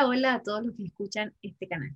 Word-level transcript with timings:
Hola, 0.00 0.34
a 0.34 0.42
todos 0.42 0.64
los 0.64 0.76
que 0.76 0.84
escuchan 0.84 1.34
este 1.42 1.66
canal. 1.66 1.92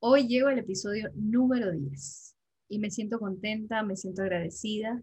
Hoy 0.00 0.26
llego 0.26 0.48
al 0.48 0.58
episodio 0.58 1.10
número 1.14 1.70
10 1.70 2.34
y 2.68 2.80
me 2.80 2.90
siento 2.90 3.20
contenta, 3.20 3.84
me 3.84 3.94
siento 3.94 4.22
agradecida 4.22 5.00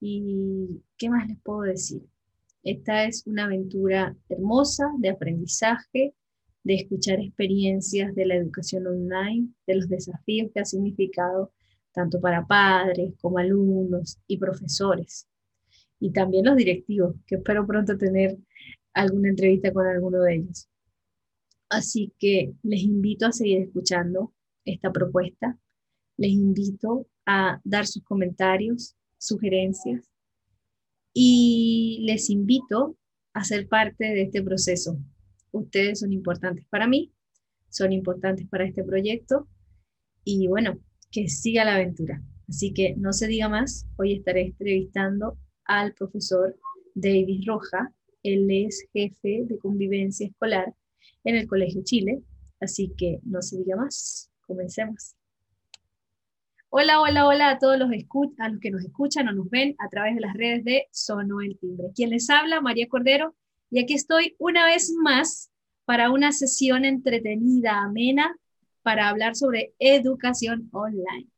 y 0.00 0.82
¿qué 0.96 1.10
más 1.10 1.26
les 1.26 1.40
puedo 1.40 1.62
decir? 1.62 2.02
Esta 2.62 3.06
es 3.06 3.26
una 3.26 3.46
aventura 3.46 4.14
hermosa 4.28 4.84
de 4.98 5.08
aprendizaje, 5.08 6.14
de 6.62 6.74
escuchar 6.74 7.18
experiencias 7.18 8.14
de 8.14 8.26
la 8.26 8.36
educación 8.36 8.86
online, 8.86 9.48
de 9.66 9.74
los 9.74 9.88
desafíos 9.88 10.50
que 10.54 10.60
ha 10.60 10.64
significado 10.64 11.52
tanto 11.92 12.20
para 12.20 12.46
padres 12.46 13.14
como 13.20 13.38
alumnos 13.38 14.18
y 14.28 14.38
profesores, 14.38 15.26
y 15.98 16.12
también 16.12 16.44
los 16.44 16.56
directivos, 16.56 17.16
que 17.26 17.36
espero 17.36 17.66
pronto 17.66 17.98
tener 17.98 18.38
alguna 18.94 19.30
entrevista 19.30 19.72
con 19.72 19.86
alguno 19.86 20.20
de 20.20 20.36
ellos. 20.36 20.68
Así 21.72 22.12
que 22.18 22.52
les 22.62 22.82
invito 22.82 23.24
a 23.24 23.32
seguir 23.32 23.62
escuchando 23.62 24.34
esta 24.66 24.92
propuesta, 24.92 25.58
les 26.18 26.32
invito 26.32 27.08
a 27.24 27.62
dar 27.64 27.86
sus 27.86 28.04
comentarios, 28.04 28.94
sugerencias 29.16 30.10
y 31.14 32.04
les 32.06 32.28
invito 32.28 32.98
a 33.32 33.42
ser 33.42 33.68
parte 33.68 34.04
de 34.04 34.24
este 34.24 34.42
proceso. 34.42 34.98
Ustedes 35.50 36.00
son 36.00 36.12
importantes 36.12 36.66
para 36.68 36.86
mí, 36.86 37.10
son 37.70 37.90
importantes 37.94 38.46
para 38.48 38.66
este 38.66 38.84
proyecto 38.84 39.48
y 40.24 40.48
bueno, 40.48 40.78
que 41.10 41.28
siga 41.28 41.64
la 41.64 41.76
aventura. 41.76 42.22
Así 42.50 42.74
que 42.74 42.96
no 42.98 43.14
se 43.14 43.28
diga 43.28 43.48
más, 43.48 43.86
hoy 43.96 44.12
estaré 44.12 44.42
entrevistando 44.42 45.38
al 45.64 45.94
profesor 45.94 46.54
David 46.94 47.44
Roja. 47.46 47.94
Él 48.22 48.46
es 48.50 48.86
jefe 48.92 49.46
de 49.46 49.58
convivencia 49.58 50.26
escolar 50.26 50.74
en 51.24 51.36
el 51.36 51.46
Colegio 51.46 51.82
Chile. 51.84 52.22
Así 52.60 52.92
que 52.96 53.20
no 53.24 53.42
se 53.42 53.58
diga 53.58 53.76
más, 53.76 54.30
comencemos. 54.46 55.14
Hola, 56.70 57.00
hola, 57.00 57.26
hola 57.26 57.50
a 57.50 57.58
todos 57.58 57.78
los, 57.78 57.90
a 58.38 58.48
los 58.48 58.60
que 58.60 58.70
nos 58.70 58.82
escuchan 58.82 59.28
o 59.28 59.32
nos 59.32 59.50
ven 59.50 59.74
a 59.78 59.88
través 59.88 60.14
de 60.14 60.20
las 60.22 60.34
redes 60.34 60.64
de 60.64 60.86
Sono 60.90 61.40
el 61.40 61.58
Timbre. 61.58 61.88
Quien 61.94 62.10
les 62.10 62.30
habla, 62.30 62.60
María 62.60 62.88
Cordero, 62.88 63.34
y 63.70 63.80
aquí 63.80 63.94
estoy 63.94 64.36
una 64.38 64.64
vez 64.64 64.92
más 65.02 65.50
para 65.84 66.10
una 66.10 66.32
sesión 66.32 66.84
entretenida, 66.84 67.82
amena, 67.82 68.36
para 68.82 69.08
hablar 69.08 69.36
sobre 69.36 69.74
educación 69.78 70.68
online. 70.72 71.28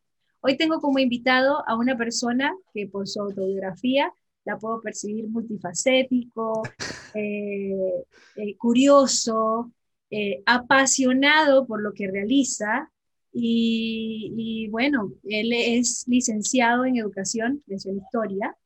Hoy 0.41 0.57
tengo 0.57 0.81
como 0.81 0.99
invitado 0.99 1.67
a 1.67 1.77
una 1.77 1.97
persona 1.97 2.55
que 2.73 2.87
por 2.87 3.09
su 3.09 3.21
autobiografía 3.21 4.13
la 4.45 4.59
puedo 4.59 4.81
percibir 4.81 5.29
multifacético, 5.29 6.63
eh, 7.15 8.05
eh, 8.37 8.57
curioso, 8.57 9.73
eh, 10.11 10.43
apasionado 10.47 11.67
por 11.67 11.83
lo 11.83 11.93
que 11.93 12.11
realiza. 12.11 12.91
Y, 13.37 14.69
bueno, 14.71 15.13
él 15.25 15.53
es 15.53 16.05
licenciado 16.07 16.85
en 16.85 16.97
educación, 16.97 17.65
en 17.67 17.97
historia. 17.97 18.57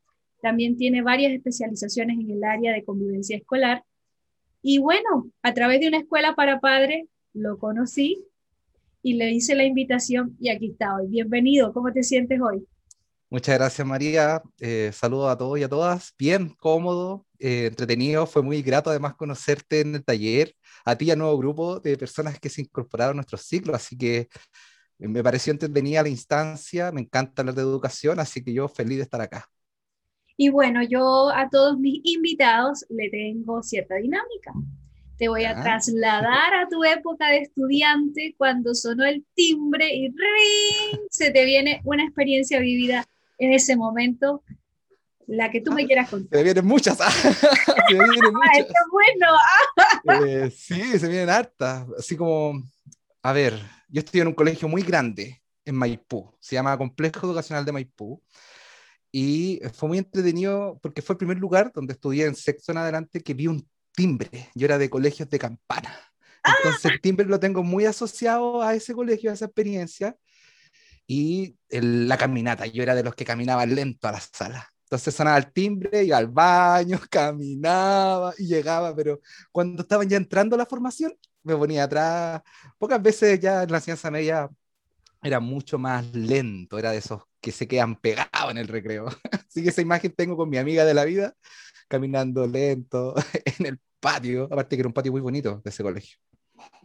También 0.43 0.77
tiene 0.77 1.01
varias 1.01 1.33
especializaciones 1.33 2.19
en 2.21 2.31
el 2.31 2.45
área 2.45 2.75
de 2.75 2.84
convivencia 2.84 3.39
escolar. 3.39 3.83
Y 4.61 4.77
bueno, 4.79 5.31
a 5.43 5.55
través 5.55 5.81
de 5.81 5.89
una 5.89 5.99
escuela 5.99 6.34
para 6.34 6.61
padres 6.61 7.06
lo 7.33 7.59
conocí 7.59 8.23
y 9.03 9.15
le 9.15 9.33
hice 9.33 9.55
la 9.55 9.65
invitación 9.65 10.37
y 10.39 10.51
aquí 10.51 10.73
está 10.73 10.97
hoy. 10.97 11.06
Bienvenido, 11.09 11.73
¿cómo 11.73 11.91
te 11.91 12.03
sientes 12.03 12.39
hoy? 12.39 12.67
Muchas 13.31 13.59
gracias 13.59 13.87
María, 13.87 14.41
eh, 14.59 14.91
saludos 14.95 15.31
a 15.31 15.37
todos 15.37 15.59
y 15.59 15.62
a 15.62 15.69
todas, 15.69 16.15
bien, 16.19 16.48
cómodo, 16.59 17.27
eh, 17.39 17.67
entretenido, 17.67 18.27
fue 18.27 18.43
muy 18.43 18.62
grato 18.62 18.89
además 18.89 19.17
conocerte 19.17 19.83
en 19.83 19.97
el 19.97 20.03
taller, 20.03 20.55
a 20.87 20.97
ti 20.97 21.05
y 21.05 21.11
al 21.11 21.19
nuevo 21.19 21.37
grupo 21.37 21.78
de 21.78 21.99
personas 21.99 22.41
que 22.41 22.49
se 22.49 22.62
incorporaron 22.62 23.12
a 23.12 23.17
nuestro 23.17 23.37
ciclo, 23.37 23.75
así 23.75 23.99
que 23.99 24.28
eh, 24.99 25.09
me 25.09 25.22
pareció 25.22 25.50
entretenida 25.50 26.03
la 26.03 26.09
instancia, 26.09 26.91
me 26.91 27.03
encanta 27.03 27.43
hablar 27.43 27.55
de 27.55 27.61
educación, 27.61 28.19
así 28.19 28.43
que 28.43 28.55
yo 28.55 28.67
feliz 28.67 28.97
de 28.97 29.03
estar 29.03 29.21
acá. 29.21 29.47
Y 30.38 30.49
bueno, 30.49 30.83
yo 30.83 31.28
a 31.28 31.50
todos 31.50 31.78
mis 31.78 32.00
invitados 32.05 32.87
le 32.88 33.11
tengo 33.11 33.62
cierta 33.62 33.97
dinámica. 33.97 34.55
Te 35.19 35.28
voy 35.28 35.44
a 35.44 35.61
trasladar 35.61 36.55
a 36.55 36.69
tu 36.71 36.83
época 36.83 37.28
de 37.28 37.38
estudiante 37.41 38.34
cuando 38.38 38.75
sonó 38.75 39.05
el 39.05 39.27
timbre 39.34 39.94
y 39.94 40.09
ring, 40.09 41.00
se 41.11 41.31
te 41.31 41.44
viene 41.44 41.83
una 41.84 42.05
experiencia 42.05 42.61
vivida 42.61 43.05
en 43.38 43.53
ese 43.53 43.76
momento, 43.76 44.43
la 45.26 45.50
que 45.50 45.60
tú 45.60 45.72
me 45.72 45.87
quieras 45.87 46.10
contar. 46.10 46.38
Se 46.38 46.44
vienen 46.44 46.66
muchas. 46.66 46.99
se 46.99 47.94
vienen 47.94 48.32
muchas. 48.32 48.66
¡Qué 48.66 48.75
bueno! 48.91 50.26
Eh, 50.26 50.50
sí, 50.50 50.99
se 50.99 51.09
vienen 51.09 51.31
hartas. 51.31 51.87
Así 51.99 52.16
como, 52.16 52.62
a 53.22 53.32
ver, 53.32 53.54
yo 53.88 54.00
estoy 54.00 54.21
en 54.21 54.28
un 54.28 54.34
colegio 54.34 54.69
muy 54.69 54.82
grande 54.82 55.43
en 55.65 55.75
Maipú, 55.75 56.34
se 56.41 56.54
llama 56.54 56.78
Complejo 56.78 57.26
Educacional 57.26 57.65
de 57.65 57.72
Maipú. 57.72 58.22
Y 59.12 59.60
fue 59.75 59.88
muy 59.88 59.99
entretenido 59.99 60.78
porque 60.82 61.03
fue 61.03 61.15
el 61.15 61.19
primer 61.19 61.38
lugar 61.38 61.72
donde 61.75 61.94
estudié 61.94 62.26
en 62.26 62.34
sexto 62.34 62.72
en 62.72 62.78
adelante 62.78 63.22
que 63.22 63.34
vi 63.34 63.47
un 63.47 63.66
timbre. 63.94 64.50
Yo 64.55 64.66
era 64.66 64.78
de 64.78 64.91
colegios 64.91 65.28
de 65.31 65.38
campana. 65.38 65.94
Entonces 66.44 66.84
el 66.93 67.00
timbre 67.00 67.26
lo 67.26 67.41
tengo 67.41 67.62
muy 67.62 67.84
asociado 67.84 68.62
a 68.62 68.75
ese 68.75 68.94
colegio, 68.94 69.31
a 69.31 69.34
esa 69.34 69.47
experiencia. 69.47 70.16
Y 71.08 71.56
la 71.70 72.19
caminata, 72.19 72.66
yo 72.66 72.82
era 72.82 72.94
de 72.94 73.02
los 73.02 73.14
que 73.14 73.24
caminaban 73.24 73.74
lento 73.74 74.08
a 74.08 74.12
la 74.12 74.20
sala. 74.20 74.69
Entonces 74.84 75.14
sonaba 75.14 75.38
el 75.38 75.52
timbre, 75.52 76.04
iba 76.04 76.19
al 76.19 76.28
baño, 76.28 77.00
caminaba 77.10 78.34
y 78.38 78.46
llegaba, 78.46 78.94
pero 78.94 79.20
cuando 79.50 79.82
estaban 79.82 80.08
ya 80.08 80.19
entrando 80.19 80.54
a 80.54 80.58
la 80.58 80.66
formación, 80.66 81.12
me 81.42 81.56
ponía 81.56 81.84
atrás. 81.84 82.42
Pocas 82.78 83.02
veces 83.02 83.41
ya 83.41 83.62
en 83.62 83.72
la 83.72 83.80
ciencia 83.80 84.10
media 84.10 84.50
era 85.22 85.41
mucho 85.41 85.78
más 85.78 86.06
lento, 86.14 86.78
era 86.78 86.92
de 86.92 86.98
esos 86.98 87.22
que 87.40 87.52
se 87.52 87.66
quedan 87.66 87.96
pegados 87.96 88.50
en 88.50 88.58
el 88.58 88.69
recreo. 88.69 89.06
Así 89.48 89.62
que 89.62 89.70
esa 89.70 89.82
imagen 89.82 90.12
tengo 90.12 90.36
con 90.36 90.50
mi 90.50 90.58
amiga 90.58 90.84
de 90.84 90.94
la 90.94 91.04
vida, 91.04 91.34
caminando 91.88 92.46
lento 92.46 93.14
en 93.58 93.66
el 93.66 93.80
patio, 94.00 94.44
aparte 94.44 94.76
que 94.76 94.80
era 94.80 94.88
un 94.88 94.94
patio 94.94 95.12
muy 95.12 95.20
bonito 95.20 95.60
de 95.64 95.70
ese 95.70 95.82
colegio. 95.82 96.19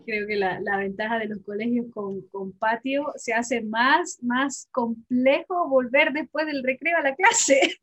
Creo 0.05 0.27
que 0.27 0.35
la, 0.35 0.59
la 0.59 0.77
ventaja 0.77 1.19
de 1.19 1.27
los 1.27 1.39
colegios 1.45 1.87
con, 1.93 2.21
con, 2.31 2.51
patio 2.53 3.13
se 3.15 3.33
hace 3.33 3.61
más, 3.63 4.19
más 4.21 4.67
complejo 4.71 5.67
volver 5.69 6.11
después 6.11 6.45
del 6.45 6.63
recreo 6.63 6.97
a 6.97 7.01
la 7.01 7.15
clase. 7.15 7.75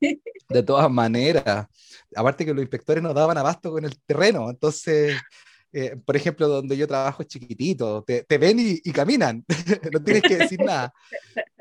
De 0.48 0.62
todas 0.62 0.90
maneras, 0.90 1.66
aparte 2.14 2.44
que 2.44 2.52
los 2.52 2.62
inspectores 2.62 3.02
nos 3.02 3.14
daban 3.14 3.38
abasto 3.38 3.70
con 3.70 3.84
el 3.84 4.00
terreno, 4.02 4.50
entonces 4.50 5.16
eh, 5.72 5.97
por 6.04 6.16
ejemplo, 6.16 6.48
donde 6.48 6.76
yo 6.76 6.88
trabajo 6.88 7.22
es 7.22 7.28
chiquitito, 7.28 8.03
te, 8.03 8.25
te 8.25 8.38
ven 8.38 8.58
y, 8.58 8.81
y, 8.82 8.92
caminan, 8.92 9.44
no 9.92 10.03
tienes 10.03 10.22
que 10.22 10.36
decir 10.36 10.60
nada. 10.60 10.92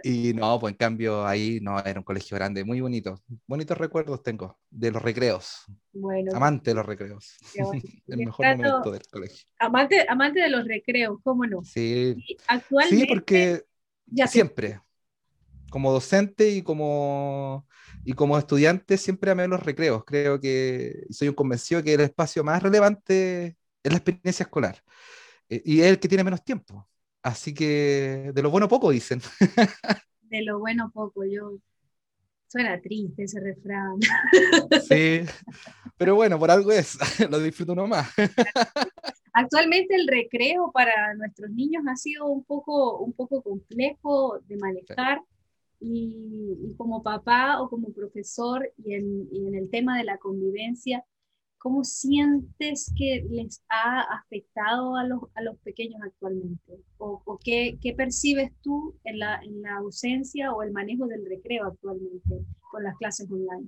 Y 0.03 0.33
no, 0.33 0.59
pues 0.59 0.71
en 0.71 0.77
cambio 0.77 1.25
ahí 1.27 1.59
no, 1.61 1.77
era 1.79 1.99
un 1.99 2.03
colegio 2.03 2.35
grande, 2.35 2.63
muy 2.63 2.81
bonito. 2.81 3.21
Bonitos 3.45 3.77
recuerdos 3.77 4.23
tengo 4.23 4.57
de 4.69 4.91
los 4.91 5.01
recreos. 5.01 5.65
Bueno. 5.93 6.31
Amante 6.35 6.71
de 6.71 6.75
los 6.75 6.85
recreos. 6.85 7.37
El 8.07 8.17
mejor 8.17 8.57
momento 8.57 8.91
del 8.91 9.05
colegio. 9.11 9.45
Amante, 9.59 10.05
amante 10.07 10.39
de 10.39 10.49
los 10.49 10.65
recreos, 10.65 11.19
¿cómo 11.23 11.45
no? 11.45 11.63
Sí. 11.63 12.15
actualmente. 12.47 13.05
Sí, 13.05 13.05
porque 13.07 13.63
ya 14.07 14.27
siempre. 14.27 14.81
Como 15.69 15.91
docente 15.91 16.49
y 16.49 16.63
como, 16.63 17.67
y 18.03 18.13
como 18.13 18.39
estudiante 18.39 18.97
siempre 18.97 19.29
amé 19.29 19.47
los 19.47 19.61
recreos. 19.61 20.03
Creo 20.03 20.39
que 20.39 21.05
soy 21.11 21.27
un 21.27 21.35
convencido 21.35 21.83
que 21.83 21.93
el 21.93 22.01
espacio 22.01 22.43
más 22.43 22.63
relevante 22.63 23.58
es 23.83 23.91
la 23.91 23.97
experiencia 23.97 24.43
escolar. 24.43 24.81
Eh, 25.49 25.61
y 25.65 25.81
es 25.81 25.87
el 25.87 25.99
que 25.99 26.07
tiene 26.07 26.23
menos 26.23 26.43
tiempo. 26.43 26.87
Así 27.21 27.53
que 27.53 28.31
de 28.33 28.41
lo 28.41 28.49
bueno 28.49 28.67
poco 28.67 28.91
dicen. 28.91 29.21
De 30.21 30.43
lo 30.43 30.59
bueno 30.59 30.91
poco, 30.93 31.25
yo. 31.25 31.57
Suena 32.47 32.79
triste 32.81 33.23
ese 33.23 33.39
refrán. 33.39 33.99
Sí, 34.87 35.21
pero 35.97 36.15
bueno, 36.15 36.39
por 36.39 36.49
algo 36.49 36.71
es, 36.71 36.97
lo 37.29 37.39
disfruto 37.39 37.73
uno 37.73 37.87
más. 37.87 38.09
Actualmente 39.33 39.95
el 39.95 40.07
recreo 40.07 40.71
para 40.71 41.13
nuestros 41.13 41.51
niños 41.51 41.83
ha 41.87 41.95
sido 41.95 42.25
un 42.25 42.43
poco, 42.43 42.97
un 42.99 43.13
poco 43.13 43.43
complejo 43.43 44.39
de 44.47 44.57
manejar 44.57 45.21
y, 45.79 46.57
y, 46.59 46.75
como 46.75 47.03
papá 47.03 47.61
o 47.61 47.69
como 47.69 47.93
profesor 47.93 48.71
y 48.77 48.95
en, 48.95 49.29
y 49.31 49.47
en 49.47 49.55
el 49.55 49.69
tema 49.69 49.97
de 49.97 50.03
la 50.03 50.17
convivencia, 50.17 51.05
¿Cómo 51.59 51.83
sientes 51.83 52.91
que 52.97 53.25
les 53.29 53.61
ha 53.69 54.01
afectado 54.01 54.95
a 54.95 55.03
los, 55.03 55.23
a 55.35 55.41
los 55.41 55.57
pequeños 55.57 56.01
actualmente? 56.01 56.79
¿O, 56.97 57.37
qué, 57.43 57.77
qué, 57.81 57.93
percibes 57.93 58.51
tú 58.61 58.97
en 59.03 59.19
la, 59.19 59.41
en 59.43 59.61
la, 59.61 59.75
ausencia 59.75 60.53
o 60.53 60.63
el 60.63 60.71
manejo 60.71 61.05
del 61.05 61.25
recreo 61.25 61.67
actualmente 61.67 62.45
con 62.71 62.83
las 62.83 62.95
clases 62.97 63.29
online? 63.29 63.67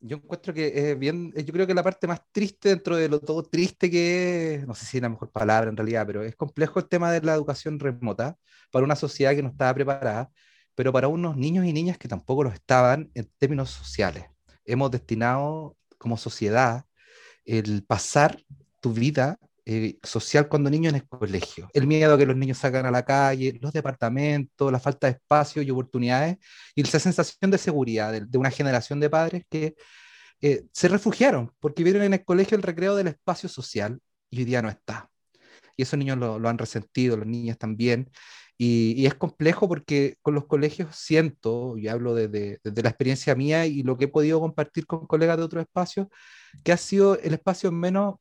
Yo 0.00 0.18
encuentro 0.18 0.52
que 0.52 0.90
es 0.90 0.98
bien, 0.98 1.32
yo 1.32 1.52
creo 1.54 1.66
que 1.66 1.72
la 1.72 1.82
parte 1.82 2.06
más 2.06 2.20
triste 2.30 2.68
dentro 2.68 2.96
de 2.96 3.08
lo 3.08 3.18
todo 3.18 3.42
triste 3.42 3.90
que 3.90 4.56
es, 4.56 4.66
no 4.66 4.74
sé 4.74 4.84
si 4.84 4.98
es 4.98 5.02
la 5.02 5.08
mejor 5.08 5.30
palabra 5.32 5.70
en 5.70 5.76
realidad, 5.76 6.06
pero 6.06 6.22
es 6.22 6.36
complejo 6.36 6.78
el 6.78 6.86
tema 6.86 7.10
de 7.10 7.22
la 7.22 7.32
educación 7.32 7.80
remota 7.80 8.36
para 8.70 8.84
una 8.84 8.94
sociedad 8.94 9.34
que 9.34 9.42
no 9.42 9.48
estaba 9.48 9.72
preparada, 9.72 10.30
pero 10.74 10.92
para 10.92 11.08
unos 11.08 11.34
niños 11.38 11.64
y 11.64 11.72
niñas 11.72 11.96
que 11.96 12.08
tampoco 12.08 12.44
lo 12.44 12.50
estaban 12.50 13.10
en 13.14 13.26
términos 13.38 13.70
sociales. 13.70 14.26
Hemos 14.66 14.90
destinado 14.90 15.78
como 15.96 16.18
sociedad 16.18 16.84
el 17.46 17.84
pasar 17.84 18.42
tu 18.80 18.92
vida 18.92 19.38
eh, 19.68 19.98
social 20.02 20.48
cuando 20.48 20.70
niños 20.70 20.90
en 20.90 21.00
el 21.00 21.08
colegio. 21.08 21.68
El 21.72 21.88
miedo 21.88 22.16
que 22.16 22.26
los 22.26 22.36
niños 22.36 22.58
salgan 22.58 22.86
a 22.86 22.90
la 22.92 23.04
calle, 23.04 23.58
los 23.60 23.72
departamentos, 23.72 24.70
la 24.70 24.78
falta 24.78 25.08
de 25.08 25.14
espacio 25.14 25.60
y 25.60 25.70
oportunidades, 25.70 26.36
y 26.74 26.82
esa 26.82 27.00
sensación 27.00 27.50
de 27.50 27.58
seguridad 27.58 28.12
de, 28.12 28.38
una 28.38 28.50
generación 28.50 29.00
de 29.00 29.10
padres 29.10 29.44
que 29.50 29.74
eh, 30.40 30.64
se 30.72 30.88
refugiaron 30.88 31.52
porque 31.58 31.82
vieron 31.82 32.02
en 32.02 32.14
el 32.14 32.24
colegio 32.24 32.56
el 32.56 32.62
recreo 32.62 32.94
del 32.94 33.08
espacio 33.08 33.48
social 33.48 33.98
y 34.30 34.38
hoy 34.38 34.44
día 34.44 34.62
no 34.62 34.68
está. 34.68 35.10
Y 35.76 35.82
esos 35.82 35.98
niños 35.98 36.18
lo, 36.18 36.38
lo 36.38 36.48
han 36.48 36.58
resentido, 36.58 37.16
los 37.16 37.26
niños 37.26 37.58
también. 37.58 38.08
Y, 38.58 38.94
y, 38.96 39.06
es 39.06 39.14
complejo 39.14 39.68
porque 39.68 40.16
con 40.22 40.34
los 40.34 40.46
colegios 40.46 40.96
siento, 40.96 41.76
y 41.76 41.88
hablo 41.88 42.14
desde, 42.14 42.58
desde 42.64 42.82
la 42.82 42.88
experiencia 42.88 43.34
mía 43.34 43.66
y 43.66 43.82
lo 43.82 43.98
que 43.98 44.06
he 44.06 44.08
podido 44.08 44.40
compartir 44.40 44.86
con 44.86 45.06
colegas 45.06 45.36
de 45.36 45.42
otros 45.42 45.62
espacios, 45.62 46.06
que 46.64 46.72
ha 46.72 46.76
sido 46.78 47.18
el 47.18 47.34
espacio 47.34 47.70
menos 47.70 48.14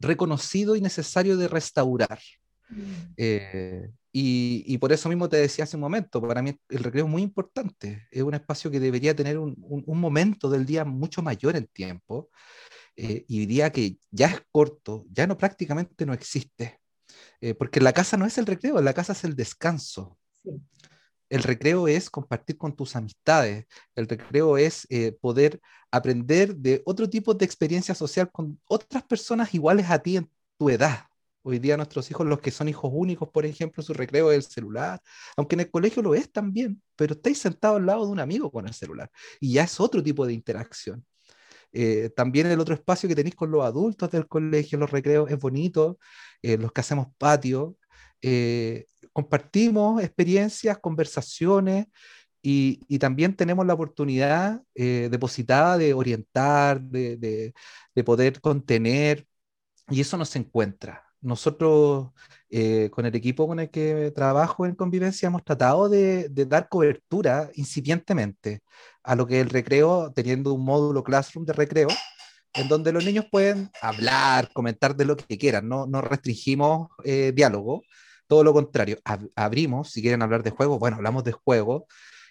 reconocido 0.00 0.76
y 0.76 0.80
necesario 0.80 1.36
de 1.36 1.48
restaurar. 1.48 2.18
Mm. 2.70 2.82
Eh, 3.16 3.90
y, 4.12 4.64
y, 4.66 4.78
por 4.78 4.92
eso 4.92 5.08
mismo 5.08 5.28
te 5.28 5.36
decía 5.36 5.64
hace 5.64 5.76
un 5.76 5.80
momento, 5.80 6.22
para 6.22 6.40
mí 6.40 6.56
el 6.68 6.84
recreo 6.84 7.04
es 7.04 7.10
muy 7.10 7.22
importante, 7.22 8.06
es 8.12 8.22
un 8.22 8.34
espacio 8.34 8.70
que 8.70 8.78
debería 8.78 9.14
tener 9.14 9.38
un, 9.38 9.56
un, 9.58 10.00
momento 10.00 10.48
del 10.48 10.64
día 10.64 10.84
mucho 10.84 11.20
mayor 11.20 11.56
en 11.56 11.66
tiempo, 11.66 12.30
eh, 12.96 13.24
y 13.26 13.40
diría 13.40 13.70
que 13.70 13.98
ya 14.12 14.28
es 14.28 14.40
corto, 14.52 15.04
ya 15.10 15.26
no 15.26 15.36
prácticamente 15.36 16.06
no 16.06 16.14
existe, 16.14 16.78
eh, 17.40 17.54
porque 17.54 17.80
la 17.80 17.92
casa 17.92 18.16
no 18.16 18.26
es 18.26 18.38
el 18.38 18.46
recreo, 18.46 18.80
la 18.80 18.94
casa 18.94 19.12
es 19.12 19.24
el 19.24 19.36
descanso. 19.36 20.18
Sí. 20.42 20.50
El 21.34 21.42
recreo 21.42 21.88
es 21.88 22.10
compartir 22.10 22.56
con 22.56 22.76
tus 22.76 22.96
amistades. 22.96 23.66
El 23.94 24.06
recreo 24.08 24.56
es 24.58 24.86
eh, 24.90 25.16
poder 25.20 25.60
aprender 25.90 26.54
de 26.56 26.82
otro 26.84 27.08
tipo 27.10 27.34
de 27.34 27.44
experiencia 27.44 27.94
social 27.94 28.30
con 28.30 28.60
otras 28.66 29.02
personas 29.02 29.54
iguales 29.54 29.90
a 29.90 29.98
ti 29.98 30.16
en 30.18 30.30
tu 30.58 30.70
edad. 30.70 31.06
Hoy 31.42 31.58
día 31.58 31.76
nuestros 31.76 32.10
hijos, 32.10 32.26
los 32.26 32.40
que 32.40 32.50
son 32.50 32.68
hijos 32.68 32.90
únicos, 32.94 33.28
por 33.30 33.44
ejemplo, 33.44 33.82
su 33.82 33.92
recreo 33.92 34.30
es 34.30 34.46
el 34.46 34.52
celular, 34.52 35.00
aunque 35.36 35.56
en 35.56 35.60
el 35.60 35.70
colegio 35.70 36.02
lo 36.02 36.14
es 36.14 36.30
también, 36.32 36.80
pero 36.96 37.14
estáis 37.14 37.38
sentado 37.38 37.76
al 37.76 37.86
lado 37.86 38.06
de 38.06 38.12
un 38.12 38.20
amigo 38.20 38.50
con 38.50 38.66
el 38.66 38.72
celular 38.72 39.10
y 39.40 39.54
ya 39.54 39.64
es 39.64 39.80
otro 39.80 40.02
tipo 40.02 40.26
de 40.26 40.32
interacción. 40.32 41.04
Eh, 41.74 42.10
también 42.16 42.46
el 42.46 42.60
otro 42.60 42.74
espacio 42.74 43.08
que 43.08 43.16
tenéis 43.16 43.34
con 43.34 43.50
los 43.50 43.64
adultos 43.64 44.10
del 44.10 44.28
colegio, 44.28 44.78
los 44.78 44.90
recreos, 44.90 45.30
es 45.30 45.38
bonito, 45.38 45.98
eh, 46.42 46.56
los 46.56 46.72
que 46.72 46.80
hacemos 46.80 47.08
patio, 47.18 47.76
compartimos 49.12 50.02
experiencias, 50.02 50.78
conversaciones 50.78 51.86
y, 52.46 52.98
también 52.98 53.34
tenemos 53.36 53.66
la 53.66 53.74
oportunidad 53.74 54.62
eh, 54.74 55.08
depositada 55.10 55.78
de 55.78 55.94
orientar, 55.94 56.80
de, 56.82 57.54
poder 58.04 58.40
contener 58.40 59.26
y 59.88 60.00
eso 60.02 60.18
nos 60.18 60.36
encuentra. 60.36 61.03
Nosotros, 61.24 62.10
eh, 62.50 62.90
con 62.92 63.06
el 63.06 63.14
equipo 63.14 63.48
con 63.48 63.58
el 63.58 63.70
que 63.70 64.12
trabajo 64.14 64.66
en 64.66 64.74
convivencia, 64.74 65.26
hemos 65.28 65.42
tratado 65.42 65.88
de, 65.88 66.28
dar 66.28 66.68
cobertura 66.68 67.50
incipientemente 67.54 68.60
a 69.02 69.16
lo 69.16 69.26
que 69.26 69.40
el 69.40 69.48
recreo, 69.48 70.12
teniendo 70.14 70.52
un 70.52 70.64
módulo 70.64 71.02
classroom 71.02 71.46
de 71.46 71.54
recreo, 71.54 71.88
en 72.52 72.68
donde 72.68 72.92
los 72.92 73.04
niños 73.04 73.24
pueden 73.30 73.70
hablar, 73.80 74.50
comentar 74.52 74.94
de 74.96 75.06
lo 75.06 75.16
que 75.16 75.38
quieran, 75.38 75.66
no, 75.66 75.86
no 75.86 76.02
restringimos 76.02 76.88
eh, 77.04 77.32
diálogo, 77.34 77.82
todo 78.26 78.44
lo 78.44 78.52
contrario, 78.52 78.98
abrimos, 79.34 79.90
si 79.90 80.02
quieren 80.02 80.20
hablar 80.22 80.42
de 80.42 80.50
juego, 80.50 80.78
bueno, 80.78 80.96
hablamos 80.96 81.24
de 81.24 81.32
juego 81.32 81.86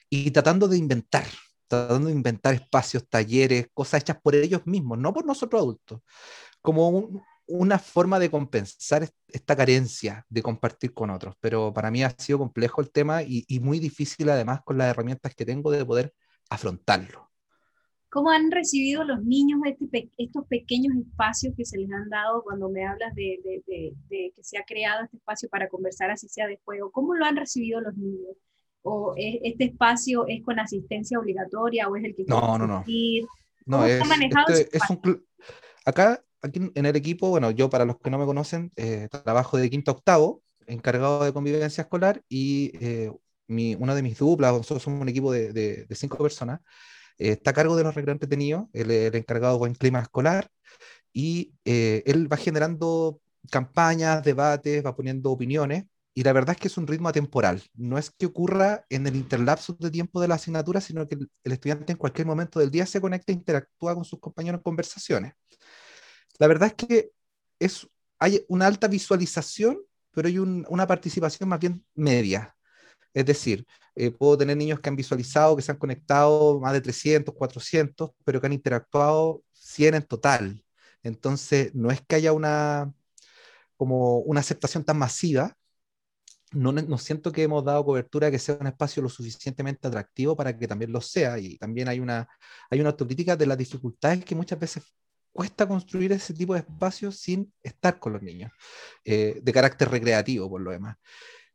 y 0.08 0.30
tratando 0.30 0.68
de 0.68 0.78
inventar, 0.78 1.26
tratando 1.68 2.08
de 2.10 2.14
inventar 2.14 2.54
espacios, 2.54 3.08
talleres, 3.10 3.68
cosas 3.74 4.02
hechas 4.02 4.18
por 4.22 4.36
ellos 4.36 4.62
mismos, 4.66 5.00
no 5.00 5.14
por 5.14 5.26
nosotros 5.26 5.62
adultos, 5.62 6.02
como 6.62 7.24
una 7.60 7.78
forma 7.78 8.18
de 8.18 8.32
compensar 8.32 9.08
esta 9.28 9.56
carencia 9.56 10.26
de 10.28 10.42
compartir 10.42 10.94
con 10.94 11.12
otros. 11.12 11.36
Pero 11.40 11.72
para 11.72 11.92
mí 11.92 12.04
ha 12.04 12.10
sido 12.10 12.40
complejo 12.40 12.82
el 12.82 12.92
tema 12.92 13.22
y, 13.22 13.46
y 13.48 13.60
muy 13.60 13.80
difícil 13.80 14.30
además 14.30 14.62
con 14.64 14.78
las 14.78 14.90
herramientas 14.90 15.36
que 15.36 15.46
tengo 15.46 15.70
de 15.70 15.86
poder 15.86 16.14
afrontarlo. 16.50 17.30
¿Cómo 18.10 18.30
han 18.30 18.52
recibido 18.52 19.04
los 19.04 19.24
niños 19.24 19.60
este 19.66 20.12
estos 20.18 20.46
pequeños 20.48 20.96
espacios 20.96 21.54
que 21.58 21.66
se 21.66 21.80
les 21.80 21.92
han 21.92 22.10
dado 22.10 22.44
cuando 22.44 22.70
me 22.70 22.86
hablas 22.86 23.14
de, 23.16 23.40
que 24.08 24.32
se 24.42 24.58
ha 24.58 24.64
creado 24.66 25.04
este 25.04 25.18
espacio 25.18 25.50
para 25.50 25.68
conversar 25.68 26.12
así 26.12 26.28
sea 26.30 26.48
de 26.48 26.60
juego? 26.64 26.92
¿Cómo 26.92 27.16
lo 27.16 27.26
han 27.26 27.36
recibido 27.36 27.82
los 27.82 27.96
niños? 27.96 28.36
¿O 28.84 29.16
este 29.18 29.66
espacio 29.66 30.26
es 30.28 30.44
con 30.44 30.60
asistencia 30.60 31.18
obligatoria 31.20 31.88
o 31.88 31.96
es 31.96 32.04
el 32.04 32.16
que 32.16 32.26
no, 32.28 32.58
no, 32.58 32.68
no. 32.68 32.84
No, 33.66 33.86
es, 33.86 34.06
manejado 34.08 34.54
este 34.54 34.78
es 34.78 34.84
un, 34.90 35.26
acá, 35.86 36.24
aquí 36.44 36.72
en 36.76 36.86
el 36.86 36.96
equipo, 36.96 37.30
bueno, 37.30 37.52
yo 37.52 37.70
para 37.70 37.86
los 37.86 37.98
que 38.00 38.10
no 38.10 38.18
me 38.20 38.26
conocen, 38.26 38.72
eh, 38.76 39.08
trabajo 39.24 39.58
de 39.58 39.70
quinto 39.70 39.92
a 39.92 39.96
octavo, 39.96 40.44
encargado 40.68 41.24
de 41.24 41.34
convivencia 41.34 41.84
escolar 41.84 42.22
y 42.30 42.72
eh, 42.82 43.12
mi, 43.48 43.76
una 43.76 43.96
de 43.96 44.04
mis 44.04 44.18
duplas, 44.18 44.54
nosotros 44.54 44.84
somos 44.84 45.02
un 45.02 45.10
equipo 45.10 45.32
de, 45.32 45.54
de 45.54 45.96
cinco 45.96 46.18
personas, 46.18 46.62
está 47.18 47.52
a 47.52 47.54
cargo 47.54 47.76
de 47.76 47.84
los 47.84 47.96
recreos 47.96 48.16
entretenidos, 48.16 48.66
él 48.74 48.92
es 48.92 49.08
el 49.08 49.16
encargado 49.16 49.54
de 49.54 49.60
buen 49.60 49.76
clima 49.76 50.00
escolar 50.00 50.50
y 51.14 51.54
eh, 51.66 52.04
él 52.06 52.32
va 52.32 52.38
generando 52.38 53.22
campañas, 53.52 54.24
debates, 54.24 54.86
va 54.86 54.96
poniendo 54.96 55.32
opiniones 55.32 55.86
y 56.16 56.24
la 56.24 56.34
verdad 56.34 56.56
es 56.56 56.62
que 56.62 56.68
es 56.68 56.78
un 56.78 56.88
ritmo 56.88 57.10
atemporal. 57.10 57.64
No 57.74 57.98
es 57.98 58.12
que 58.12 58.28
ocurra 58.28 58.86
en 58.90 59.08
el 59.08 59.16
interlapso 59.16 59.74
de 59.80 59.92
tiempo 59.92 60.22
de 60.22 60.28
la 60.28 60.36
asignatura, 60.36 60.82
sino 60.82 61.08
que 61.08 61.16
el, 61.16 61.52
estudiante 61.52 61.92
en 61.94 61.98
cualquier 61.98 62.28
momento 62.28 62.60
del 62.60 62.72
día 62.72 62.86
se 62.86 63.02
conecta 63.02 63.32
e 63.32 63.36
interactúa 63.36 63.96
con 63.96 64.06
sus 64.06 64.20
compañeros 64.20 64.60
en 64.60 64.64
conversaciones. 64.64 65.34
La 66.40 66.48
verdad 66.48 66.70
es 66.70 66.88
que 66.88 67.12
es, 67.60 67.88
hay 68.20 68.44
una 68.48 68.68
alta 68.68 68.88
visualización, 68.88 69.80
pero 70.12 70.28
hay 70.28 70.40
una 70.40 70.88
participación 70.88 71.50
más 71.50 71.60
bien 71.60 71.86
media. 71.96 72.56
Es 73.14 73.26
decir, 73.26 73.66
eh, 73.96 74.12
puedo 74.12 74.38
tener 74.38 74.58
niños 74.58 74.80
que 74.80 74.90
han 74.90 74.96
visualizado, 74.96 75.56
que 75.56 75.62
se 75.62 75.72
han 75.72 75.78
conectado 75.78 76.60
más 76.60 76.74
de 76.74 76.82
300, 76.82 77.36
400, 77.36 78.12
pero 78.26 78.42
que 78.42 78.48
han 78.48 78.54
interactuado 78.54 79.44
100 79.54 79.96
en 79.96 80.04
total. 80.04 80.64
Entonces, 81.04 81.74
no 81.76 81.92
es 81.92 82.02
que 82.02 82.16
haya 82.16 82.34
una, 82.34 82.94
como 83.78 84.20
una 84.20 84.42
aceptación 84.42 84.84
tan 84.84 84.98
masiva. 84.98 85.56
No, 86.52 86.72
no 86.72 86.98
siento 87.00 87.32
que 87.32 87.44
hemos 87.44 87.66
dado 87.66 87.84
cobertura 87.84 88.30
que 88.30 88.38
sea 88.40 88.58
un 88.60 88.68
espacio 88.68 89.02
lo 89.02 89.10
suficientemente 89.10 89.88
atractivo 89.88 90.36
para 90.36 90.56
que 90.58 90.68
también 90.68 90.92
lo 90.92 91.02
sea. 91.02 91.40
Y 91.40 91.58
también 91.58 91.88
hay 91.88 92.00
una, 92.00 92.28
hay 92.70 92.80
una 92.80 92.92
autocrítica 92.92 93.36
de 93.36 93.48
las 93.48 93.58
dificultades 93.58 94.24
que 94.24 94.36
muchas 94.36 94.60
veces 94.60 94.84
cuesta 95.34 95.68
construir 95.68 96.12
ese 96.12 96.34
tipo 96.34 96.54
de 96.54 96.60
espacios 96.60 97.18
sin 97.18 97.52
estar 97.64 98.00
con 98.00 98.14
los 98.14 98.22
niños, 98.22 98.52
eh, 99.04 99.40
de 99.42 99.54
carácter 99.54 99.90
recreativo 99.90 100.50
por 100.50 100.62
lo 100.62 100.72
demás. 100.72 100.98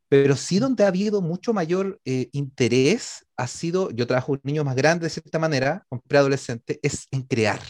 Pero 0.08 0.36
sí 0.36 0.58
donde 0.58 0.84
ha 0.84 0.88
habido 0.88 1.22
mucho 1.22 1.52
mayor 1.52 2.00
eh, 2.04 2.28
interés 2.32 3.26
ha 3.36 3.46
sido, 3.46 3.90
yo 3.90 4.06
trabajo 4.06 4.32
con 4.32 4.40
niños 4.42 4.64
más 4.64 4.74
grandes 4.74 5.14
de 5.14 5.20
cierta 5.20 5.38
manera, 5.38 5.84
con 5.88 6.00
preadolescentes, 6.00 6.78
es 6.82 7.06
en 7.10 7.22
crear. 7.22 7.60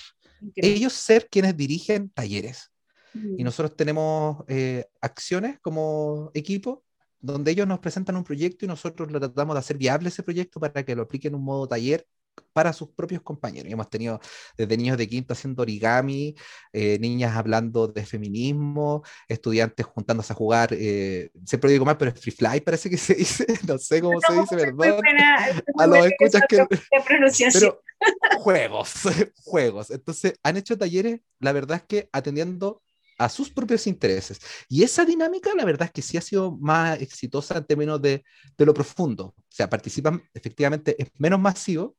Ellos 0.55 0.93
ser 0.93 1.29
quienes 1.29 1.57
dirigen 1.57 2.11
talleres. 2.11 2.71
Y 3.37 3.43
nosotros 3.43 3.75
tenemos 3.75 4.45
eh, 4.47 4.87
acciones 5.01 5.59
como 5.61 6.31
equipo 6.35 6.85
donde 7.21 7.51
ellos 7.51 7.67
nos 7.67 7.81
presentan 7.81 8.15
un 8.15 8.23
proyecto 8.23 8.65
y 8.65 8.69
nosotros 8.69 9.11
lo 9.11 9.19
tratamos 9.19 9.57
de 9.57 9.59
hacer 9.59 9.77
viable 9.77 10.09
ese 10.09 10.23
proyecto 10.23 10.61
para 10.61 10.85
que 10.85 10.95
lo 10.95 11.03
apliquen 11.03 11.33
en 11.33 11.41
un 11.41 11.45
modo 11.45 11.67
taller 11.67 12.07
para 12.53 12.73
sus 12.73 12.89
propios 12.91 13.23
compañeros. 13.23 13.69
Y 13.69 13.73
hemos 13.73 13.91
tenido 13.91 14.21
desde 14.57 14.77
niños 14.77 14.97
de 14.97 15.09
quinto 15.09 15.33
haciendo 15.33 15.63
origami, 15.63 16.35
eh, 16.73 16.99
niñas 17.01 17.37
hablando 17.37 17.89
de 17.89 18.05
feminismo, 18.05 19.03
estudiantes 19.29 19.87
juntándose 19.87 20.33
a 20.33 20.37
jugar, 20.37 20.71
eh, 20.73 21.31
siempre 21.45 21.71
digo 21.71 21.85
mal, 21.85 21.97
pero 21.97 22.11
es 22.11 22.21
free 22.21 22.33
fly 22.33 22.61
parece 22.61 22.91
que 22.91 22.97
se 22.97 23.15
dice, 23.15 23.47
no 23.67 23.79
sé 23.79 24.01
cómo 24.01 24.21
se 24.21 24.33
dice, 24.35 24.57
perdón. 24.57 25.03
a 25.79 25.87
los 25.87 26.07
escuchas 26.07 26.43
que... 26.49 26.67
Pero 27.07 27.83
juegos, 28.39 28.95
juegos. 29.45 29.91
Entonces, 29.91 30.35
han 30.43 30.57
hecho 30.57 30.79
talleres, 30.79 31.21
la 31.41 31.53
verdad 31.53 31.79
es 31.79 31.83
que 31.85 32.09
atendiendo 32.13 32.83
a 33.19 33.29
sus 33.29 33.51
propios 33.51 33.87
intereses. 33.87 34.41
Y 34.69 34.85
esa 34.85 35.05
dinámica, 35.05 35.51
la 35.57 35.65
verdad 35.65 35.87
es 35.87 35.93
que 35.93 36.03
sí 36.03 36.17
ha 36.17 36.21
sido 36.21 36.53
más 36.53 37.01
exitosa 37.01 37.59
en 37.59 37.65
términos 37.65 38.01
de, 38.01 38.25
de 38.57 38.67
lo 38.67 38.73
profundo. 38.73 39.35
O 39.37 39.45
sea, 39.49 39.69
participan 39.69 40.23
efectivamente, 40.33 40.95
es 41.03 41.11
menos 41.19 41.41
masivo, 41.41 41.97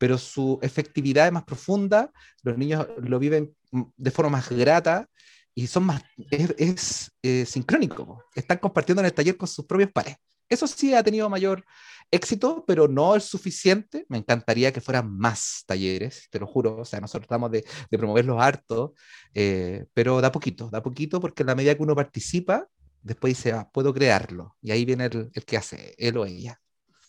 pero 0.00 0.16
su 0.16 0.58
efectividad 0.62 1.26
es 1.26 1.32
más 1.32 1.44
profunda, 1.44 2.10
los 2.42 2.56
niños 2.56 2.86
lo 3.02 3.18
viven 3.18 3.54
de 3.70 4.10
forma 4.10 4.30
más 4.30 4.48
grata 4.48 5.06
y 5.54 5.66
son 5.66 5.84
más, 5.84 6.02
es, 6.30 7.12
eh, 7.22 7.44
sincrónico, 7.44 8.24
están 8.34 8.56
compartiendo 8.56 9.02
en 9.02 9.06
el 9.06 9.12
taller 9.12 9.36
con 9.36 9.46
sus 9.46 9.66
propios 9.66 9.92
pares. 9.92 10.16
Eso 10.48 10.66
sí 10.66 10.94
ha 10.94 11.02
tenido 11.02 11.28
mayor 11.28 11.66
éxito, 12.10 12.64
pero 12.66 12.88
no 12.88 13.14
es 13.14 13.24
suficiente. 13.24 14.06
Me 14.08 14.16
encantaría 14.16 14.72
que 14.72 14.80
fueran 14.80 15.14
más 15.16 15.64
talleres, 15.66 16.28
te 16.30 16.40
lo 16.40 16.46
juro. 16.46 16.78
O 16.78 16.84
sea, 16.86 16.98
nosotros 16.98 17.28
tratamos 17.28 17.50
de, 17.52 17.64
de 17.90 17.98
promoverlos 17.98 18.40
harto, 18.40 18.94
eh, 19.34 19.84
pero 19.92 20.22
da 20.22 20.32
poquito, 20.32 20.70
da 20.70 20.82
poquito 20.82 21.20
porque 21.20 21.42
en 21.42 21.48
la 21.48 21.54
medida 21.54 21.74
que 21.74 21.82
uno 21.82 21.94
participa, 21.94 22.66
después 23.02 23.36
dice, 23.36 23.52
ah, 23.52 23.68
puedo 23.70 23.92
crearlo. 23.92 24.56
Y 24.62 24.70
ahí 24.70 24.86
viene 24.86 25.04
el, 25.04 25.30
el 25.34 25.44
que 25.44 25.58
hace, 25.58 25.94
él 25.98 26.16
o 26.16 26.24
ella. 26.24 26.58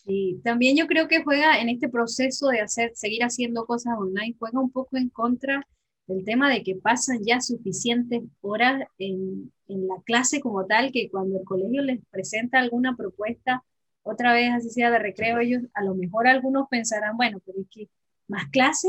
Sí, 0.04 0.40
también 0.42 0.76
yo 0.76 0.86
creo 0.86 1.06
que 1.06 1.22
juega 1.22 1.60
en 1.60 1.68
este 1.68 1.88
proceso 1.88 2.48
de 2.48 2.60
hacer, 2.60 2.90
seguir 2.94 3.22
haciendo 3.22 3.66
cosas 3.66 3.94
online, 3.96 4.34
juega 4.38 4.60
un 4.60 4.70
poco 4.70 4.96
en 4.96 5.08
contra 5.08 5.66
el 6.08 6.24
tema 6.24 6.50
de 6.50 6.62
que 6.64 6.74
pasan 6.74 7.20
ya 7.24 7.40
suficientes 7.40 8.22
horas 8.40 8.82
en, 8.98 9.52
en 9.68 9.86
la 9.86 9.94
clase 10.04 10.40
como 10.40 10.66
tal, 10.66 10.90
que 10.90 11.08
cuando 11.08 11.38
el 11.38 11.44
colegio 11.44 11.82
les 11.82 12.00
presenta 12.10 12.58
alguna 12.58 12.96
propuesta, 12.96 13.62
otra 14.02 14.32
vez 14.32 14.50
así 14.52 14.70
sea 14.70 14.90
de 14.90 14.98
recreo, 14.98 15.38
ellos 15.38 15.62
a 15.74 15.84
lo 15.84 15.94
mejor 15.94 16.26
algunos 16.26 16.66
pensarán, 16.68 17.16
bueno, 17.16 17.40
pero 17.46 17.60
es 17.60 17.68
que 17.70 17.88
más 18.26 18.48
clase. 18.50 18.88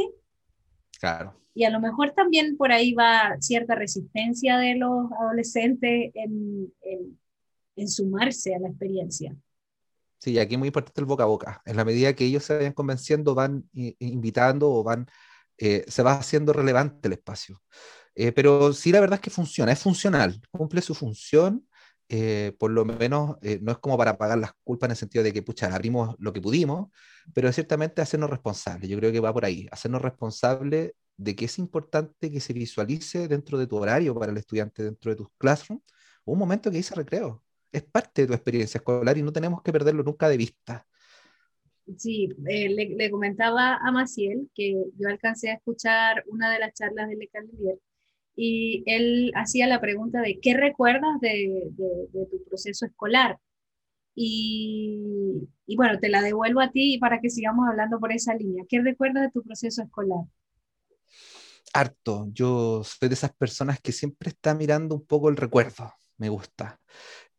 Claro. 1.00 1.36
Y 1.54 1.66
a 1.66 1.70
lo 1.70 1.80
mejor 1.80 2.12
también 2.12 2.58
por 2.58 2.72
ahí 2.72 2.94
va 2.94 3.36
cierta 3.40 3.76
resistencia 3.76 4.58
de 4.58 4.76
los 4.76 5.12
adolescentes 5.20 6.12
en, 6.16 6.74
en, 6.82 7.20
en 7.76 7.88
sumarse 7.88 8.56
a 8.56 8.60
la 8.60 8.70
experiencia. 8.70 9.36
Sí, 10.24 10.40
aquí 10.40 10.56
es 10.56 10.60
muy 10.60 10.68
importante 10.70 11.02
el 11.02 11.06
boca 11.06 11.24
a 11.24 11.26
boca. 11.26 11.62
En 11.66 11.76
la 11.76 11.84
medida 11.84 12.14
que 12.14 12.24
ellos 12.24 12.46
se 12.46 12.56
vayan 12.56 12.72
convenciendo, 12.72 13.36
van 13.36 13.70
invitando 13.74 14.72
o 14.72 14.82
van, 14.82 15.08
eh, 15.58 15.84
se 15.90 16.02
va 16.02 16.14
haciendo 16.14 16.54
relevante 16.54 17.10
el 17.10 17.14
espacio. 17.16 17.62
Eh, 18.16 18.32
pero 18.32 18.72
sí, 18.74 18.92
la 18.94 19.02
verdad 19.02 19.16
es 19.16 19.22
que 19.22 19.30
funciona, 19.30 19.74
es 19.74 19.80
funcional, 19.80 20.42
cumple 20.52 20.82
su 20.82 20.96
función. 20.96 21.68
Eh, 22.10 22.56
por 22.60 22.72
lo 22.72 22.86
menos 22.86 23.38
no 23.62 23.72
es 23.74 23.78
como 23.80 23.98
para 23.98 24.18
pagar 24.18 24.38
las 24.38 24.52
culpas 24.64 24.88
en 24.88 24.92
el 24.92 24.98
sentido 24.98 25.24
de 25.26 25.34
que, 25.34 25.42
pucha, 25.44 25.74
abrimos 25.76 26.16
lo 26.20 26.32
que 26.32 26.42
pudimos, 26.42 26.90
pero 27.34 27.52
ciertamente 27.52 28.02
hacernos 28.02 28.30
responsables. 28.30 28.90
Yo 28.90 28.98
creo 29.00 29.12
que 29.12 29.20
va 29.20 29.34
por 29.34 29.44
ahí, 29.46 29.68
hacernos 29.72 30.02
responsables 30.02 30.94
de 31.18 31.36
que 31.36 31.46
es 31.46 31.60
importante 31.60 32.32
que 32.32 32.40
se 32.40 32.54
visualice 32.54 33.28
dentro 33.28 33.58
de 33.58 33.68
tu 33.68 33.78
horario 33.78 34.16
para 34.18 34.32
el 34.32 34.38
estudiante, 34.38 34.84
dentro 34.84 35.12
de 35.12 35.18
tus 35.18 35.28
classrooms, 35.38 35.84
un 36.26 36.40
momento 36.40 36.72
que 36.72 36.78
dice 36.78 36.96
recreo 36.96 37.44
es 37.74 37.84
parte 37.84 38.22
de 38.22 38.28
tu 38.28 38.34
experiencia 38.34 38.78
escolar 38.78 39.18
y 39.18 39.24
no 39.24 39.34
tenemos 39.34 39.62
que 39.62 39.74
perderlo 39.74 40.04
nunca 40.04 40.30
de 40.30 40.38
vista. 40.38 40.88
Sí, 41.98 42.30
eh, 42.48 42.70
le, 42.70 43.12
comentaba 43.12 43.76
a 43.76 43.92
Maciel 43.92 44.50
que 44.56 44.74
yo 44.98 45.10
alcancé 45.10 45.50
a 45.50 45.56
escuchar 45.56 46.24
una 46.28 46.54
de 46.54 46.60
las 46.60 46.74
charlas 46.74 47.10
de 47.10 47.18
Le 47.18 47.28
Calvier 47.28 47.78
y 48.36 48.84
él 48.86 49.32
hacía 49.36 49.68
la 49.68 49.82
pregunta 49.82 50.22
de 50.22 50.40
¿qué 50.40 50.56
recuerdas 50.56 51.20
de, 51.20 51.70
de, 51.72 52.26
tu 52.28 52.44
proceso 52.46 52.86
escolar? 52.86 53.38
Y, 54.16 55.50
y, 55.66 55.76
bueno, 55.76 56.00
te 56.00 56.08
la 56.10 56.22
devuelvo 56.22 56.62
a 56.62 56.72
ti 56.72 56.98
para 57.00 57.20
que 57.20 57.30
sigamos 57.30 57.68
hablando 57.68 58.00
por 58.00 58.12
esa 58.14 58.36
línea. 58.36 58.64
¿Qué 58.70 58.80
recuerdas 58.82 59.24
de 59.24 59.32
tu 59.32 59.44
proceso 59.44 59.82
escolar? 59.84 60.26
Harto. 61.74 62.28
Yo 62.32 62.84
soy 62.84 63.10
de 63.10 63.16
esas 63.16 63.34
personas 63.36 63.82
que 63.82 63.92
siempre 63.92 64.30
está 64.30 64.54
mirando 64.54 64.96
un 64.96 65.06
poco 65.06 65.30
el 65.30 65.36
recuerdo. 65.36 65.92
Me 66.18 66.30
gusta. 66.30 66.80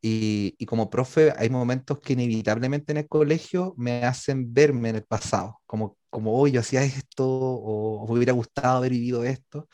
Y, 0.06 0.66
como 0.66 0.90
profe, 0.90 1.32
hay 1.38 1.48
momentos 1.48 1.98
que 1.98 2.12
inevitablemente 2.12 2.92
en 2.92 2.98
el 2.98 3.08
colegio 3.08 3.74
me 3.78 4.04
hacen 4.04 4.52
verme 4.52 4.90
en 4.90 4.96
el 4.96 5.04
pasado, 5.04 5.62
como, 5.66 5.96
como 6.10 6.38
hoy 6.38 6.52
yo 6.52 6.60
hacía 6.60 6.84
esto 6.84 7.26
o, 7.26 8.06
me 8.06 8.14
hubiera 8.16 8.34
gustado 8.34 8.76
haber 8.78 8.90
vivido 8.92 9.24
esto. 9.24 9.66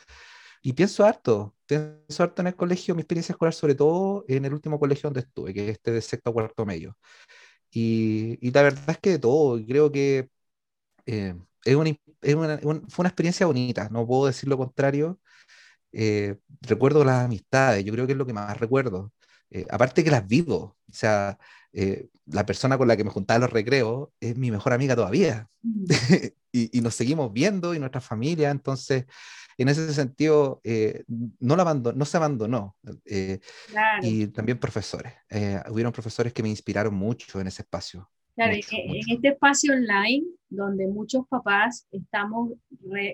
Y 0.63 0.75
pienso 0.75 1.05
harto, 1.05 1.57
pienso 1.67 2.23
harto 2.23 2.43
en 2.43 2.49
el 2.49 2.57
colegio, 2.57 2.95
mi 2.95 3.03
experiencia 3.03 3.33
escolar, 3.33 3.55
sobre 3.55 3.75
todo 3.75 4.25
en 4.29 4.45
el 4.45 4.55
último 4.55 4.79
colegio 4.79 5.09
donde 5.09 5.21
estuve, 5.21 5.55
que 5.55 5.65
es 5.65 5.73
este 5.73 5.93
de 5.93 6.03
sexto 6.03 6.31
a 6.31 6.33
cuarto 6.33 6.67
medio. 6.67 6.97
Y, 7.71 8.39
y 8.47 8.53
la 8.53 8.63
verdad 8.63 8.91
es 8.91 8.99
que 8.99 9.11
de 9.13 9.19
todo, 9.21 9.61
creo 9.67 9.93
que 9.93 10.31
eh, 11.07 11.35
es 11.65 11.77
una, 11.77 11.91
es 12.23 12.35
una, 12.37 12.59
fue 12.61 13.03
una 13.05 13.09
experiencia 13.11 13.47
bonita, 13.47 13.89
no 13.91 14.07
puedo 14.07 14.27
decir 14.27 14.49
lo 14.49 14.59
contrario. 14.59 15.21
Eh, 15.93 16.39
recuerdo 16.63 17.05
las 17.05 17.25
amistades, 17.25 17.85
yo 17.85 17.93
creo 17.93 18.07
que 18.07 18.13
es 18.13 18.19
lo 18.19 18.27
que 18.27 18.33
más 18.35 18.59
recuerdo. 18.59 19.13
Eh, 19.51 19.67
aparte 19.69 20.05
que 20.05 20.11
las 20.11 20.27
vivo, 20.27 20.77
o 20.89 20.93
sea, 20.93 21.39
eh, 21.73 22.09
la 22.27 22.47
persona 22.47 22.79
con 22.79 22.89
la 22.89 22.97
que 22.97 23.05
me 23.05 23.11
juntaba 23.11 23.41
los 23.41 23.51
recreos 23.51 24.09
es 24.21 24.37
mi 24.37 24.51
mejor 24.51 24.73
amiga 24.73 24.95
todavía. 24.95 25.49
Mm. 25.63 25.85
y, 26.53 26.81
nos 26.81 26.95
seguimos 26.95 27.33
viendo 27.33 27.75
y 27.75 27.79
nuestra 27.79 28.01
familia, 28.01 28.51
entonces, 28.51 29.07
en 29.59 29.69
ese 29.69 29.93
sentido, 29.93 30.61
eh, 30.65 31.05
no, 31.41 31.57
la 31.57 31.75
no 31.75 32.05
se 32.05 32.17
abandonó. 32.17 32.77
Y 34.03 34.27
también 34.29 34.59
profesores. 34.59 35.13
hubieron 35.69 35.93
profesores 35.93 36.33
que 36.33 36.43
me 36.43 36.49
inspiraron 36.49 36.95
mucho 36.95 37.41
en 37.41 37.49
ese 37.49 37.63
espacio. 37.63 38.11
Claro, 38.35 38.55
en 38.55 39.17
este 39.17 39.29
espacio 39.29 39.75
online, 39.75 40.25
donde 40.49 40.87
muchos 40.87 41.27
papás 41.29 41.87
estamos 41.93 42.53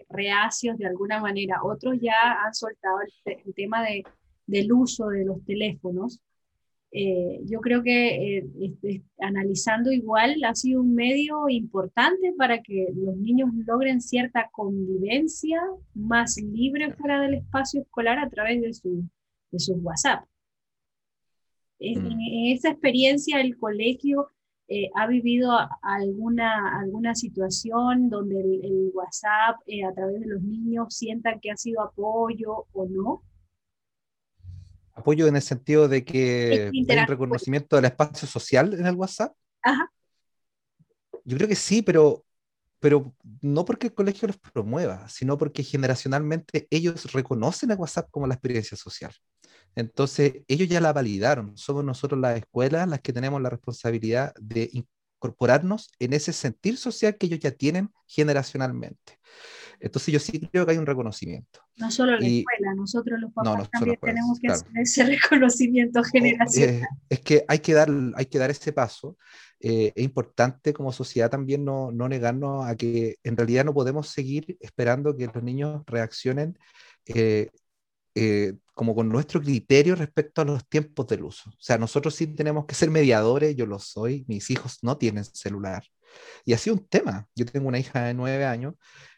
reacios 0.09 0.78
de 0.78 0.87
alguna 0.87 1.21
manera, 1.21 1.62
otros 1.64 1.97
ya 2.00 2.45
han 2.45 2.55
soltado 2.55 2.99
el, 3.25 3.55
tema 3.55 3.83
de, 3.83 4.05
del 4.47 4.73
uso 4.73 5.09
de 5.09 5.25
los 5.25 5.45
teléfonos, 5.45 6.21
eh, 6.98 7.40
yo 7.44 7.60
creo 7.60 7.82
que 7.82 8.38
eh, 8.38 8.46
este, 8.58 9.02
analizando 9.18 9.92
igual 9.92 10.42
ha 10.44 10.54
sido 10.54 10.80
un 10.80 10.94
medio 10.94 11.46
importante 11.50 12.32
para 12.38 12.62
que 12.62 12.88
los 12.94 13.14
niños 13.18 13.50
logren 13.66 14.00
cierta 14.00 14.48
convivencia 14.50 15.60
más 15.92 16.38
libre 16.38 16.94
fuera 16.94 17.20
del 17.20 17.34
espacio 17.34 17.82
escolar 17.82 18.18
a 18.18 18.30
través 18.30 18.62
de 18.62 18.72
su, 18.72 19.06
de 19.50 19.58
sus 19.58 19.76
WhatsApp. 19.82 20.24
En, 21.80 22.02
mm. 22.02 22.54
esa 22.54 22.70
experiencia 22.70 23.42
el 23.42 23.58
colegio 23.58 24.30
eh, 24.66 24.88
ha 24.94 25.06
vivido 25.06 25.52
alguna, 25.82 26.80
alguna 26.80 27.14
situación 27.14 28.08
donde 28.08 28.40
el, 28.40 28.90
WhatsApp 28.94 29.56
a 29.86 29.94
través 29.94 30.20
de 30.20 30.28
los 30.28 30.40
niños 30.40 30.94
sientan 30.96 31.40
que 31.40 31.50
ha 31.50 31.58
sido 31.58 31.82
apoyo 31.82 32.64
o 32.72 32.86
no? 32.86 33.22
Apoyo 34.96 35.26
en 35.26 35.36
el 35.36 35.42
sentido 35.42 35.88
de 35.88 36.04
que 36.04 36.70
hay 36.88 36.98
un 36.98 37.06
reconocimiento 37.06 37.76
del 37.76 37.84
espacio 37.84 38.26
social 38.26 38.74
en 38.74 38.86
el 38.86 38.94
WhatsApp. 38.96 39.32
Ajá. 39.62 39.92
Yo 41.24 41.36
creo 41.36 41.48
que 41.48 41.54
sí, 41.54 41.82
pero, 41.82 42.24
pero 42.80 43.14
no 43.42 43.64
porque 43.64 43.88
el 43.88 43.94
colegio 43.94 44.28
los 44.28 44.38
promueva, 44.38 45.08
sino 45.08 45.36
porque 45.36 45.62
generacionalmente 45.62 46.66
ellos 46.70 47.12
reconocen 47.12 47.70
el 47.70 47.78
WhatsApp 47.78 48.08
como 48.10 48.26
la 48.26 48.34
experiencia 48.34 48.76
social. 48.76 49.12
Entonces, 49.74 50.44
ellos 50.48 50.68
ya 50.68 50.80
la 50.80 50.92
validaron. 50.92 51.56
Somos 51.56 51.84
nosotros 51.84 52.18
las 52.18 52.38
escuelas 52.38 52.88
las 52.88 53.00
que 53.00 53.12
tenemos 53.12 53.42
la 53.42 53.50
responsabilidad 53.50 54.32
de 54.40 54.70
incorporarnos 55.16 55.90
en 55.99 56.12
ese 56.12 56.32
sentir 56.32 56.76
social 56.76 57.16
que 57.16 57.26
ellos 57.26 57.40
ya 57.40 57.50
tienen 57.50 57.90
generacionalmente. 58.06 59.18
Entonces 59.80 60.12
yo 60.12 60.20
sí 60.20 60.40
creo 60.50 60.64
que 60.64 60.73
hay 60.73 60.78
un 60.78 60.87
reconocimiento. 60.87 61.61
No 61.76 61.90
solo 61.90 62.12
la 62.12 62.26
escuela, 62.26 62.75
nosotros 62.75 63.20
los 63.20 63.32
papás 63.32 63.68
también 63.70 63.99
tenemos 64.00 64.38
que 64.40 64.49
hacer 64.49 64.68
ese 64.75 65.04
reconocimiento 65.20 66.02
generacional. 66.04 66.76
Eh, 66.76 66.87
es 67.11 67.20
que 67.20 67.44
hay 67.46 67.58
que 67.58 67.75
dar, 67.75 67.90
hay 68.14 68.26
que 68.26 68.38
dar 68.38 68.50
ese 68.50 68.73
paso. 68.73 69.18
Eh, 69.61 69.92
es 69.94 70.04
importante 70.04 70.73
como 70.73 70.92
sociedad 70.92 71.30
también 71.30 71.64
no, 71.64 71.90
no, 71.90 72.08
negarnos 72.08 72.66
a 72.66 72.76
que 72.76 73.16
en 73.23 73.37
realidad 73.37 73.64
no 73.64 73.75
podemos 73.75 74.08
seguir 74.08 74.56
esperando 74.61 75.16
que 75.16 75.26
los 75.26 75.42
niños 75.42 75.82
reaccionen 75.87 76.58
eh, 77.06 77.50
como 78.76 78.95
con 78.95 79.09
nuestro 79.09 79.40
criterio 79.40 79.95
respecto 79.95 80.42
a 80.42 80.45
los 80.45 80.68
tiempos 80.68 81.06
del 81.06 81.25
uso. 81.25 81.49
O 81.49 81.56
sea, 81.59 81.78
nosotros 81.78 82.14
sí 82.14 82.26
tenemos 82.26 82.66
que 82.66 82.75
ser 82.75 82.90
mediadores, 82.90 83.56
yo 83.56 83.64
lo 83.64 83.78
soy, 83.78 84.26
mis 84.28 84.50
hijos 84.50 84.80
no 84.83 84.99
tienen 84.99 85.25
celular. 85.25 85.83
Y 86.45 86.52
ha 86.52 86.59
sido 86.59 86.76
un 86.76 86.87
tema. 86.87 87.26
Yo 87.35 87.47
tengo 87.47 87.68
una 87.68 87.78
hija 87.78 88.04
de 88.04 88.12
nueve 88.12 88.45
años 88.45 88.75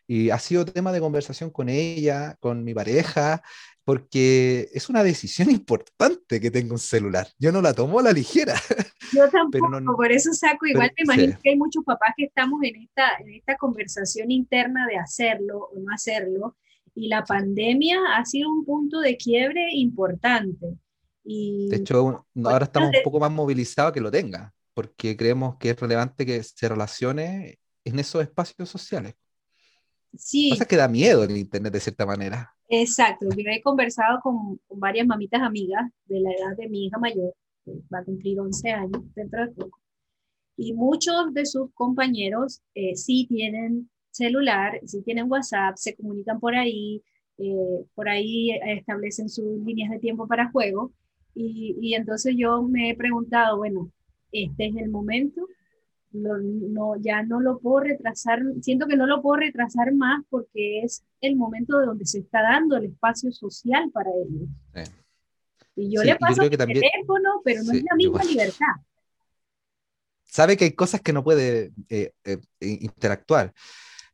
y 0.07 0.31
ha 0.31 0.38
sido 0.38 0.65
tema 0.65 0.93
de 0.93 1.00
conversación 1.00 1.50
con 1.50 1.69
ella, 1.69 2.37
con 2.38 2.62
mi 2.62 2.73
pareja, 2.73 3.43
porque 3.83 4.69
es 4.73 4.88
una 4.88 5.03
decisión 5.03 5.50
importante 5.50 6.41
que 6.41 6.53
tengo 6.53 6.75
un 6.75 6.79
celular. 6.79 7.27
Yo 7.37 7.50
no 7.50 7.61
la 7.61 7.75
tomo 7.75 7.99
a 7.99 8.03
la 8.05 8.12
ligera. 8.12 8.55
Yo 9.12 9.29
tampoco, 9.29 9.97
por 9.97 10.12
eso 10.12 10.33
saco, 10.35 10.67
igual 10.67 10.93
me 10.97 11.03
imagino 11.03 11.37
que 11.43 11.50
hay 11.50 11.57
muchos 11.57 11.83
papás 11.85 12.11
que 12.17 12.27
estamos 12.27 12.61
en 12.62 12.77
esta, 12.77 13.17
en 13.19 13.35
esta 13.35 13.57
conversación 13.57 14.31
interna 14.31 14.87
de 14.87 14.99
hacerlo 14.99 15.69
o 15.73 15.81
no 15.81 15.93
hacerlo, 15.93 16.57
y 16.99 17.07
la 17.07 17.25
pandemia 17.25 17.97
ha 18.17 18.25
sido 18.25 18.50
un 18.50 18.64
punto 18.64 18.99
de 18.99 19.17
quiebre 19.17 19.69
importante. 19.73 20.67
Y, 21.23 21.69
de 21.69 21.76
hecho, 21.76 22.26
ahora 22.45 22.64
estamos 22.64 22.88
un 22.88 23.02
poco 23.05 23.21
más 23.21 23.31
movilizados 23.31 23.93
que 23.93 24.00
lo 24.00 24.11
tenga, 24.11 24.52
porque 24.75 25.17
creemos 25.17 25.57
que 25.59 25.71
es 25.71 25.78
relevante 25.78 26.26
que 26.26 26.43
se 26.43 26.69
relacione 26.69 27.61
en 27.85 27.99
esos 28.00 28.21
espacios 28.23 28.69
sociales. 28.69 29.14
Sí. 30.17 30.50
Pasa 30.50 30.64
que 30.64 30.76
da 30.76 30.88
miedo 30.88 31.23
el 31.23 31.37
Internet 31.37 31.73
de 31.73 31.81
cierta 31.81 32.05
manera. 32.05 32.52
Exacto. 32.69 33.28
Yo 33.28 33.49
he 33.49 33.62
conversado 33.62 34.19
con, 34.21 34.61
varias 34.71 35.07
mamitas 35.07 35.40
amigas 35.40 35.88
de 36.07 36.19
la 36.21 36.31
edad 36.33 36.57
de 36.57 36.69
mi 36.69 36.87
hija 36.87 36.99
mayor, 36.99 37.33
que 37.64 37.73
va 37.95 38.00
a 38.00 38.05
cumplir 38.05 38.40
11 38.40 38.71
años 38.73 39.02
dentro 39.14 39.47
de 39.47 39.52
poco. 39.52 39.78
Y 40.57 40.73
muchos 40.73 41.33
de 41.33 41.47
sus 41.47 41.73
compañeros 41.75 42.61
eh, 42.75 42.97
sí 42.97 43.26
tienen 43.28 43.88
celular, 44.19 44.81
sí 44.85 45.03
tienen 45.03 45.31
WhatsApp, 45.31 45.77
se 45.77 45.95
comunican 45.97 46.41
por 46.41 46.55
ahí, 46.55 47.03
eh, 47.39 47.85
por 47.95 48.09
ahí 48.09 48.51
establecen 48.67 49.29
sus 49.29 49.65
líneas 49.65 49.91
de 49.91 49.99
tiempo 49.99 50.27
para 50.27 50.51
juego. 50.51 50.93
Y, 51.35 51.77
y 51.81 51.95
entonces 51.95 52.35
yo 52.37 52.63
me 52.63 52.91
he 52.91 52.97
preguntado, 52.97 53.59
bueno, 53.59 53.91
este 54.33 54.67
es 54.67 54.77
el 54.77 54.91
momento 54.91 55.47
no, 56.13 56.97
ya 57.01 57.23
no 57.23 57.41
lo 57.41 57.59
puedo 57.59 57.81
retrasar, 57.81 58.41
siento 58.63 58.87
que 58.87 58.97
no 58.97 59.07
lo 59.07 59.21
puedo 59.23 59.41
retrasar 59.41 59.93
más 59.93 60.25
porque 60.31 60.81
es 60.83 61.05
el 61.21 61.37
momento 61.37 61.79
de 61.79 61.87
donde 61.87 62.07
se 62.07 62.21
está 62.21 62.43
dando 62.43 62.77
el 62.77 62.87
espacio 62.87 63.31
social 63.33 63.91
para 63.93 64.11
ellos. 64.11 64.49
Y 65.77 65.95
yo 65.95 66.03
le 66.03 66.17
paso 66.17 66.43
el 66.43 66.51
teléfono, 66.51 67.41
pero 67.45 67.63
no 67.63 67.73
es 67.73 67.85
la 67.85 67.97
misma 67.97 68.25
libertad. 68.25 68.67
Sabe 70.25 70.57
que 70.57 70.65
hay 70.65 70.73
cosas 70.73 71.01
que 71.01 71.13
no 71.13 71.23
puede 71.25 71.73
eh, 71.89 72.13
eh, 72.25 72.39
interactuar. 72.61 73.53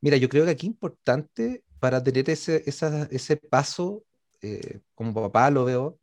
Mira, 0.05 0.19
yo 0.19 0.29
creo 0.29 0.45
que 0.45 0.51
aquí 0.51 0.67
importante 0.67 1.65
para 1.81 2.03
tener 2.05 2.29
ese, 2.29 2.63
ese 2.67 3.37
paso, 3.39 4.05
eh, 4.43 4.81
como 4.95 5.15
papá 5.15 5.51
lo 5.51 5.65
veo, 5.65 5.99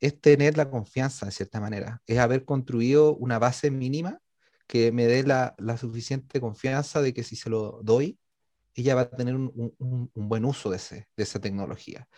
es 0.00 0.20
tener 0.20 0.56
la 0.56 0.68
confianza, 0.68 1.26
de 1.26 1.30
cierta 1.30 1.60
manera, 1.60 2.02
es 2.08 2.18
haber 2.18 2.44
construido 2.44 3.14
una 3.14 3.38
base 3.38 3.70
mínima 3.70 4.18
que 4.66 4.90
me 4.90 5.06
dé 5.06 5.22
la, 5.22 5.54
la 5.58 5.76
suficiente 5.76 6.40
confianza 6.40 7.00
de 7.00 7.14
que 7.14 7.22
si 7.22 7.36
se 7.36 7.48
lo 7.48 7.78
doy, 7.84 8.18
ella 8.74 8.96
va 8.96 9.02
a 9.02 9.10
tener 9.10 9.36
un, 9.36 9.52
un, 9.54 10.10
un 10.12 10.28
buen 10.28 10.44
uso 10.44 10.70
de, 10.70 10.78
ese, 10.78 11.06
de 11.16 11.22
esa 11.22 11.40
tecnología. 11.40 12.08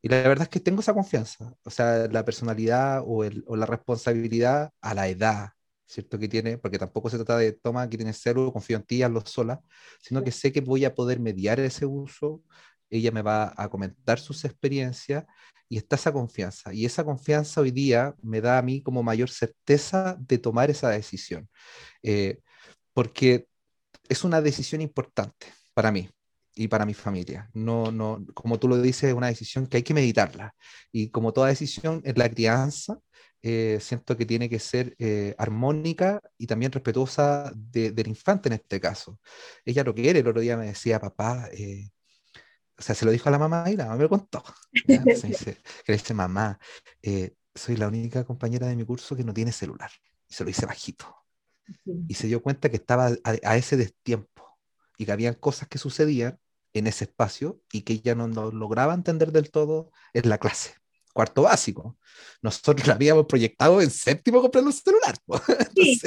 Y 0.00 0.08
la 0.08 0.22
verdad 0.22 0.44
es 0.44 0.50
que 0.50 0.60
tengo 0.60 0.82
esa 0.82 0.94
confianza, 0.94 1.52
o 1.64 1.70
sea, 1.70 2.06
la 2.06 2.24
personalidad 2.24 3.02
o 3.04 3.24
la 3.56 3.66
responsabilidad 3.66 4.70
a 4.80 4.94
la 4.94 5.08
edad, 5.08 5.55
¿cierto? 5.86 6.18
Que 6.18 6.28
tiene, 6.28 6.58
porque 6.58 6.78
tampoco 6.78 7.10
se 7.10 7.16
trata 7.16 7.38
de, 7.38 7.52
toma, 7.52 7.88
que 7.88 7.96
tienes 7.96 8.20
cero, 8.22 8.52
confío 8.52 8.76
en 8.76 8.82
ti, 8.84 9.02
hazlo 9.02 9.24
sola, 9.24 9.60
sino 10.00 10.22
que 10.22 10.32
sé 10.32 10.52
que 10.52 10.60
voy 10.60 10.84
a 10.84 10.94
poder 10.94 11.20
mediar 11.20 11.60
ese 11.60 11.86
uso, 11.86 12.42
ella 12.90 13.10
me 13.10 13.22
va 13.22 13.54
a 13.56 13.68
comentar 13.68 14.18
sus 14.18 14.44
experiencias 14.44 15.24
y 15.68 15.78
está 15.78 15.96
esa 15.96 16.12
confianza. 16.12 16.72
Y 16.72 16.84
esa 16.84 17.04
confianza 17.04 17.60
hoy 17.60 17.70
día 17.70 18.14
me 18.22 18.40
da 18.40 18.58
a 18.58 18.62
mí 18.62 18.82
como 18.82 19.02
mayor 19.02 19.30
certeza 19.30 20.16
de 20.20 20.38
tomar 20.38 20.70
esa 20.70 20.90
decisión, 20.90 21.48
eh, 22.02 22.40
porque 22.92 23.48
es 24.08 24.24
una 24.24 24.40
decisión 24.40 24.80
importante 24.80 25.46
para 25.74 25.90
mí 25.92 26.08
y 26.54 26.68
para 26.68 26.86
mi 26.86 26.94
familia. 26.94 27.50
No, 27.52 27.92
no, 27.92 28.24
como 28.34 28.58
tú 28.58 28.68
lo 28.68 28.80
dices, 28.80 29.04
es 29.04 29.14
una 29.14 29.28
decisión 29.28 29.66
que 29.66 29.78
hay 29.78 29.82
que 29.82 29.94
meditarla. 29.94 30.54
Y 30.92 31.10
como 31.10 31.32
toda 31.32 31.48
decisión 31.48 32.00
en 32.04 32.18
la 32.18 32.28
crianza, 32.30 32.98
eh, 33.42 33.78
siento 33.80 34.16
que 34.16 34.26
tiene 34.26 34.48
que 34.48 34.58
ser 34.58 34.96
eh, 34.98 35.34
armónica 35.38 36.20
y 36.38 36.46
también 36.46 36.72
respetuosa 36.72 37.52
del 37.54 38.08
infante 38.08 38.48
en 38.48 38.54
este 38.54 38.80
caso. 38.80 39.20
Ella 39.64 39.84
lo 39.84 39.94
quiere, 39.94 40.20
el 40.20 40.28
otro 40.28 40.40
día 40.40 40.56
me 40.56 40.66
decía, 40.66 41.00
papá, 41.00 41.48
eh, 41.52 41.90
o 42.78 42.82
sea, 42.82 42.94
se 42.94 43.04
lo 43.04 43.10
dijo 43.10 43.28
a 43.28 43.32
la 43.32 43.38
mamá 43.38 43.70
y 43.70 43.76
la 43.76 43.84
mamá 43.84 43.96
me 43.96 44.02
lo 44.04 44.08
contó. 44.08 44.42
dice, 44.72 45.58
que 45.84 45.92
le 45.92 45.98
dice, 45.98 46.14
mamá, 46.14 46.58
soy 47.54 47.76
la 47.76 47.88
única 47.88 48.24
compañera 48.24 48.66
de 48.66 48.76
mi 48.76 48.84
curso 48.84 49.16
que 49.16 49.24
no 49.24 49.32
tiene 49.32 49.52
celular. 49.52 49.90
Y 50.28 50.34
se 50.34 50.44
lo 50.44 50.48
dice 50.48 50.66
bajito. 50.66 51.14
Y 52.08 52.14
se 52.14 52.26
dio 52.26 52.42
cuenta 52.42 52.68
que 52.68 52.76
estaba 52.76 53.06
a, 53.06 53.36
a 53.42 53.56
ese 53.56 53.76
destiempo 53.76 54.58
y 54.98 55.04
que 55.04 55.12
habían 55.12 55.34
cosas 55.34 55.68
que 55.68 55.78
sucedían 55.78 56.38
en 56.74 56.86
ese 56.86 57.04
espacio 57.04 57.60
y 57.72 57.82
que 57.82 57.94
ella 57.94 58.14
no, 58.14 58.28
no 58.28 58.50
lograba 58.50 58.94
entender 58.94 59.32
del 59.32 59.50
todo 59.50 59.90
en 60.14 60.28
la 60.28 60.38
clase 60.38 60.74
cuarto 61.16 61.42
básico. 61.42 61.96
Nosotros 62.42 62.86
la 62.86 62.92
habíamos 62.92 63.24
proyectado 63.24 63.80
en 63.80 63.90
séptimo 63.90 64.42
comprando 64.42 64.68
un 64.68 64.74
celular. 64.74 65.16
sí, 65.74 65.98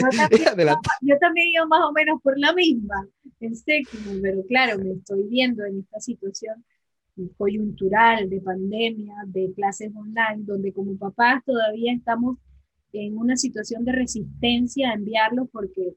yo, 1.02 1.18
también, 1.20 1.48
iba 1.48 1.66
más 1.66 1.82
o 1.90 1.92
menos 1.92 2.22
por 2.22 2.38
la 2.38 2.54
misma, 2.54 3.08
en 3.40 3.56
séptimo, 3.56 4.12
pero 4.22 4.46
claro, 4.48 4.78
me 4.78 4.92
estoy 4.92 5.24
viendo 5.24 5.66
en 5.66 5.80
esta 5.80 6.00
situación 6.00 6.64
coyuntural 7.38 8.30
de 8.30 8.40
pandemia, 8.40 9.16
de 9.26 9.52
clases 9.56 9.92
online, 9.96 10.46
donde 10.46 10.72
como 10.72 10.96
papás 10.98 11.44
todavía 11.44 11.92
estamos 11.92 12.38
en 12.94 13.18
una 13.18 13.36
situación 13.36 13.84
de 13.84 13.92
resistencia 13.92 14.92
a 14.92 14.94
enviarlos 14.94 15.50
porque 15.52 15.96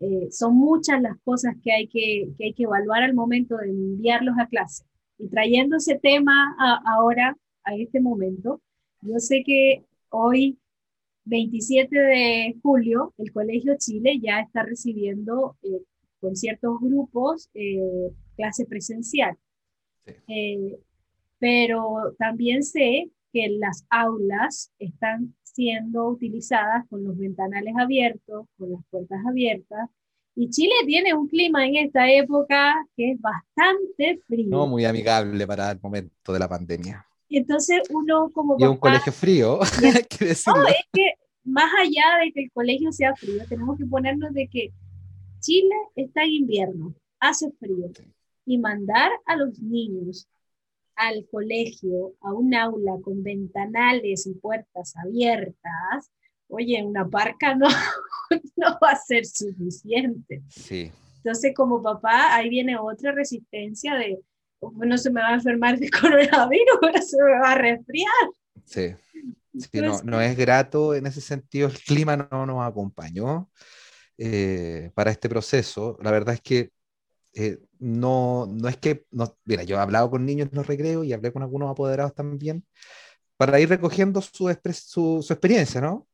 eh, 0.00 0.28
son 0.30 0.56
muchas 0.56 1.00
las 1.02 1.16
cosas 1.22 1.54
que 1.62 1.70
hay 1.70 1.86
que, 1.86 2.30
que, 2.36 2.46
hay 2.46 2.54
que 2.54 2.64
evaluar 2.64 3.02
al 3.02 3.14
momento 3.14 3.56
de 3.58 3.68
enviarlos 3.68 4.34
a 4.38 4.48
clase. 4.48 4.84
Y 5.18 5.28
trayendo 5.28 5.76
ese 5.76 5.98
tema 5.98 6.56
ahora, 6.86 7.36
a 7.64 7.74
este 7.74 8.00
momento, 8.00 8.60
yo 9.02 9.18
sé 9.18 9.42
que 9.44 9.84
hoy, 10.10 10.58
27 11.24 11.96
de 11.98 12.56
julio, 12.62 13.14
el 13.18 13.32
Colegio 13.32 13.76
Chile 13.78 14.18
ya 14.22 14.40
está 14.40 14.62
recibiendo 14.62 15.56
eh, 15.62 15.82
con 16.20 16.36
ciertos 16.36 16.80
grupos 16.80 17.50
eh, 17.54 18.10
clase 18.36 18.66
presencial. 18.66 19.36
pero 21.38 22.14
también 22.18 22.62
sé 22.62 23.10
que 23.32 23.48
las 23.58 23.84
aulas 23.90 24.70
están 24.78 25.34
siendo 25.42 26.08
utilizadas 26.08 26.86
con 26.88 27.04
los 27.04 27.16
ventanales 27.16 27.74
abiertos, 27.78 28.46
con 28.56 28.72
las 28.72 28.80
puertas 28.90 29.20
abiertas. 29.26 29.88
Y 30.36 30.50
Chile 30.50 30.74
tiene 30.86 31.14
un 31.14 31.28
clima 31.28 31.66
en 31.66 31.76
esta 31.76 32.10
época 32.10 32.74
que 32.96 33.12
es 33.12 33.20
bastante 33.20 34.20
frío. 34.26 34.48
No 34.48 34.66
muy 34.66 34.84
amigable 34.84 35.46
para 35.46 35.70
el 35.70 35.80
momento 35.80 36.32
de 36.32 36.38
la 36.38 36.48
pandemia. 36.48 37.06
Y 37.34 37.38
entonces 37.38 37.82
uno 37.90 38.30
como... 38.32 38.54
Y 38.60 38.64
un 38.64 38.76
colegio 38.76 39.12
frío. 39.12 39.58
No, 40.46 40.66
es 40.68 40.86
que 40.92 41.14
más 41.42 41.68
allá 41.80 42.24
de 42.24 42.30
que 42.32 42.44
el 42.44 42.52
colegio 42.52 42.92
sea 42.92 43.12
frío, 43.16 43.42
tenemos 43.48 43.76
que 43.76 43.86
ponernos 43.86 44.32
de 44.32 44.46
que 44.46 44.72
Chile 45.40 45.74
está 45.96 46.22
en 46.22 46.30
invierno, 46.30 46.94
hace 47.18 47.50
frío. 47.58 47.90
Y 48.46 48.58
mandar 48.58 49.10
a 49.26 49.34
los 49.34 49.58
niños 49.58 50.28
al 50.94 51.26
colegio, 51.28 52.14
a 52.20 52.32
un 52.32 52.54
aula 52.54 52.92
con 53.02 53.24
ventanales 53.24 54.28
y 54.28 54.34
puertas 54.34 54.94
abiertas, 54.96 56.12
oye, 56.46 56.84
una 56.84 57.08
parca 57.08 57.56
no, 57.56 57.66
no 58.56 58.78
va 58.80 58.92
a 58.92 58.96
ser 58.96 59.26
suficiente. 59.26 60.40
Sí. 60.50 60.92
Entonces, 61.16 61.52
como 61.52 61.82
papá, 61.82 62.32
ahí 62.36 62.48
viene 62.48 62.76
otra 62.78 63.10
resistencia 63.10 63.96
de, 63.96 64.20
no 64.60 64.98
se 64.98 65.10
me 65.10 65.20
va 65.20 65.28
a 65.28 65.34
enfermar 65.34 65.78
de 65.78 65.90
coronavirus, 66.00 66.78
pero 66.80 67.02
se 67.02 67.16
me 67.22 67.38
va 67.38 67.52
a 67.52 67.54
resfriar. 67.56 68.08
Sí. 68.64 68.94
no, 69.74 70.02
no, 70.02 70.20
es 70.20 70.36
grato 70.36 70.94
en 70.94 71.06
ese 71.06 71.20
sentido, 71.20 71.68
el 71.68 71.78
clima 71.78 72.16
no 72.16 72.46
nos 72.46 72.66
acompañó 72.66 73.50
eh, 74.18 74.90
para 74.94 75.10
este 75.10 75.28
proceso. 75.28 75.98
La 76.02 76.10
verdad 76.10 76.34
es 76.34 76.40
que 76.40 76.70
eh, 77.34 77.58
no, 77.78 78.46
no 78.46 78.68
es 78.68 78.76
que, 78.76 79.06
no, 79.10 79.36
mira, 79.44 79.64
yo 79.64 79.76
he 79.76 79.80
hablado 79.80 80.10
con 80.10 80.24
niños 80.24 80.48
en 80.50 80.56
los 80.56 80.66
recreos 80.66 81.04
y 81.04 81.12
hablé 81.12 81.32
con 81.32 81.42
algunos 81.42 81.70
apoderados 81.70 82.14
también, 82.14 82.64
para 83.36 83.58
ir 83.60 83.68
recogiendo 83.68 84.20
su, 84.20 84.56
su, 84.72 85.22
su 85.22 85.32
experiencia, 85.32 85.80
¿no? 85.80 86.06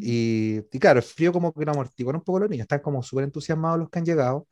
Y, 0.00 0.60
y, 0.72 0.78
claro, 0.78 1.00
el 1.00 1.04
frío 1.04 1.32
como 1.32 1.52
que 1.52 1.64
lo 1.64 1.72
amortigua 1.72 2.14
un 2.14 2.22
poco 2.22 2.40
los 2.40 2.50
niños, 2.50 2.64
están 2.64 2.80
como 2.80 3.02
súper 3.02 3.24
entusiasmados 3.24 3.80
los 3.80 3.90
que 3.90 3.98
han 3.98 4.04
llegado, 4.04 4.46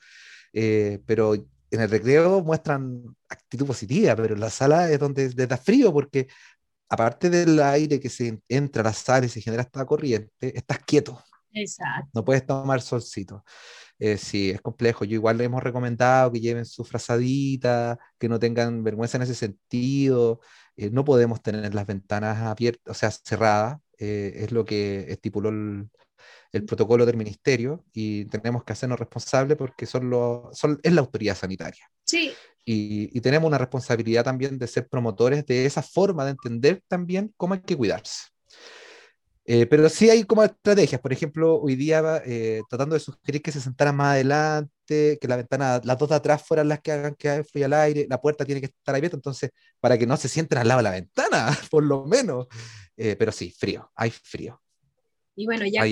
eh, 0.53 1.01
pero 1.07 1.35
en 1.71 1.81
el 1.81 1.91
recreo 1.91 2.43
muestran 2.43 3.03
actitud 3.29 3.67
positiva, 3.67 4.15
pero 4.17 4.35
en 4.35 4.41
la 4.41 4.51
sala 4.51 4.91
es 4.91 4.99
donde 4.99 5.33
les 5.35 5.49
da 5.49 5.57
frío 5.57 5.93
porque 5.93 6.29
aparte 6.89 7.31
del 7.31 7.61
aire 7.61 8.01
que 8.01 8.09
se 8.09 8.41
entra 8.49 8.83
a 8.83 8.85
la 8.85 8.93
sala 8.93 9.27
y 9.27 9.29
se 9.29 9.41
genera 9.41 9.63
esta 9.63 9.85
corriente, 9.85 10.57
estás 10.57 10.79
quieto. 10.81 11.23
Exacto. 11.53 12.11
No 12.15 12.25
puedes 12.25 12.47
tomar 12.47 12.81
solcito. 12.83 13.45
Eh, 13.99 14.19
sí, 14.19 14.51
es 14.51 14.61
complejo. 14.61 15.05
Yo 15.05 15.15
igual 15.15 15.39
le 15.39 15.45
hemos 15.45 15.63
recomendado 15.63 16.31
que 16.31 16.41
lleven 16.41 16.67
su 16.67 16.85
frazadita, 16.85 17.99
que 18.19 18.29
no 18.29 18.39
tengan 18.39 18.85
vergüenza 18.85 19.17
en 19.17 19.23
ese 19.23 19.35
sentido. 19.35 20.41
Eh, 20.77 20.91
no 20.91 21.05
podemos 21.05 21.43
tener 21.43 21.75
las 21.75 21.87
ventanas 21.87 22.39
abiertas, 22.43 22.95
o 22.97 22.99
sea, 22.99 23.11
cerradas. 23.11 23.79
Eh, 23.99 24.45
es 24.45 24.53
lo 24.53 24.67
que 24.67 25.07
estipuló 25.09 25.49
el, 25.49 25.89
el, 26.53 26.65
protocolo 26.65 27.07
del 27.07 27.17
ministerio 27.17 27.85
y 27.93 28.25
tenemos 28.27 28.65
que 28.65 28.73
hacernos 28.73 28.99
responsables 28.99 29.57
porque 29.57 29.87
son 29.87 30.11
son, 30.53 30.81
es 30.83 30.93
la 30.93 31.01
autoridad 31.01 31.37
sanitaria. 31.37 31.91
Sí. 32.05 32.33
Y, 32.65 33.17
y, 33.17 33.21
tenemos 33.21 33.47
una 33.47 33.59
responsabilidad 33.59 34.25
también 34.25 34.59
de 34.59 34.67
ser 34.67 34.89
promotores 34.89 35.47
de 35.47 35.67
esa 35.67 35.83
forma 35.83 36.25
de 36.25 36.33
entender 36.33 36.83
también 36.89 37.33
cómo 37.37 37.55
hay 37.55 37.61
que 37.61 37.77
cuidarse. 37.77 38.25
Eh, 39.49 39.67
pero 39.67 39.89
sí 39.89 40.11
hay 40.11 40.25
como 40.25 40.43
estrategias, 40.43 41.01
por 41.01 41.13
ejemplo, 41.13 41.61
hoy 41.61 41.77
día 41.77 42.21
eh, 42.25 42.63
tratando 42.69 42.95
de 42.95 43.01
sugerir 43.01 43.41
que 43.43 43.53
se 43.53 43.61
sentaran 43.61 43.95
más 43.95 44.15
adelante, 44.15 45.19
que 45.21 45.29
la 45.29 45.37
ventana, 45.37 45.81
las 45.85 45.99
dos 45.99 46.09
de 46.09 46.17
atrás 46.17 46.43
fueran 46.45 46.69
las 46.69 46.81
que 46.81 46.91
hagan 46.91 47.15
que 47.15 47.45
fluya 47.45 47.67
el 47.67 47.73
aire, 47.75 48.07
la 48.11 48.21
puerta 48.21 48.45
tiene 48.45 48.61
que 48.61 48.67
estar 48.67 48.97
abierta, 48.97 49.17
entonces, 49.17 49.51
para 49.79 49.97
que 49.97 50.07
no 50.07 50.17
se 50.17 50.29
sienten 50.29 50.59
al 50.59 50.67
lado 50.67 50.79
de 50.79 50.83
la 50.83 50.91
ventana, 50.91 51.47
por 51.71 51.85
lo 51.85 52.05
menos. 52.07 52.49
Eh, 52.97 53.15
pero 53.17 53.31
sí, 53.31 53.53
frío, 53.57 53.89
hay 53.95 54.11
frío. 54.11 54.61
Y 55.37 55.45
bueno, 55.45 55.65
ya, 55.67 55.85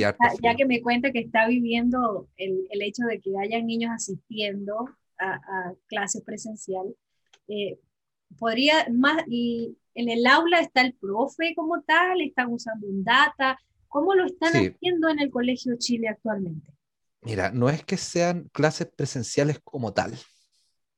que 0.57 0.67
me 0.67 0.81
cuenta 0.81 1.13
que 1.13 1.21
está 1.21 1.47
viviendo 1.47 2.29
el, 2.37 2.67
el 2.71 2.83
hecho 2.83 3.05
de 3.05 3.21
que 3.21 3.31
hayan 3.39 3.67
niños 3.67 3.91
asistiendo 3.95 4.89
a, 5.19 5.35
a 5.35 5.75
clases 5.87 6.23
presencial, 6.23 6.95
podría 8.39 8.87
más, 8.91 9.23
y 9.29 9.77
en 9.95 10.09
el 10.09 10.27
aula 10.27 10.61
está 10.61 10.81
el 10.81 10.95
profe 10.95 11.55
como 11.55 11.83
tal, 11.83 12.21
están 12.21 12.53
usando 12.53 12.87
un 12.87 13.05
data, 13.05 13.59
¿cómo 13.89 14.15
lo 14.15 14.27
están 14.27 14.55
haciendo 14.55 15.09
en 15.09 15.21
el 15.21 15.31
Colegio 15.31 15.77
Chile 15.79 16.09
actualmente? 16.09 16.73
Mira, 17.21 17.51
no 17.51 17.69
es 17.69 17.85
que 17.85 17.97
sean 17.97 18.49
clases 18.53 18.89
presenciales 18.95 19.61
como 19.63 19.93
tal, 19.93 20.15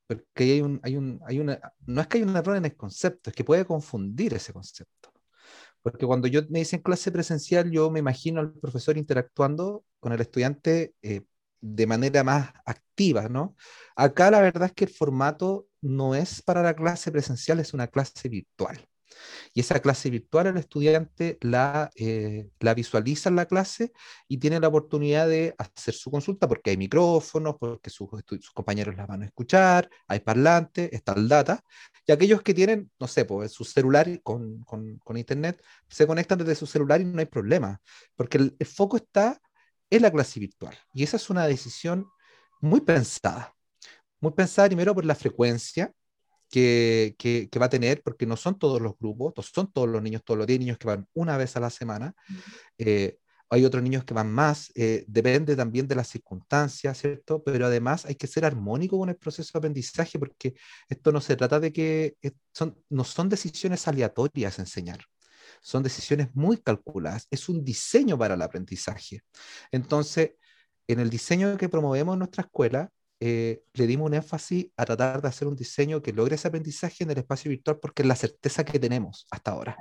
porque 0.06 0.24
hay 0.38 0.60
un, 0.60 0.80
hay 0.82 0.96
un, 0.96 1.20
hay 1.26 1.40
una, 1.40 1.60
no 1.84 2.00
es 2.00 2.06
que 2.06 2.18
hay 2.18 2.24
un 2.24 2.36
error 2.36 2.56
en 2.56 2.64
el 2.64 2.76
concepto, 2.76 3.30
es 3.30 3.36
que 3.36 3.44
puede 3.44 3.64
confundir 3.64 4.34
ese 4.34 4.52
concepto. 4.52 5.12
Porque 5.86 6.04
cuando 6.04 6.26
yo 6.26 6.40
me 6.48 6.58
dicen 6.58 6.80
clase 6.80 7.12
presencial, 7.12 7.70
yo 7.70 7.92
me 7.92 8.00
imagino 8.00 8.40
al 8.40 8.52
profesor 8.54 8.98
interactuando 8.98 9.84
con 10.00 10.12
el 10.12 10.20
estudiante 10.20 10.96
eh, 11.00 11.22
de 11.60 11.86
manera 11.86 12.24
más 12.24 12.52
activa, 12.64 13.28
¿no? 13.28 13.54
Acá 13.94 14.32
la 14.32 14.40
verdad 14.40 14.64
es 14.64 14.72
que 14.72 14.86
el 14.86 14.90
formato 14.90 15.68
no 15.80 16.16
es 16.16 16.42
para 16.42 16.64
la 16.64 16.74
clase 16.74 17.12
presencial, 17.12 17.60
es 17.60 17.72
una 17.72 17.86
clase 17.86 18.28
virtual. 18.28 18.84
Y 19.54 19.60
esa 19.60 19.80
clase 19.80 20.10
virtual 20.10 20.48
el 20.48 20.56
estudiante 20.58 21.38
la, 21.40 21.90
eh, 21.96 22.48
la 22.60 22.74
visualiza 22.74 23.28
en 23.28 23.36
la 23.36 23.46
clase 23.46 23.92
y 24.28 24.38
tiene 24.38 24.60
la 24.60 24.68
oportunidad 24.68 25.28
de 25.28 25.54
hacer 25.58 25.94
su 25.94 26.10
consulta 26.10 26.48
porque 26.48 26.70
hay 26.70 26.76
micrófonos, 26.76 27.56
porque 27.58 27.90
sus, 27.90 28.08
sus 28.26 28.50
compañeros 28.52 28.96
la 28.96 29.06
van 29.06 29.22
a 29.22 29.26
escuchar, 29.26 29.88
hay 30.08 30.20
parlantes, 30.20 30.90
está 30.92 31.12
el 31.14 31.28
data, 31.28 31.62
Y 32.06 32.12
aquellos 32.12 32.42
que 32.42 32.54
tienen, 32.54 32.90
no 32.98 33.08
sé, 33.08 33.24
pues 33.24 33.52
su 33.52 33.64
celular 33.64 34.20
con, 34.22 34.64
internet, 35.16 35.62
se 35.88 36.06
conectan 36.06 36.38
desde 36.38 36.54
su 36.54 36.66
celular 36.66 37.00
y 37.00 37.04
no 37.04 37.18
hay 37.18 37.26
problema, 37.26 37.80
porque 38.14 38.38
el, 38.38 38.56
el 38.58 38.66
foco 38.66 38.96
está 38.96 39.40
en 39.90 40.02
la 40.02 40.10
clase 40.10 40.40
virtual. 40.40 40.76
Y 40.92 41.02
esa 41.04 41.16
es 41.16 41.30
una 41.30 41.46
decisión 41.46 42.06
muy 42.60 42.80
pensada. 42.80 43.54
Muy 44.20 44.32
pensada 44.32 44.68
primero 44.68 44.94
por 44.94 45.04
la 45.04 45.14
frecuencia, 45.14 45.92
que, 46.50 47.14
que, 47.18 47.48
que, 47.50 47.58
va 47.58 47.66
a 47.66 47.70
tener, 47.70 48.02
porque 48.02 48.26
no 48.26 48.36
son 48.36 48.58
todos 48.58 48.80
los 48.80 48.98
grupos, 48.98 49.34
no 49.36 49.42
son 49.42 49.72
todos 49.72 49.88
los 49.88 50.02
niños, 50.02 50.22
todos 50.24 50.38
los 50.38 50.46
días, 50.46 50.60
niños 50.60 50.78
que 50.78 50.86
van 50.86 51.08
una 51.14 51.36
vez 51.36 51.56
a 51.56 51.60
la 51.60 51.70
semana. 51.70 52.14
Eh, 52.78 53.18
hay 53.48 53.64
otros 53.64 53.82
niños 53.82 54.04
que 54.04 54.14
van 54.14 54.30
más, 54.30 54.72
eh, 54.74 55.04
depende 55.06 55.54
también 55.54 55.86
de 55.86 55.94
las 55.94 56.08
circunstancias, 56.08 56.98
¿cierto? 56.98 57.42
Pero 57.44 57.66
además 57.66 58.04
hay 58.04 58.16
que 58.16 58.26
ser 58.26 58.44
armónico 58.44 58.98
con 58.98 59.08
el 59.08 59.16
proceso 59.16 59.52
de 59.52 59.58
aprendizaje 59.58 60.18
porque 60.18 60.54
esto 60.88 61.12
no 61.12 61.20
se 61.20 61.36
trata 61.36 61.60
de 61.60 61.72
que 61.72 62.16
eh, 62.22 62.32
son, 62.52 62.76
no 62.88 63.04
son 63.04 63.28
decisiones 63.28 63.86
aleatorias 63.86 64.58
enseñar, 64.58 65.00
son 65.60 65.82
decisiones 65.82 66.28
muy 66.34 66.58
calculadas, 66.58 67.28
es 67.30 67.48
un 67.48 67.64
diseño 67.64 68.18
para 68.18 68.34
el 68.34 68.42
aprendizaje. 68.42 69.20
Entonces, 69.70 70.32
en 70.88 71.00
el 71.00 71.10
diseño 71.10 71.56
que 71.56 71.68
promovemos 71.68 72.14
en 72.14 72.20
nuestra 72.20 72.42
escuela, 72.44 72.90
eh, 73.20 73.62
le 73.72 73.86
dimos 73.86 74.06
un 74.06 74.14
énfasis 74.14 74.66
a 74.76 74.84
tratar 74.84 75.22
de 75.22 75.28
hacer 75.28 75.48
un 75.48 75.56
diseño 75.56 76.02
que 76.02 76.12
logre 76.12 76.34
ese 76.34 76.48
aprendizaje 76.48 77.04
en 77.04 77.10
el 77.10 77.18
espacio 77.18 77.48
virtual 77.48 77.78
porque 77.80 78.02
es 78.02 78.08
la 78.08 78.16
certeza 78.16 78.64
que 78.64 78.78
tenemos 78.78 79.26
hasta 79.30 79.52
ahora. 79.52 79.76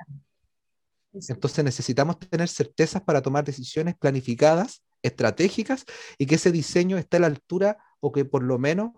Entonces 1.13 1.63
necesitamos 1.63 2.19
tener 2.19 2.47
certezas 2.49 3.01
para 3.01 3.21
tomar 3.21 3.43
decisiones 3.43 3.95
planificadas, 3.95 4.83
estratégicas, 5.01 5.85
y 6.17 6.25
que 6.25 6.35
ese 6.35 6.51
diseño 6.51 6.97
esté 6.97 7.17
a 7.17 7.21
la 7.21 7.27
altura 7.27 7.77
o 7.99 8.11
que 8.11 8.25
por 8.25 8.43
lo 8.43 8.57
menos 8.57 8.91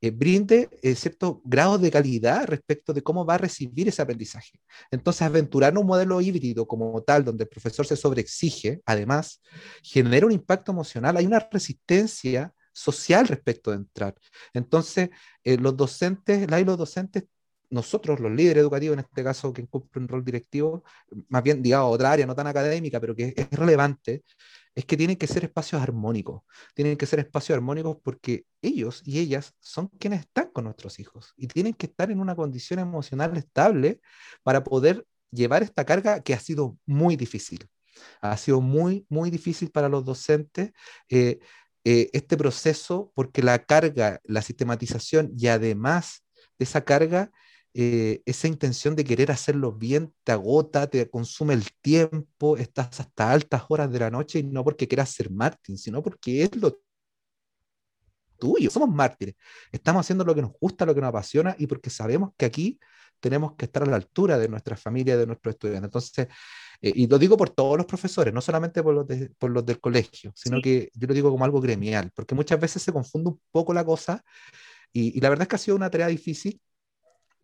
eh, 0.00 0.10
brinde 0.10 0.68
eh, 0.82 0.94
cierto 0.94 1.40
grado 1.44 1.78
de 1.78 1.90
calidad 1.90 2.46
respecto 2.46 2.92
de 2.92 3.02
cómo 3.02 3.24
va 3.24 3.34
a 3.34 3.38
recibir 3.38 3.88
ese 3.88 4.02
aprendizaje. 4.02 4.60
Entonces, 4.90 5.22
aventurar 5.22 5.76
un 5.78 5.86
modelo 5.86 6.20
híbrido 6.20 6.66
como 6.66 7.02
tal, 7.02 7.24
donde 7.24 7.44
el 7.44 7.48
profesor 7.48 7.86
se 7.86 7.96
sobreexige, 7.96 8.82
además, 8.86 9.40
genera 9.82 10.26
un 10.26 10.32
impacto 10.32 10.72
emocional. 10.72 11.16
Hay 11.16 11.26
una 11.26 11.38
resistencia 11.38 12.52
social 12.74 13.28
respecto 13.28 13.70
de 13.70 13.78
entrar. 13.78 14.14
Entonces, 14.52 15.10
eh, 15.44 15.56
los 15.58 15.76
docentes, 15.76 16.50
la 16.50 16.60
y 16.60 16.64
los 16.64 16.76
docentes 16.78 17.24
nosotros, 17.70 18.20
los 18.20 18.32
líderes 18.32 18.62
educativos, 18.62 18.94
en 18.94 19.00
este 19.00 19.24
caso, 19.24 19.52
que 19.52 19.66
cumplen 19.66 20.04
un 20.04 20.08
rol 20.08 20.24
directivo, 20.24 20.84
más 21.28 21.42
bien, 21.42 21.62
digamos, 21.62 21.94
otra 21.94 22.12
área 22.12 22.26
no 22.26 22.34
tan 22.34 22.46
académica, 22.46 23.00
pero 23.00 23.14
que 23.16 23.34
es 23.36 23.50
relevante, 23.50 24.22
es 24.74 24.84
que 24.84 24.96
tienen 24.96 25.16
que 25.16 25.26
ser 25.26 25.44
espacios 25.44 25.80
armónicos. 25.82 26.42
Tienen 26.74 26.96
que 26.96 27.06
ser 27.06 27.20
espacios 27.20 27.56
armónicos 27.56 27.96
porque 28.02 28.46
ellos 28.62 29.02
y 29.04 29.18
ellas 29.18 29.54
son 29.60 29.88
quienes 29.98 30.20
están 30.20 30.50
con 30.52 30.64
nuestros 30.64 30.98
hijos 30.98 31.32
y 31.36 31.46
tienen 31.46 31.74
que 31.74 31.86
estar 31.86 32.10
en 32.10 32.20
una 32.20 32.34
condición 32.34 32.80
emocional 32.80 33.36
estable 33.36 34.00
para 34.42 34.64
poder 34.64 35.06
llevar 35.30 35.62
esta 35.62 35.84
carga 35.84 36.22
que 36.22 36.34
ha 36.34 36.40
sido 36.40 36.78
muy 36.86 37.16
difícil. 37.16 37.68
Ha 38.20 38.36
sido 38.36 38.60
muy, 38.60 39.06
muy 39.08 39.30
difícil 39.30 39.70
para 39.70 39.88
los 39.88 40.04
docentes. 40.04 40.72
Eh, 41.08 41.38
eh, 41.84 42.10
este 42.12 42.36
proceso 42.36 43.12
porque 43.14 43.42
la 43.42 43.64
carga, 43.64 44.20
la 44.24 44.42
sistematización 44.42 45.32
y 45.36 45.48
además 45.48 46.24
de 46.58 46.64
esa 46.64 46.84
carga 46.84 47.30
eh, 47.76 48.22
esa 48.24 48.46
intención 48.46 48.94
de 48.94 49.02
querer 49.04 49.32
hacerlo 49.32 49.72
bien 49.72 50.14
te 50.22 50.30
agota, 50.30 50.86
te 50.86 51.10
consume 51.10 51.54
el 51.54 51.64
tiempo, 51.82 52.56
estás 52.56 53.00
hasta 53.00 53.32
altas 53.32 53.64
horas 53.68 53.90
de 53.90 53.98
la 53.98 54.10
noche 54.10 54.38
y 54.38 54.42
no 54.44 54.62
porque 54.62 54.86
quieras 54.86 55.10
ser 55.10 55.28
mártir, 55.30 55.76
sino 55.76 56.00
porque 56.00 56.44
es 56.44 56.54
lo 56.54 56.78
tuyo. 58.38 58.70
Somos 58.70 58.88
mártires. 58.90 59.34
Estamos 59.72 60.00
haciendo 60.00 60.24
lo 60.24 60.34
que 60.34 60.42
nos 60.42 60.52
gusta, 60.60 60.86
lo 60.86 60.94
que 60.94 61.00
nos 61.00 61.08
apasiona 61.08 61.56
y 61.58 61.66
porque 61.66 61.90
sabemos 61.90 62.30
que 62.36 62.46
aquí 62.46 62.78
tenemos 63.28 63.54
que 63.56 63.64
estar 63.66 63.82
a 63.82 63.86
la 63.86 63.96
altura 63.96 64.38
de 64.38 64.48
nuestra 64.48 64.76
familia, 64.76 65.16
de 65.16 65.26
nuestros 65.26 65.54
estudiantes. 65.54 65.88
Entonces, 65.88 66.28
eh, 66.82 66.92
y 66.94 67.06
lo 67.06 67.18
digo 67.18 67.36
por 67.36 67.50
todos 67.50 67.76
los 67.76 67.86
profesores, 67.86 68.32
no 68.34 68.40
solamente 68.40 68.82
por 68.82 68.94
los, 68.94 69.06
por 69.38 69.50
los 69.50 69.64
del 69.64 69.80
colegio, 69.80 70.32
sino 70.34 70.60
que 70.60 70.90
yo 70.94 71.06
lo 71.08 71.14
digo 71.14 71.30
como 71.30 71.44
algo 71.44 71.60
gremial, 71.60 72.10
porque 72.14 72.34
muchas 72.34 72.60
veces 72.60 72.82
se 72.82 72.92
confunde 72.92 73.30
un 73.30 73.40
poco 73.50 73.72
la 73.72 73.84
cosa 73.84 74.22
y, 74.92 75.16
y 75.16 75.20
la 75.20 75.30
verdad 75.30 75.42
es 75.44 75.48
que 75.48 75.56
ha 75.56 75.58
sido 75.58 75.76
una 75.76 75.90
tarea 75.90 76.08
difícil 76.08 76.60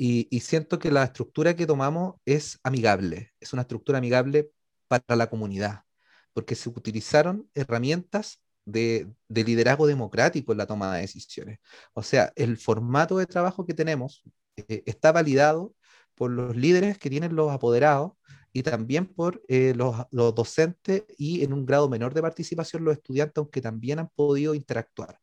y, 0.02 0.40
siento 0.40 0.78
que 0.78 0.90
la 0.90 1.04
estructura 1.04 1.54
que 1.54 1.66
tomamos 1.66 2.14
es 2.24 2.58
amigable, 2.62 3.32
es 3.38 3.52
una 3.52 3.62
estructura 3.62 3.98
amigable 3.98 4.50
para 4.88 5.14
la 5.14 5.28
comunidad, 5.28 5.84
porque 6.32 6.54
se 6.54 6.70
utilizaron 6.70 7.50
herramientas 7.54 8.40
de, 8.64 9.12
liderazgo 9.28 9.86
democrático 9.86 10.52
en 10.52 10.58
la 10.58 10.66
toma 10.66 10.94
de 10.94 11.02
decisiones. 11.02 11.58
O 11.92 12.02
sea, 12.02 12.32
el 12.34 12.56
formato 12.56 13.18
de 13.18 13.26
trabajo 13.26 13.66
que 13.66 13.74
tenemos 13.74 14.22
eh, 14.68 14.82
está 14.86 15.12
validado 15.12 15.74
por 16.14 16.30
los 16.30 16.56
líderes 16.56 16.98
que 16.98 17.10
tienen 17.10 17.34
los 17.34 17.50
apoderados 17.50 18.12
y 18.52 18.62
también 18.62 19.06
por 19.06 19.42
eh, 19.48 19.74
los, 19.76 19.96
los, 20.10 20.34
docentes 20.34 21.04
y 21.16 21.44
en 21.44 21.52
un 21.52 21.64
grado 21.64 21.88
menor 21.88 22.14
de 22.14 22.22
participación 22.22 22.84
los 22.84 22.94
estudiantes, 22.96 23.38
aunque 23.38 23.60
también 23.60 24.00
han 24.00 24.08
podido 24.08 24.54
interactuar. 24.54 25.18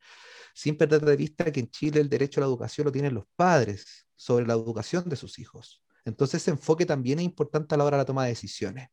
Sin 0.53 0.77
perder 0.77 1.05
de 1.05 1.15
vista 1.15 1.51
que 1.51 1.59
en 1.59 1.69
Chile 1.69 1.99
el 1.99 2.09
derecho 2.09 2.39
a 2.39 2.41
la 2.41 2.47
educación 2.47 2.85
lo 2.85 2.91
tienen 2.91 3.13
los 3.13 3.25
padres, 3.35 4.07
sobre 4.17 4.45
la 4.45 4.53
educación 4.53 5.07
de 5.07 5.15
sus 5.15 5.39
hijos. 5.39 5.83
Entonces 6.03 6.41
ese 6.41 6.51
enfoque 6.51 6.85
también 6.85 7.19
es 7.19 7.25
importante 7.25 7.75
a 7.75 7.77
la 7.77 7.85
hora 7.85 7.97
de 7.97 8.01
la 8.01 8.05
toma 8.05 8.23
de 8.23 8.29
decisiones. 8.29 8.89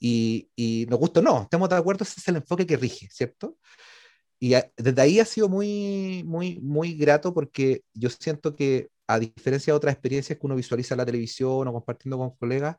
Y, 0.00 0.50
y 0.56 0.86
nos 0.88 0.98
gusta 0.98 1.20
o 1.20 1.22
no, 1.22 1.42
estamos 1.42 1.68
de 1.68 1.76
acuerdo, 1.76 2.04
ese 2.04 2.18
es 2.18 2.28
el 2.28 2.36
enfoque 2.36 2.66
que 2.66 2.76
rige, 2.76 3.08
¿cierto? 3.10 3.56
Y 4.40 4.54
desde 4.76 5.02
ahí 5.02 5.20
ha 5.20 5.24
sido 5.24 5.48
muy, 5.48 6.22
muy, 6.24 6.60
muy 6.60 6.94
grato 6.94 7.34
porque 7.34 7.82
yo 7.92 8.08
siento 8.08 8.54
que, 8.54 8.88
a 9.08 9.18
diferencia 9.18 9.72
de 9.72 9.76
otras 9.76 9.94
experiencias 9.94 10.38
que 10.38 10.46
uno 10.46 10.54
visualiza 10.56 10.94
en 10.94 10.98
la 10.98 11.06
televisión 11.06 11.66
o 11.68 11.72
compartiendo 11.72 12.18
con 12.18 12.36
colegas, 12.36 12.76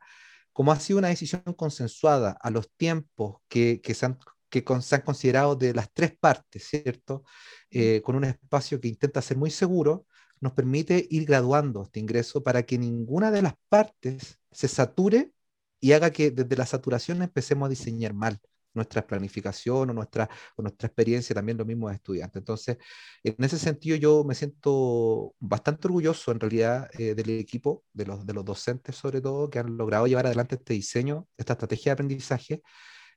como 0.52 0.72
ha 0.72 0.80
sido 0.80 0.98
una 0.98 1.08
decisión 1.08 1.42
consensuada 1.56 2.36
a 2.40 2.50
los 2.50 2.70
tiempos 2.76 3.38
que, 3.48 3.80
que 3.82 3.94
se 3.94 4.06
han 4.06 4.18
que 4.50 4.64
se 4.80 4.94
han 4.96 5.02
considerado 5.02 5.54
de 5.56 5.72
las 5.72 5.92
tres 5.92 6.12
partes, 6.18 6.64
¿cierto? 6.64 7.22
Eh, 7.70 8.02
con 8.04 8.16
un 8.16 8.24
espacio 8.24 8.80
que 8.80 8.88
intenta 8.88 9.22
ser 9.22 9.36
muy 9.36 9.50
seguro, 9.50 10.06
nos 10.40 10.52
permite 10.54 11.06
ir 11.10 11.24
graduando 11.24 11.84
este 11.84 12.00
ingreso 12.00 12.42
para 12.42 12.64
que 12.64 12.78
ninguna 12.78 13.30
de 13.30 13.42
las 13.42 13.54
partes 13.68 14.40
se 14.50 14.68
sature 14.68 15.32
y 15.80 15.92
haga 15.92 16.10
que 16.10 16.30
desde 16.32 16.56
la 16.56 16.66
saturación 16.66 17.22
empecemos 17.22 17.66
a 17.66 17.70
diseñar 17.70 18.12
mal 18.12 18.40
nuestra 18.74 19.06
planificación 19.06 19.90
o 19.90 19.92
nuestra, 19.92 20.28
o 20.56 20.62
nuestra 20.62 20.86
experiencia, 20.88 21.34
también 21.34 21.58
lo 21.58 21.64
mismo 21.64 21.88
de 21.88 21.94
estudiantes. 21.96 22.40
Entonces, 22.40 22.78
en 23.24 23.42
ese 23.44 23.58
sentido 23.58 23.96
yo 23.96 24.24
me 24.24 24.34
siento 24.34 25.34
bastante 25.38 25.88
orgulloso 25.88 26.32
en 26.32 26.40
realidad 26.40 26.88
eh, 26.98 27.14
del 27.14 27.30
equipo, 27.30 27.84
de 27.92 28.06
los, 28.06 28.26
de 28.26 28.34
los 28.34 28.44
docentes 28.44 28.96
sobre 28.96 29.20
todo, 29.20 29.50
que 29.50 29.58
han 29.58 29.76
logrado 29.76 30.06
llevar 30.06 30.26
adelante 30.26 30.56
este 30.56 30.74
diseño, 30.74 31.26
esta 31.36 31.54
estrategia 31.54 31.90
de 31.90 31.94
aprendizaje, 31.94 32.62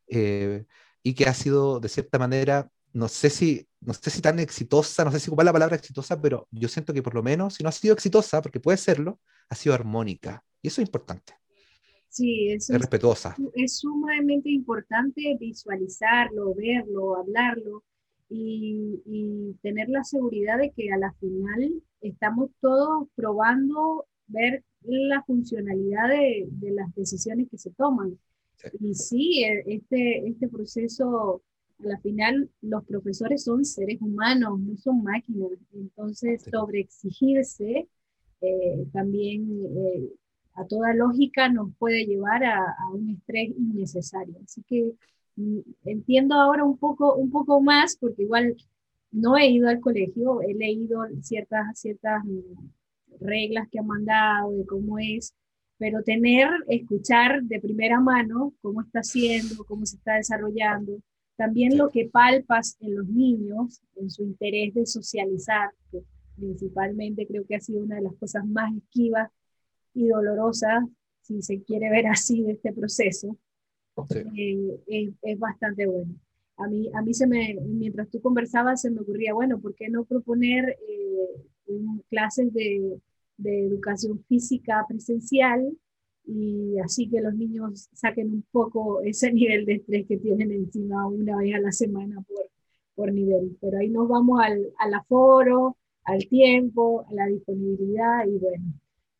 eh, 0.07 0.65
y 1.03 1.13
que 1.13 1.25
ha 1.25 1.33
sido 1.33 1.79
de 1.79 1.89
cierta 1.89 2.19
manera 2.19 2.69
no 2.93 3.07
sé 3.07 3.29
si, 3.29 3.67
no 3.81 3.93
sé 3.93 4.09
si 4.11 4.21
tan 4.21 4.39
exitosa, 4.39 5.03
no 5.03 5.11
sé 5.11 5.19
si 5.19 5.29
ocupar 5.29 5.45
la 5.45 5.53
palabra 5.53 5.75
exitosa, 5.75 6.21
pero 6.21 6.47
yo 6.51 6.69
siento 6.69 6.93
que 6.93 7.01
por 7.03 7.15
lo 7.15 7.23
menos, 7.23 7.55
si 7.55 7.63
no 7.63 7.69
ha 7.69 7.71
sido 7.71 7.93
exitosa, 7.93 8.41
porque 8.41 8.59
puede 8.59 8.77
serlo, 8.77 9.19
ha 9.49 9.55
sido 9.55 9.75
armónica. 9.75 10.43
Y 10.61 10.67
eso 10.67 10.81
es 10.81 10.87
importante. 10.87 11.33
Sí, 12.13 12.49
es 12.51 12.69
respetuosa. 12.69 13.35
Es 13.55 13.79
sumamente 13.79 14.47
importante 14.51 15.35
visualizarlo, 15.39 16.53
verlo, 16.53 17.15
hablarlo 17.17 17.83
y, 18.29 19.01
y, 19.03 19.55
tener 19.63 19.89
la 19.89 20.03
seguridad 20.03 20.59
de 20.59 20.69
que 20.69 20.91
a 20.91 20.97
la 20.97 21.11
final 21.13 21.81
estamos 22.01 22.51
todos 22.61 23.07
probando 23.15 24.05
ver 24.27 24.63
la 24.83 25.23
funcionalidad 25.23 26.07
de, 26.09 26.45
de 26.51 26.71
las 26.71 26.93
decisiones 26.93 27.49
que 27.49 27.57
se 27.57 27.71
toman. 27.71 28.19
Y 28.79 28.93
sí, 28.93 29.43
e, 29.43 29.63
este, 29.65 30.27
este 30.27 30.47
proceso 30.49 31.41
a 31.79 31.87
la 31.87 31.99
final 31.99 32.47
los 32.61 32.85
profesores 32.85 33.43
son 33.43 33.65
seres 33.65 33.99
humanos, 33.99 34.59
no 34.59 34.77
son 34.77 35.01
máquinas. 35.01 35.49
Entonces, 35.73 36.43
sobreexigirse 36.43 37.87
eh, 38.41 38.85
también 38.93 39.47
eh, 39.75 40.09
a 40.55 40.65
toda 40.65 40.93
lógica 40.93 41.49
nos 41.49 41.75
puede 41.77 42.05
llevar 42.05 42.43
a, 42.43 42.75
un 42.93 43.09
estrés 43.09 43.49
innecesario. 43.57 44.35
Así 44.43 44.63
que 44.63 44.93
mm, 45.35 45.59
entiendo 45.85 46.35
ahora 46.35 46.63
un 46.63 46.77
poco, 46.77 47.15
un 47.15 47.31
poco 47.31 47.61
más, 47.61 47.97
porque 47.97 48.23
igual 48.23 48.55
no 49.11 49.37
he 49.37 49.49
ido 49.49 49.69
al 49.69 49.79
colegio, 49.79 50.41
he 50.41 50.53
leído 50.53 51.03
ciertas, 51.21 51.79
ciertas 51.79 52.23
mm, 52.25 53.19
reglas 53.19 53.67
que 53.69 53.79
han 53.79 53.87
mandado 53.87 54.51
de 54.51 54.65
cómo 54.65 54.99
es, 54.99 55.33
pero 55.77 56.03
tener, 56.03 56.49
escuchar 56.67 57.43
de 57.43 57.59
primera 57.59 57.99
mano 57.99 58.53
cómo 58.61 58.81
está 58.81 58.99
haciendo, 58.99 59.63
cómo 59.65 59.85
se 59.85 59.97
está 59.97 60.15
desarrollando, 60.15 60.99
también 61.35 61.77
lo 61.77 61.89
que 61.89 62.09
palpas 62.09 62.77
en 62.79 62.95
los 62.95 63.07
niños, 63.07 63.81
en 63.95 64.09
su 64.09 64.23
interés 64.23 64.73
de 64.75 64.85
socializar, 64.85 65.71
que 65.91 66.03
principalmente 66.35 67.25
creo 67.27 67.45
que 67.45 67.55
ha 67.55 67.59
sido 67.59 67.83
una 67.83 67.95
de 67.95 68.03
las 68.03 68.15
cosas 68.15 68.45
más 68.45 68.71
esquivas 68.75 69.31
y 69.93 70.07
dolorosas, 70.07 70.83
si 71.21 71.41
se 71.41 71.61
quiere 71.63 71.89
ver 71.89 72.07
así, 72.07 72.41
de 72.43 72.53
este 72.53 72.73
proceso, 72.73 73.37
eh, 74.35 74.79
es, 75.21 75.39
bastante 75.39 75.85
bueno. 75.87 76.13
A 76.57 76.67
mí, 76.67 76.89
a 76.93 77.01
mí 77.01 77.13
se 77.13 77.27
me, 77.27 77.57
mientras 77.65 78.09
tú 78.09 78.21
conversabas, 78.21 78.81
se 78.81 78.91
me 78.91 79.01
ocurría, 79.01 79.33
bueno, 79.33 79.59
¿por 79.59 79.75
qué 79.75 79.89
no 79.89 80.05
proponer 80.05 80.77
eh, 80.87 81.73
clases 82.09 82.53
de, 82.53 82.99
de 83.37 83.65
educación 83.67 84.23
física 84.27 84.85
presencial 84.87 85.75
y 86.25 86.77
así 86.79 87.09
que 87.09 87.21
los 87.21 87.33
niños 87.33 87.89
saquen 87.93 88.31
un 88.31 88.45
poco 88.51 89.01
ese 89.01 89.31
nivel 89.33 89.65
de 89.65 89.73
estrés 89.75 90.07
que 90.07 90.17
tienen 90.17 90.51
encima 90.51 91.07
una 91.07 91.37
vez 91.37 91.55
a 91.55 91.59
la 91.59 91.71
semana 91.71 92.21
por, 92.21 92.49
por 92.95 93.11
nivel. 93.11 93.57
Pero 93.59 93.79
ahí 93.79 93.89
nos 93.89 94.07
vamos 94.07 94.39
al, 94.41 94.71
al 94.79 94.93
aforo, 94.93 95.77
al 96.05 96.25
tiempo, 96.27 97.05
a 97.09 97.13
la 97.13 97.25
disponibilidad 97.27 98.25
y 98.25 98.37
bueno, 98.37 98.65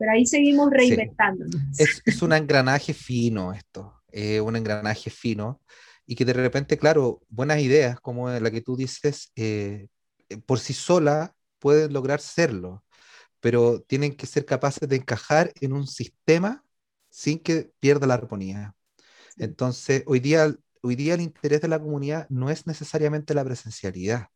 pero 0.04 0.16
ahí 0.16 0.26
seguimos 0.26 0.70
reinventándonos. 0.70 1.56
Es, 1.78 2.02
es, 2.04 2.22
un 2.22 2.34
engranaje 2.34 2.94
fino 2.94 3.54
esto, 3.54 4.02
eh, 4.12 4.42
un 4.42 4.58
engranaje 4.58 5.10
fino 5.10 5.62
y 6.06 6.16
que 6.16 6.26
de 6.26 6.34
repente, 6.34 6.78
claro, 6.78 7.22
buenas 7.30 7.62
ideas 7.62 8.02
como 8.02 8.30
la 8.30 8.52
que 8.52 8.60
tú 8.60 8.76
dices, 8.76 9.32
eh, 9.38 9.88
por 10.46 10.60
sí 10.60 10.74
sola 10.74 11.34
pueden 11.58 11.94
lograr 11.94 12.20
serlo, 12.20 12.84
pero 13.40 13.80
tienen 13.80 14.14
que 14.14 14.26
ser 14.26 14.44
capaces 14.44 14.90
de 14.90 14.98
encajar 14.98 15.54
en 15.62 15.72
un 15.72 15.88
sistema 15.88 16.66
sin 17.10 17.40
que 17.40 17.72
pierda 17.80 18.06
la 18.06 18.16
armonía. 18.16 18.76
Entonces, 19.38 20.04
hoy 20.06 20.20
día, 20.20 20.54
hoy 20.82 20.98
día 20.98 21.14
el 21.14 21.22
interés 21.22 21.62
de 21.62 21.70
la 21.70 21.80
comunidad 21.80 22.28
no 22.28 22.50
es 22.50 22.68
necesariamente 22.68 23.34
la 23.34 23.46
presencialidad, 23.46 24.28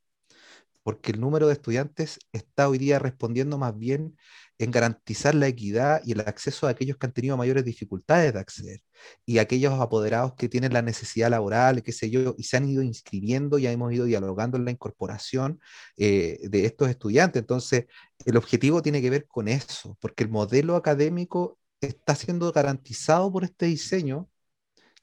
porque 0.88 1.12
el 1.12 1.20
número 1.20 1.48
de 1.48 1.54
estudiantes 1.54 2.18
está 2.32 2.70
hoy 2.70 2.78
día 2.78 2.98
respondiendo 2.98 3.58
más 3.58 3.78
bien 3.78 4.16
en 4.58 4.72
garantizar 4.72 5.36
la 5.36 5.48
equidad 5.48 6.00
y 6.06 6.14
el 6.14 6.22
acceso 6.22 6.66
a 6.66 6.70
aquellos 6.70 6.96
que 6.96 7.08
han 7.08 7.12
tenido 7.12 7.36
mayores 7.36 7.66
dificultades 7.66 8.32
de 8.32 8.40
acceder 8.40 8.82
y 9.26 9.40
aquellos 9.40 9.74
apoderados 9.82 10.36
que 10.36 10.48
tienen 10.48 10.72
la 10.72 10.82
necesidad 10.82 11.30
laboral, 11.30 11.84
qué 11.84 11.92
sé 11.92 12.10
yo, 12.10 12.36
y 12.38 12.44
se 12.44 12.56
han 12.56 12.70
ido 12.70 12.84
inscribiendo, 12.84 13.58
ya 13.58 13.70
hemos 13.70 13.92
ido 13.92 14.06
dialogando 14.06 14.56
en 14.56 14.64
la 14.64 14.72
incorporación 14.72 15.60
eh, 15.98 16.40
de 16.44 16.66
estos 16.66 16.88
estudiantes. 16.88 17.42
Entonces, 17.42 17.88
el 18.26 18.38
objetivo 18.38 18.82
tiene 18.82 19.02
que 19.02 19.10
ver 19.10 19.28
con 19.28 19.50
eso, 19.50 19.98
porque 20.00 20.24
el 20.24 20.30
modelo 20.30 20.78
académico 20.78 21.60
está 21.82 22.16
siendo 22.16 22.50
garantizado 22.54 23.30
por 23.30 23.44
este 23.44 23.66
diseño 23.66 24.30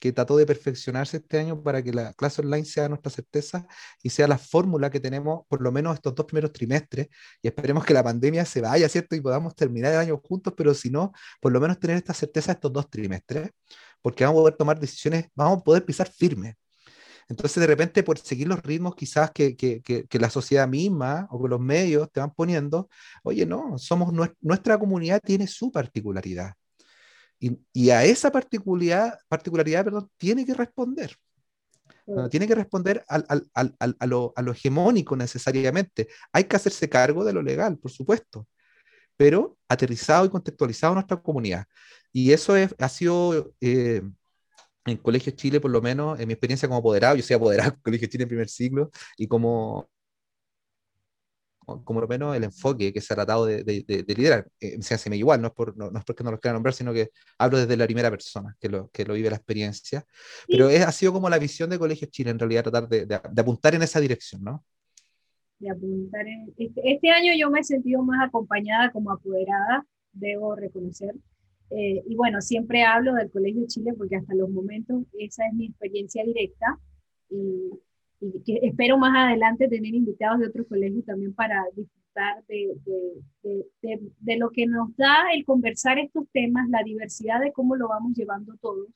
que 0.05 0.13
trató 0.13 0.37
de 0.37 0.45
perfeccionarse 0.45 1.17
este 1.17 1.39
año 1.39 1.63
para 1.63 1.83
que 1.83 1.91
la 1.91 2.13
clase 2.13 2.43
online 2.43 2.67
sea 2.67 2.91
nuestra 2.91 3.11
certeza 3.11 3.67
y 4.03 4.11
sea 4.11 4.29
la 4.29 4.37
fórmula 4.37 4.91
que 4.91 5.01
tenemos 5.01 5.47
por 5.49 5.63
lo 5.63 5.73
menos 5.73 5.95
estos 5.95 6.15
dos 6.15 6.27
primeros 6.27 6.53
trimestres 6.53 7.09
y 7.41 7.49
esperemos 7.49 7.87
que 7.87 7.95
la 7.95 8.05
pandemia 8.05 8.45
se 8.45 8.61
vaya, 8.61 8.87
¿cierto? 8.91 9.17
Y 9.17 9.23
podamos 9.23 9.57
terminar 9.57 9.93
el 9.93 9.99
año 10.01 10.21
juntos, 10.23 10.53
pero 10.55 10.75
si 10.75 10.91
no, 10.91 11.13
por 11.41 11.53
lo 11.53 11.59
menos 11.59 11.81
tener 11.81 11.97
esta 11.97 12.13
certeza 12.13 12.53
estos 12.53 12.71
dos 12.71 12.91
trimestres, 12.91 13.49
porque 14.03 14.25
vamos 14.25 14.41
a 14.41 14.43
poder 14.43 14.57
tomar 14.57 14.79
decisiones, 14.79 15.25
vamos 15.35 15.61
a 15.61 15.65
poder 15.65 15.87
pisar 15.87 16.07
firme. 16.07 16.57
Entonces, 17.31 17.59
de 17.59 17.67
repente, 17.67 18.03
por 18.03 18.19
seguir 18.19 18.47
los 18.49 18.63
ritmos 18.63 18.95
quizás 18.95 19.31
que, 19.31 19.57
que, 19.57 19.81
que, 19.83 20.19
la 20.19 20.29
sociedad 20.29 20.69
misma 20.69 21.27
o 21.31 21.43
que 21.43 21.49
los 21.49 21.61
medios 21.61 22.13
te 22.13 22.21
van 22.21 22.35
poniendo, 22.35 22.91
oye, 23.23 23.47
no, 23.47 23.79
somos 23.79 24.13
nuestra 24.43 24.79
comunidad 24.79 25.23
tiene 25.25 25.47
su 25.47 25.73
particularidad. 25.73 26.53
Y, 27.73 27.91
a 27.91 28.05
esa 28.05 28.31
particularidad, 28.31 29.19
particularidad 29.29 29.85
perdón, 29.85 30.11
tiene 30.17 30.47
que 30.47 30.55
responder. 30.55 31.17
tiene 32.31 32.47
que 32.47 32.55
responder 32.55 33.05
al, 33.09 33.25
al, 33.29 33.51
al, 33.55 33.97
a, 33.99 34.07
lo, 34.07 34.33
a, 34.37 34.43
lo, 34.43 34.53
hegemónico 34.53 35.17
necesariamente. 35.17 36.09
Hay 36.33 36.45
que 36.45 36.57
hacerse 36.57 36.89
cargo 36.89 37.25
de 37.25 37.33
lo 37.33 37.43
legal, 37.43 37.79
por 37.79 37.91
supuesto, 37.91 38.47
pero 39.17 39.59
aterrizado 39.69 40.25
y 40.27 40.31
contextualizado 40.31 40.93
en 40.93 40.97
nuestra 40.97 41.21
comunidad. 41.21 41.67
Y 42.13 42.33
eso 42.33 42.57
es, 42.57 42.75
ha 42.79 42.89
sido 42.89 43.55
eh, 43.61 44.03
en 44.87 44.97
Colegio 44.99 45.33
Chile, 45.33 45.61
por 45.61 45.71
lo 45.71 45.83
menos, 45.83 46.19
en 46.21 46.27
mi 46.29 46.35
experiencia 46.35 46.69
como 46.69 46.79
apoderado, 46.79 47.17
yo 47.17 47.23
soy 47.23 47.37
apoderado 47.37 47.73
en 47.75 47.81
Colegio 47.81 48.09
Chile 48.09 48.23
en 48.25 48.29
primer 48.29 48.49
siglo, 48.49 48.91
y 49.17 49.27
como 49.27 49.89
como 51.65 52.01
lo 52.01 52.09
menos 52.09 52.37
el 52.37 52.45
enfoque 52.45 52.93
que 52.93 53.01
se 53.01 53.13
ha 53.13 53.17
tratado 53.17 53.47
de, 53.47 53.63
de, 53.65 54.15
liderar. 54.15 54.47
Eh, 54.61 54.81
se 54.83 55.11
me 55.11 55.17
igual, 55.17 55.41
no 55.41 55.49
es, 55.49 55.55
por, 55.55 55.77
no, 55.77 55.87
es 55.97 56.05
porque 56.05 56.25
no 56.25 56.31
los 56.31 56.41
quiera 56.41 56.55
nombrar, 56.55 56.75
sino 56.75 56.93
que 56.93 57.11
hablo 57.39 57.59
desde 57.59 57.77
la 57.77 57.85
primera 57.87 58.11
persona, 58.11 58.57
que 58.61 58.69
lo, 58.69 58.89
que 58.91 59.05
lo 59.05 59.15
vive 59.15 59.31
la 59.31 59.37
experiencia. 59.37 60.05
Pero 60.47 60.69
es, 60.69 60.83
ha 60.83 60.93
sido 60.93 61.13
como 61.13 61.29
la 61.29 61.39
visión 61.39 61.71
de 61.71 61.79
Colegio 61.79 62.09
Chile, 62.11 62.31
en 62.31 62.39
realidad, 62.39 62.65
tratar 62.65 62.89
de, 62.89 63.15
apuntar 63.37 63.75
en 63.75 63.83
esa 63.83 64.01
dirección, 64.01 64.43
¿no? 64.43 64.65
De 65.59 65.71
apuntar 65.71 66.27
en, 66.27 66.53
este, 66.57 66.81
este, 66.85 67.11
año 67.11 67.33
yo 67.39 67.51
me 67.51 67.61
he 67.61 67.65
sentido 67.65 68.03
más 68.03 68.27
acompañada 68.27 68.91
como 68.93 69.13
apoderada, 69.13 69.87
debo 70.13 70.55
reconocer. 70.55 71.15
Eh, 71.71 72.03
y 72.07 72.15
bueno, 72.15 72.41
siempre 72.41 72.85
hablo 72.85 73.15
del 73.15 73.31
Colegio 73.31 73.67
Chile 73.67 73.95
porque 73.97 74.17
hasta 74.17 74.35
los 74.35 74.51
momentos 74.51 75.05
esa 75.19 75.47
es 75.47 75.55
mi 75.55 75.67
experiencia 75.67 76.25
directa. 76.25 76.79
Y, 77.31 77.71
y 78.21 78.43
que 78.43 78.67
espero 78.67 78.99
más 78.99 79.13
adelante 79.17 79.69
tener 79.69 79.95
invitados 79.95 80.41
de 80.41 80.47
otros 80.49 80.67
colegios 80.67 81.05
también 81.05 81.35
para 81.35 81.63
disfrutar 81.75 82.45
de, 82.47 82.75
de, 82.85 83.67
de, 83.83 84.01
de, 84.21 84.37
lo 84.37 84.51
que 84.51 84.67
nos 84.67 84.97
da 84.97 85.33
el 85.35 85.45
conversar 85.45 85.99
estos 85.99 86.27
temas, 86.33 86.69
la 86.69 86.83
diversidad 86.83 87.41
de 87.41 87.53
cómo 87.53 87.77
lo 87.77 87.89
vamos 87.89 88.15
llevando 88.15 88.57
todos, 88.61 88.89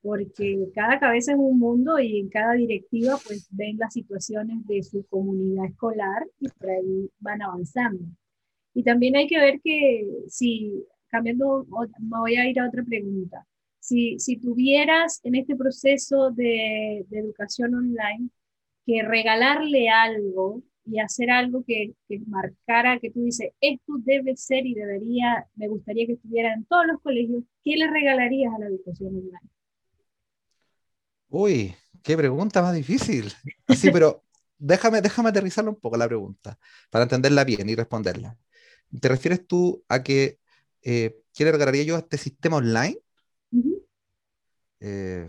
porque 0.00 0.68
cada 0.74 0.98
cabeza 0.98 1.32
es 1.32 1.38
un 1.38 1.58
mundo 1.58 1.98
y 1.98 2.18
en 2.20 2.28
cada 2.28 2.54
directiva 2.54 3.18
pues 3.26 3.48
ven 3.50 3.76
las 3.78 3.92
situaciones 3.92 4.66
de 4.66 4.82
su 4.82 5.04
comunidad 5.08 5.66
escolar 5.66 6.26
y 6.40 6.48
por 6.48 6.70
ahí 6.70 7.10
van 7.20 7.42
avanzando. 7.42 8.04
Y 8.74 8.82
también 8.82 9.16
hay 9.16 9.26
que 9.26 9.38
ver 9.38 9.60
que 9.62 10.08
si, 10.28 10.84
cambiando, 11.08 11.66
me 12.00 12.18
voy 12.18 12.36
a 12.36 12.48
ir 12.48 12.60
a 12.60 12.68
otra 12.68 12.84
pregunta, 12.84 13.46
si, 13.80 14.18
si 14.18 14.36
tuvieras 14.36 15.20
en 15.24 15.34
este 15.34 15.56
proceso 15.56 16.30
de, 16.30 17.04
de 17.08 17.18
educación 17.18 17.74
online, 17.74 18.30
que 18.88 19.02
regalarle 19.02 19.90
algo 19.90 20.62
y 20.86 20.98
hacer 20.98 21.30
algo 21.30 21.62
que, 21.66 21.92
que, 22.08 22.20
marcara, 22.26 22.98
que 22.98 23.10
tú 23.10 23.22
dices, 23.22 23.50
esto 23.60 23.92
debe 23.98 24.34
ser 24.34 24.64
y 24.64 24.72
debería, 24.72 25.46
me 25.56 25.68
gustaría 25.68 26.06
que 26.06 26.14
estuviera 26.14 26.54
en 26.54 26.64
todos 26.64 26.86
los 26.86 27.02
colegios, 27.02 27.44
¿qué 27.62 27.76
le 27.76 27.90
regalarías 27.90 28.54
a 28.54 28.58
la 28.58 28.68
educación 28.68 29.14
online? 29.14 29.50
Uy, 31.28 31.74
qué 32.02 32.16
pregunta 32.16 32.62
más 32.62 32.74
difícil. 32.74 33.30
Sí, 33.68 33.90
pero 33.90 34.24
déjame, 34.56 35.02
déjame 35.02 35.28
aterrizarlo 35.28 35.72
un 35.72 35.80
poco 35.80 35.98
la 35.98 36.08
pregunta 36.08 36.58
para 36.88 37.02
entenderla 37.02 37.44
bien 37.44 37.68
y 37.68 37.74
responderla. 37.74 38.38
¿Te 39.02 39.08
refieres 39.08 39.46
tú 39.46 39.84
a 39.88 40.02
que 40.02 40.38
eh, 40.80 41.20
qué 41.34 41.44
le 41.44 41.52
regalaría 41.52 41.82
yo 41.82 41.96
a 41.96 41.98
este 41.98 42.16
sistema 42.16 42.56
online? 42.56 42.98
eh, 44.80 45.28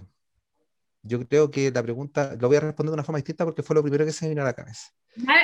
yo 1.01 1.25
creo 1.27 1.49
que 1.49 1.71
la 1.71 1.83
pregunta 1.83 2.35
lo 2.39 2.47
voy 2.47 2.57
a 2.57 2.61
responder 2.61 2.91
de 2.91 2.95
una 2.95 3.03
forma 3.03 3.17
distinta 3.17 3.45
porque 3.45 3.63
fue 3.63 3.75
lo 3.75 3.81
primero 3.81 4.05
que 4.05 4.11
se 4.11 4.25
me 4.25 4.29
vino 4.29 4.41
a 4.41 4.45
la 4.45 4.53
cabeza. 4.53 4.89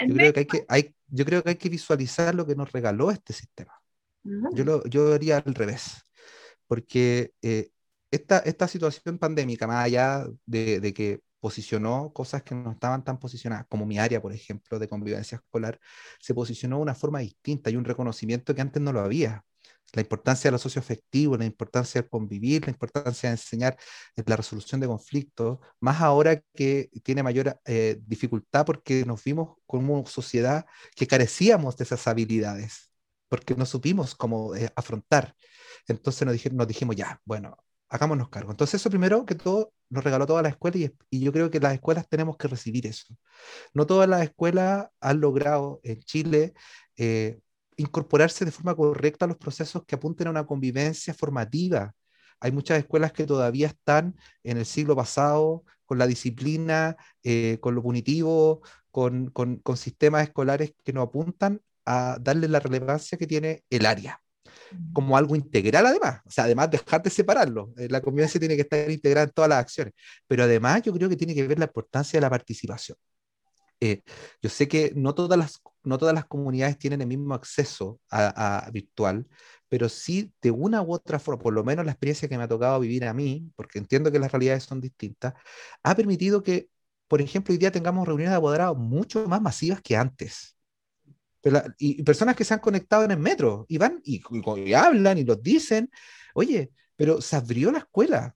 Yo 0.08 0.16
creo 0.16 0.34
que 0.34 0.40
hay 0.42 0.46
que, 0.46 0.66
hay, 0.68 0.96
yo 1.08 1.26
creo 1.26 1.44
que, 1.44 1.50
hay 1.50 1.56
que 1.56 1.70
visualizar 1.70 2.34
lo 2.36 2.46
que 2.46 2.56
nos 2.56 2.72
regaló 2.72 3.12
este 3.12 3.34
sistema. 3.34 3.74
Yo, 4.54 4.64
lo, 4.64 4.84
yo 4.86 5.14
haría 5.14 5.38
al 5.38 5.54
revés, 5.54 6.04
porque 6.68 7.34
eh, 7.44 7.70
esta, 8.10 8.40
esta 8.40 8.68
situación 8.68 9.20
pandémica, 9.20 9.68
más 9.68 9.86
allá 9.86 10.26
de, 10.48 10.80
de, 10.80 10.94
que 10.96 11.20
posicionó 11.40 12.12
cosas 12.12 12.42
que 12.42 12.56
no 12.56 12.72
estaban 12.72 13.04
tan 13.04 13.20
posicionadas, 13.20 13.68
como 13.70 13.86
mi 13.86 14.00
área, 14.00 14.20
por 14.22 14.34
ejemplo, 14.34 14.80
de 14.80 14.88
convivencia 14.88 15.36
escolar, 15.36 15.80
se 16.20 16.34
posicionó 16.34 16.78
de 16.78 16.82
una 16.82 16.96
forma 16.96 17.20
distinta 17.20 17.70
y 17.70 17.76
un 17.76 17.86
reconocimiento 17.86 18.56
que 18.56 18.62
antes 18.62 18.82
no 18.82 18.92
lo 18.92 19.02
había 19.02 19.44
la 19.96 20.02
importancia 20.02 20.50
de 20.50 20.54
lo 20.54 20.58
socioafectivo, 20.58 21.38
la 21.38 21.46
importancia 21.46 22.02
de 22.02 22.10
convivir, 22.10 22.66
la 22.66 22.72
importancia 22.72 23.30
de 23.30 23.36
enseñar 23.36 23.78
la 24.26 24.36
resolución 24.36 24.82
de 24.82 24.88
conflictos, 24.88 25.60
más 25.80 26.02
ahora 26.02 26.42
que 26.54 26.90
tiene 27.04 27.24
mayor 27.24 27.60
eh, 27.66 28.00
dificultad 28.06 28.66
porque 28.66 29.06
nos 29.06 29.24
vimos 29.24 29.58
como 29.66 30.06
sociedad 30.06 30.66
que 30.96 31.08
carecíamos 31.08 31.78
de 31.78 31.86
esas 31.86 32.08
habilidades, 32.08 32.92
porque 33.30 33.56
no 33.56 33.66
supimos 33.66 34.16
cómo 34.16 34.56
eh, 34.56 34.70
afrontar. 34.76 35.36
Entonces 35.88 36.28
nos, 36.28 36.54
nos 36.54 36.68
dijimos, 36.68 36.96
ya, 36.96 37.22
bueno, 37.26 37.58
hagámonos 37.90 38.30
cargo. 38.30 38.52
Entonces 38.52 38.82
eso 38.82 38.90
primero 38.90 39.26
que 39.26 39.36
todo 39.36 39.74
nos 39.90 40.04
regaló 40.04 40.26
toda 40.26 40.42
la 40.42 40.50
escuela 40.50 40.78
y, 40.78 40.92
y, 41.10 41.20
yo 41.22 41.32
creo 41.32 41.50
que 41.52 41.60
las 41.60 41.74
escuelas 41.74 42.08
tenemos 42.10 42.38
que 42.38 42.48
recibir 42.48 42.88
eso. 42.88 43.16
No 43.74 43.86
todas 43.86 44.10
las 44.10 44.24
escuelas 44.24 44.90
han 45.00 45.22
logrado 45.22 45.80
en 45.84 46.00
Chile 46.02 46.54
eh, 46.98 47.40
incorporarse 47.78 48.46
de 48.46 48.52
forma 48.52 48.76
correcta 48.76 49.26
a 49.26 49.28
los 49.28 49.38
procesos 49.38 49.84
que 49.86 49.96
apunten 49.96 50.28
a 50.28 50.32
una 50.32 50.46
convivencia 50.46 51.14
formativa. 51.14 51.94
Hay 52.40 52.52
muchas 52.52 52.80
escuelas 52.80 53.14
que 53.14 53.26
todavía 53.26 53.68
están 53.68 54.16
en 54.44 54.58
el 54.58 54.66
siglo 54.66 54.96
pasado 54.96 55.64
con 55.86 55.98
la 55.98 56.08
disciplina, 56.08 56.96
eh, 57.24 57.58
con 57.62 57.76
lo 57.76 57.84
punitivo, 57.84 58.62
con, 58.92 59.30
con, 59.32 59.58
con, 59.58 59.78
sistemas 59.78 60.24
escolares 60.24 60.74
que 60.84 60.94
no 60.94 61.02
apuntan 61.02 61.62
a 61.86 62.18
darle 62.22 62.48
la 62.48 62.60
relevancia 62.60 63.18
que 63.18 63.28
tiene 63.28 63.64
el 63.70 63.86
área 63.86 64.22
como 64.94 65.18
algo 65.18 65.36
integral 65.36 65.86
además, 65.86 66.22
o 66.26 66.32
sea, 66.32 66.46
además 66.46 66.72
dejar 66.72 67.02
de 67.04 67.10
separarlo, 67.10 67.72
eh, 67.78 67.88
la 67.90 68.02
convivencia 68.02 68.40
tiene 68.40 68.56
que 68.56 68.64
estar 68.64 68.90
integrada 68.90 69.26
en 69.26 69.32
todas 69.32 69.50
las 69.50 69.60
acciones, 69.60 69.94
pero 70.28 70.44
además 70.44 70.82
yo 70.84 70.94
creo 70.94 71.10
que 71.10 71.16
tiene 71.16 71.36
que 71.36 71.48
ver 71.48 71.60
la 71.60 71.66
importancia 71.66 72.18
de 72.18 72.22
la 72.22 72.30
participación. 72.30 72.98
Eh, 73.80 74.02
yo 74.42 74.50
sé 74.50 74.68
que 74.68 74.94
no 74.96 75.14
todas, 75.14 75.38
las, 75.38 75.62
no 75.86 75.98
todas 75.98 76.14
las 76.16 76.26
comunidades 76.26 76.78
tienen 76.78 77.02
el 77.02 77.08
mismo 77.08 77.34
acceso 77.34 78.00
a, 78.10 78.70
virtual, 78.72 79.28
pero 79.70 79.90
sí 79.90 80.34
de 80.42 80.52
una 80.52 80.82
u 80.82 80.94
otra 80.94 81.20
forma, 81.20 81.42
por 81.44 81.54
lo 81.54 81.64
menos 81.64 81.86
la 81.86 81.92
experiencia 81.92 82.30
que 82.30 82.38
me 82.38 82.44
ha 82.44 82.48
tocado 82.48 82.80
vivir 82.80 83.06
a 83.06 83.14
mí, 83.14 83.52
porque 83.56 83.80
entiendo 83.80 84.12
que 84.12 84.20
las 84.20 84.32
realidades 84.32 84.64
son 84.64 84.82
distintas, 84.82 85.34
ha 85.84 85.96
permitido 85.96 86.44
que, 86.44 86.70
por 87.08 87.22
ejemplo, 87.22 87.52
hoy 87.54 87.58
día 87.58 87.72
tengamos 87.72 88.08
reuniones 88.08 88.32
de 88.32 88.38
apoderados 88.38 88.78
mucho 88.78 89.28
más 89.28 89.42
masivas 89.42 89.82
que 89.82 89.96
antes. 89.96 90.58
y, 91.78 92.04
personas 92.04 92.36
que 92.36 92.44
se 92.44 92.54
han 92.54 92.60
conectado 92.60 93.04
en 93.04 93.12
el 93.12 93.20
metro 93.20 93.66
y 93.70 93.78
van 93.78 94.02
y, 94.04 94.22
hablan 94.74 95.18
y 95.18 95.24
los 95.24 95.42
dicen, 95.42 95.90
oye, 96.34 96.72
pero 96.96 97.22
se 97.22 97.36
abrió 97.36 97.72
la 97.72 97.80
escuela, 97.80 98.36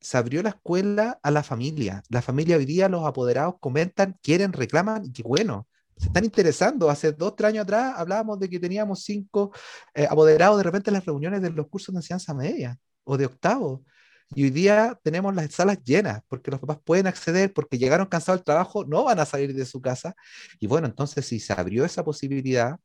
se 0.00 0.16
abrió 0.18 0.42
la 0.42 0.50
escuela 0.50 1.18
a 1.22 1.30
la 1.30 1.42
familia. 1.42 2.02
La 2.08 2.22
familia 2.22 2.56
hoy 2.56 2.64
día, 2.66 2.88
los 2.88 3.04
apoderados 3.06 3.56
comentan, 3.60 4.18
quieren, 4.22 4.52
reclaman, 4.52 5.04
y 5.14 5.22
bueno, 5.22 5.68
se 5.96 6.06
están 6.06 6.24
interesando. 6.24 6.90
Hace 6.90 7.12
dos, 7.12 7.34
tres 7.36 7.48
años 7.50 7.62
atrás 7.64 7.94
hablábamos 7.96 8.38
de 8.38 8.48
que 8.48 8.60
teníamos 8.60 9.02
cinco 9.04 9.52
eh, 9.94 10.06
apoderados 10.08 10.58
de 10.58 10.62
repente 10.62 10.90
en 10.90 10.94
las 10.94 11.04
reuniones 11.04 11.42
de 11.42 11.50
los 11.50 11.68
cursos 11.68 11.94
de 11.94 11.98
enseñanza 11.98 12.34
media 12.34 12.78
o 13.04 13.16
de 13.16 13.26
octavo. 13.26 13.84
Y 14.34 14.44
hoy 14.44 14.50
día 14.50 14.98
tenemos 15.02 15.34
las 15.34 15.52
salas 15.54 15.82
llenas 15.84 16.20
porque 16.28 16.50
los 16.50 16.60
papás 16.60 16.78
pueden 16.84 17.06
acceder, 17.06 17.52
porque 17.52 17.78
llegaron 17.78 18.06
cansados 18.06 18.40
del 18.40 18.44
trabajo, 18.44 18.84
no 18.84 19.04
van 19.04 19.20
a 19.20 19.24
salir 19.26 19.54
de 19.54 19.64
su 19.64 19.80
casa. 19.80 20.14
Y 20.58 20.66
bueno, 20.66 20.86
entonces 20.88 21.24
si 21.26 21.38
se 21.40 21.52
abrió 21.52 21.84
esa 21.84 22.04
posibilidad, 22.04 22.76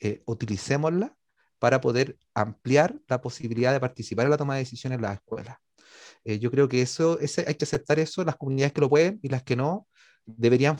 eh, 0.00 0.22
utilicémosla 0.26 1.16
para 1.58 1.80
poder 1.80 2.18
ampliar 2.34 3.00
la 3.08 3.20
posibilidad 3.20 3.72
de 3.72 3.80
participar 3.80 4.26
en 4.26 4.30
la 4.30 4.36
toma 4.36 4.54
de 4.54 4.60
decisiones 4.60 4.96
en 4.96 5.02
las 5.02 5.14
escuelas. 5.14 5.56
Eh, 6.24 6.38
yo 6.38 6.50
creo 6.50 6.68
que 6.68 6.82
eso, 6.82 7.18
ese, 7.20 7.44
hay 7.46 7.54
que 7.54 7.64
aceptar 7.64 7.98
eso, 7.98 8.24
las 8.24 8.36
comunidades 8.36 8.72
que 8.72 8.80
lo 8.80 8.90
pueden 8.90 9.18
y 9.22 9.28
las 9.28 9.42
que 9.42 9.56
no, 9.56 9.86
deberían 10.26 10.76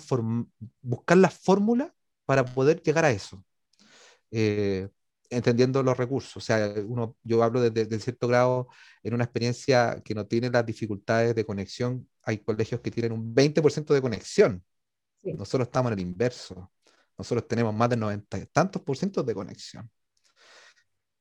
buscar 0.83 1.17
la 1.19 1.31
fórmula 1.31 1.95
para 2.27 2.45
poder 2.45 2.83
llegar 2.83 3.05
a 3.05 3.11
eso. 3.11 3.45
Eh, 4.31 4.89
entendiendo 5.31 5.83
los 5.83 5.97
recursos. 5.97 6.37
O 6.37 6.41
sea, 6.41 6.73
uno, 6.87 7.17
yo 7.23 7.43
hablo 7.43 7.61
desde, 7.61 7.99
cierto 8.01 8.29
grado 8.29 8.69
en 9.03 9.15
una 9.15 9.25
experiencia 9.25 10.01
que 10.05 10.15
no 10.15 10.27
tiene 10.27 10.51
las 10.51 10.65
dificultades 10.67 11.35
de 11.35 11.45
conexión. 11.45 12.09
Hay 12.23 12.39
colegios 12.39 12.81
que 12.81 12.91
tienen 12.91 13.13
un 13.13 13.35
20% 13.35 13.95
de 13.95 14.03
conexión. 14.03 14.65
Nosotros 15.23 15.69
estamos 15.69 15.93
en 15.93 15.99
el 15.99 16.07
inverso. 16.07 16.71
Nosotros 17.19 17.49
tenemos 17.49 17.75
más 17.75 17.91
de 17.91 17.97
90 17.97 18.39
y 18.39 18.47
tantos 18.47 18.83
por 18.83 18.97
ciento 18.97 19.23
de 19.23 19.35
conexión. 19.35 19.91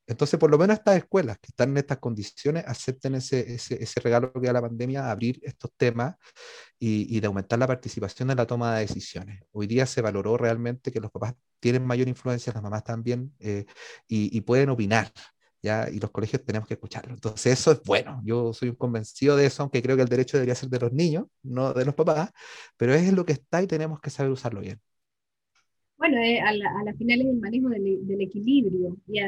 Entonces, 0.07 0.39
por 0.39 0.51
lo 0.51 0.57
menos 0.57 0.77
estas 0.77 0.97
escuelas 0.97 1.37
que 1.39 1.47
están 1.47 1.71
en 1.71 1.77
estas 1.77 1.97
condiciones 1.97 2.63
acepten 2.67 3.15
ese, 3.15 3.55
ese, 3.55 3.81
ese 3.81 3.99
regalo 3.99 4.31
que 4.33 4.47
da 4.47 4.53
la 4.53 4.61
pandemia, 4.61 5.09
abrir 5.09 5.39
estos 5.43 5.71
temas 5.75 6.15
y, 6.79 7.15
y, 7.15 7.19
de 7.19 7.27
aumentar 7.27 7.57
la 7.57 7.67
participación 7.67 8.29
en 8.29 8.37
la 8.37 8.45
toma 8.45 8.75
de 8.75 8.81
decisiones. 8.81 9.43
Hoy 9.51 9.67
día 9.67 9.85
se 9.85 10.01
valoró 10.01 10.37
realmente 10.37 10.91
que 10.91 10.99
los 10.99 11.11
papás 11.11 11.33
tienen 11.59 11.85
mayor 11.85 12.07
influencia, 12.07 12.53
las 12.53 12.61
mamás 12.61 12.83
también, 12.83 13.33
eh, 13.39 13.65
y, 14.07 14.35
y, 14.37 14.41
pueden 14.41 14.69
opinar. 14.69 15.11
¿ya? 15.63 15.89
Y 15.89 15.99
los 15.99 16.11
colegios 16.11 16.43
tenemos 16.45 16.67
que 16.67 16.75
escucharlo. 16.75 17.13
Entonces, 17.13 17.53
eso 17.59 17.71
es 17.71 17.81
bueno. 17.83 18.21
Yo 18.23 18.53
soy 18.53 18.69
un 18.69 18.75
convencido 18.75 19.35
de 19.35 19.47
eso, 19.47 19.63
aunque 19.63 19.81
creo 19.81 19.95
que 19.95 20.03
el 20.03 20.09
derecho 20.09 20.37
debería 20.37 20.53
ser 20.53 20.69
de 20.69 20.79
los 20.79 20.93
niños, 20.93 21.25
no 21.41 21.73
de 21.73 21.85
los 21.85 21.95
papás, 21.95 22.29
pero 22.77 22.93
es 22.93 23.11
lo 23.11 23.25
que 23.25 23.33
está 23.33 23.63
y 23.63 23.67
tenemos 23.67 23.99
que 23.99 24.11
saber 24.11 24.31
usarlo 24.31 24.61
bien. 24.61 24.79
Bueno, 25.97 26.17
eh, 26.17 26.41
a, 26.41 26.53
la, 26.53 26.69
a 26.79 26.83
la 26.83 26.93
final 26.93 27.21
es 27.21 27.27
el 27.27 27.39
manejo 27.39 27.69
del, 27.69 28.05
del 28.05 28.21
equilibrio 28.21 28.97
y, 29.07 29.19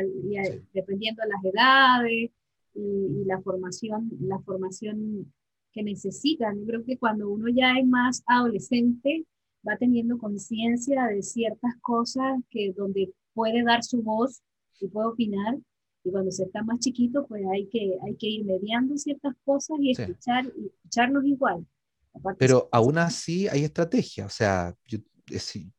dependiendo 0.73 1.23
de 1.23 1.29
las 1.29 1.45
edades 1.45 2.31
y, 2.73 3.23
la 3.25 3.41
formación, 3.41 4.09
la 4.19 4.39
formación 4.39 5.31
que 5.71 5.83
necesitan. 5.83 6.59
Yo 6.59 6.65
creo 6.65 6.83
que 6.83 6.97
cuando 6.97 7.29
uno 7.29 7.47
ya 7.49 7.73
es 7.79 7.87
más 7.87 8.23
adolescente, 8.25 9.25
va 9.67 9.77
teniendo 9.77 10.17
conciencia 10.17 11.05
de 11.05 11.21
ciertas 11.21 11.75
cosas 11.81 12.39
que 12.49 12.73
donde 12.73 13.13
puede 13.33 13.63
dar 13.63 13.83
su 13.83 14.01
voz 14.01 14.41
y 14.79 14.87
puede 14.87 15.07
opinar. 15.07 15.57
Y 16.03 16.11
cuando 16.11 16.31
se 16.31 16.43
está 16.43 16.63
más 16.63 16.79
chiquito, 16.79 17.25
pues 17.27 17.43
hay 17.51 17.67
que, 17.67 17.97
hay 18.05 18.15
que 18.15 18.27
ir 18.27 18.45
mediando 18.45 18.97
ciertas 18.97 19.35
cosas 19.43 19.77
y 19.81 19.91
escuchar, 19.91 20.45
y 20.57 20.67
escucharnos 20.67 21.25
igual. 21.25 21.65
Pero 22.37 22.67
aún 22.71 22.97
así 22.97 23.47
hay 23.47 23.63
estrategia. 23.63 24.25
O 24.25 24.29
sea, 24.29 24.75
yo 24.85 24.99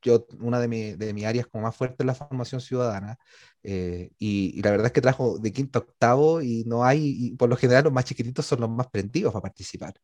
yo, 0.03 0.27
una 0.41 0.61
de, 0.61 0.69
mi, 0.69 0.93
de 0.93 1.13
mis 1.15 1.25
áreas 1.25 1.47
como 1.47 1.65
más 1.65 1.77
fuerte 1.77 1.97
es 2.03 2.07
la 2.07 2.15
formación 2.15 2.61
ciudadana, 2.61 3.19
eh, 3.63 4.11
y, 4.19 4.61
la 4.63 4.71
verdad 4.71 4.87
es 4.87 4.93
que 4.93 5.01
trajo 5.01 5.39
de 5.39 5.53
quinto 5.53 5.79
a 5.79 5.83
octavo 5.83 6.41
y 6.43 6.65
no 6.67 6.85
hay, 6.85 7.15
y 7.19 7.37
por 7.37 7.49
lo 7.49 7.57
general 7.57 7.85
los 7.85 7.93
más 7.93 8.05
chiquititos 8.05 8.47
son 8.47 8.61
los 8.61 8.71
más 8.71 8.89
prendidos 8.89 9.33
para 9.33 9.43
participar. 9.43 9.95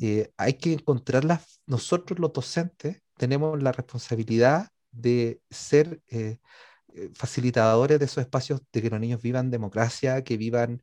Eh, 0.00 0.32
hay 0.36 0.54
que 0.54 0.72
encontrarlas, 0.74 1.60
nosotros 1.66 2.18
los 2.18 2.32
docentes 2.32 3.02
tenemos 3.16 3.62
la 3.62 3.72
responsabilidad 3.72 4.68
de 4.90 5.40
ser 5.50 6.02
eh, 6.08 6.38
facilitadores 7.14 7.98
de 7.98 8.04
esos 8.04 8.18
espacios 8.18 8.60
de 8.72 8.82
que 8.82 8.90
los 8.90 9.00
niños 9.00 9.22
vivan 9.22 9.50
democracia, 9.50 10.22
que 10.24 10.36
vivan 10.36 10.82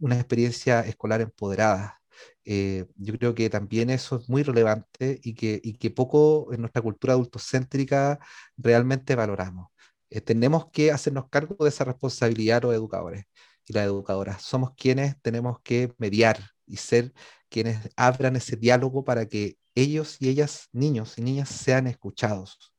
una 0.00 0.16
experiencia 0.16 0.80
escolar 0.80 1.20
empoderada. 1.20 1.99
Eh, 2.44 2.86
yo 2.96 3.16
creo 3.18 3.34
que 3.34 3.50
también 3.50 3.90
eso 3.90 4.16
es 4.16 4.28
muy 4.28 4.42
relevante 4.42 5.20
y 5.22 5.34
que, 5.34 5.60
y 5.62 5.74
que 5.74 5.90
poco 5.90 6.52
en 6.52 6.60
nuestra 6.60 6.82
cultura 6.82 7.12
adultocéntrica 7.14 8.18
realmente 8.56 9.14
valoramos. 9.14 9.68
Eh, 10.10 10.20
tenemos 10.20 10.70
que 10.70 10.90
hacernos 10.92 11.28
cargo 11.28 11.56
de 11.64 11.68
esa 11.68 11.84
responsabilidad 11.84 12.62
los 12.62 12.74
educadores 12.74 13.24
y 13.66 13.72
las 13.72 13.84
educadoras. 13.86 14.42
Somos 14.42 14.72
quienes 14.76 15.20
tenemos 15.22 15.60
que 15.62 15.92
mediar 15.98 16.38
y 16.66 16.76
ser 16.76 17.12
quienes 17.48 17.78
abran 17.96 18.36
ese 18.36 18.56
diálogo 18.56 19.04
para 19.04 19.26
que 19.26 19.56
ellos 19.74 20.16
y 20.20 20.28
ellas, 20.28 20.68
niños 20.72 21.18
y 21.18 21.22
niñas, 21.22 21.48
sean 21.48 21.86
escuchados. 21.86 22.74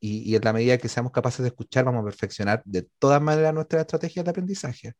Y, 0.00 0.30
y 0.30 0.36
en 0.36 0.42
la 0.44 0.52
medida 0.54 0.78
que 0.78 0.88
seamos 0.88 1.12
capaces 1.12 1.42
de 1.42 1.48
escuchar, 1.48 1.84
vamos 1.84 2.02
a 2.02 2.04
perfeccionar 2.04 2.62
de 2.64 2.88
todas 2.98 3.20
maneras 3.20 3.52
nuestras 3.54 3.82
estrategias 3.82 4.24
de 4.24 4.30
aprendizaje 4.30 4.94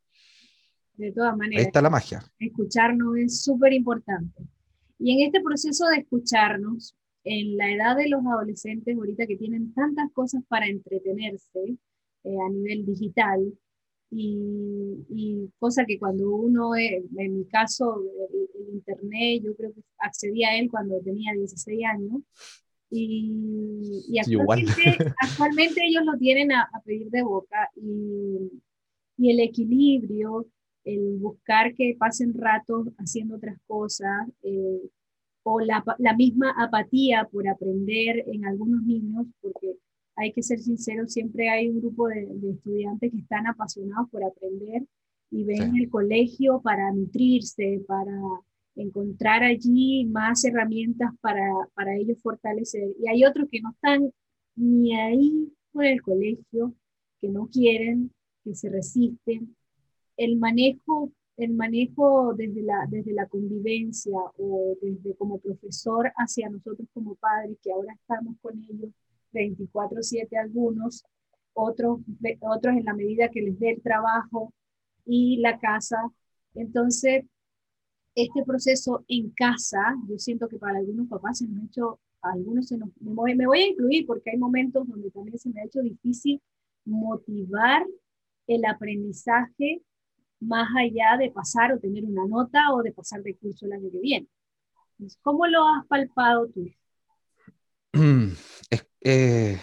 de 1.00 1.12
todas 1.12 1.36
maneras. 1.36 1.60
Ahí 1.60 1.66
está 1.66 1.82
la 1.82 1.90
magia. 1.90 2.22
Escucharnos 2.38 3.16
es 3.16 3.42
súper 3.42 3.72
importante. 3.72 4.42
Y 4.98 5.12
en 5.12 5.26
este 5.26 5.40
proceso 5.40 5.86
de 5.86 5.98
escucharnos, 5.98 6.94
en 7.24 7.56
la 7.56 7.72
edad 7.72 7.96
de 7.96 8.08
los 8.08 8.24
adolescentes, 8.24 8.96
ahorita 8.96 9.26
que 9.26 9.36
tienen 9.36 9.72
tantas 9.72 10.10
cosas 10.12 10.42
para 10.48 10.66
entretenerse 10.66 11.76
eh, 12.24 12.36
a 12.46 12.50
nivel 12.50 12.84
digital, 12.84 13.40
y, 14.12 15.06
y, 15.08 15.48
cosa 15.58 15.84
que 15.86 15.98
cuando 15.98 16.34
uno, 16.34 16.74
en 16.74 17.36
mi 17.36 17.44
caso, 17.46 18.02
el, 18.28 18.74
Internet, 18.74 19.42
yo 19.44 19.54
creo 19.56 19.72
que 19.72 19.82
accedí 19.98 20.44
a 20.44 20.56
él 20.56 20.68
cuando 20.70 21.00
tenía 21.00 21.32
16 21.32 21.80
años, 21.84 22.22
y, 22.90 24.04
y 24.08 24.18
actualmente, 24.18 25.14
actualmente, 25.20 25.80
ellos 25.84 26.04
lo 26.04 26.18
tienen 26.18 26.52
a, 26.52 26.68
a 26.72 26.80
pedir 26.82 27.08
de 27.10 27.22
boca, 27.22 27.70
y, 27.76 28.50
y 29.16 29.30
el 29.30 29.40
equilibrio 29.40 30.46
el 30.84 31.18
buscar 31.18 31.74
que 31.74 31.96
pasen 31.98 32.34
ratos 32.34 32.88
haciendo 32.98 33.36
otras 33.36 33.58
cosas, 33.66 34.28
eh, 34.42 34.80
o 35.42 35.60
la, 35.60 35.82
la, 35.98 36.14
misma 36.14 36.54
apatía 36.58 37.28
por 37.30 37.48
aprender 37.48 38.24
en 38.26 38.44
algunos 38.44 38.82
niños, 38.82 39.26
porque 39.40 39.76
hay 40.16 40.32
que 40.32 40.42
ser 40.42 40.58
sinceros, 40.58 41.12
siempre 41.12 41.48
hay 41.48 41.68
un 41.68 41.80
grupo 41.80 42.08
de, 42.08 42.28
estudiantes 42.50 43.10
que 43.10 43.18
están 43.18 43.46
apasionados 43.46 44.10
por 44.10 44.22
aprender 44.22 44.84
y 45.30 45.44
ven 45.44 45.76
el 45.76 45.88
colegio 45.88 46.60
para 46.60 46.92
nutrirse, 46.92 47.82
para 47.86 48.12
encontrar 48.74 49.42
allí 49.44 50.04
más 50.06 50.44
herramientas 50.44 51.10
para, 51.20 51.48
para 51.74 51.96
ellos 51.96 52.18
fortalecer. 52.22 52.94
Y 53.00 53.08
hay 53.08 53.24
otros 53.24 53.48
que 53.50 53.60
no 53.60 53.70
están 53.70 54.12
ni 54.56 54.94
ahí 54.94 55.52
por 55.72 55.84
el 55.84 56.02
colegio, 56.02 56.74
que 57.20 57.28
no 57.28 57.48
quieren, 57.48 58.12
que 58.44 58.54
se 58.54 58.68
resisten, 58.68 59.56
el 60.20 60.36
manejo, 60.36 61.10
el 61.38 61.54
manejo 61.54 62.34
desde 62.34 62.62
la, 62.62 62.86
desde 62.90 63.14
la 63.14 63.26
convivencia 63.26 64.18
o 64.36 64.76
desde 64.82 65.14
como 65.16 65.38
profesor 65.38 66.12
hacia 66.16 66.50
nosotros 66.50 66.86
como 66.92 67.14
padres, 67.14 67.56
que 67.62 67.72
ahora 67.72 67.94
estamos 67.94 68.36
con 68.42 68.62
ellos 68.62 68.90
24/7 69.32 70.36
algunos, 70.36 71.04
otros, 71.54 72.00
otros 72.40 72.76
en 72.76 72.84
la 72.84 72.92
medida 72.92 73.30
que 73.30 73.40
les 73.40 73.58
dé 73.58 73.70
el 73.70 73.80
trabajo 73.80 74.52
y 75.06 75.38
la 75.38 75.58
casa. 75.58 75.96
Entonces, 76.54 77.24
este 78.14 78.44
proceso 78.44 79.02
en 79.08 79.30
casa, 79.30 79.96
yo 80.06 80.18
siento 80.18 80.48
que 80.48 80.58
para 80.58 80.80
algunos 80.80 81.08
papás 81.08 81.38
se 81.38 81.48
nos 81.48 81.62
ha 81.62 81.66
hecho, 81.66 82.00
algunos 82.20 82.66
se 82.66 82.76
nos, 82.76 82.90
me 83.00 83.14
voy, 83.14 83.58
a 83.58 83.66
incluir 83.68 84.04
porque 84.06 84.32
hay 84.32 84.36
momentos 84.36 84.86
donde 84.86 85.10
también 85.10 85.38
se 85.38 85.48
me 85.48 85.62
ha 85.62 85.64
hecho 85.64 85.80
difícil 85.80 86.42
motivar 86.84 87.86
el 88.46 88.66
aprendizaje 88.66 89.82
más 90.40 90.68
allá 90.76 91.16
de 91.18 91.30
pasar 91.30 91.72
o 91.72 91.78
tener 91.78 92.04
una 92.04 92.26
nota 92.26 92.72
o 92.72 92.82
de 92.82 92.92
pasar 92.92 93.22
de 93.22 93.36
curso 93.36 93.66
el 93.66 93.72
año 93.72 93.90
que 93.90 94.00
viene. 94.00 94.28
¿Cómo 95.22 95.46
lo 95.46 95.66
has 95.66 95.86
palpado 95.86 96.48
tú? 96.48 96.70
Es 98.70 98.86
eh, 99.02 99.58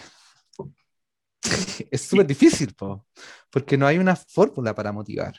súper 1.98 2.26
difícil, 2.26 2.76
porque 3.52 3.78
no 3.78 3.86
hay 3.86 4.00
una 4.00 4.16
fórmula 4.16 4.74
para 4.74 4.92
motivar. 4.92 5.36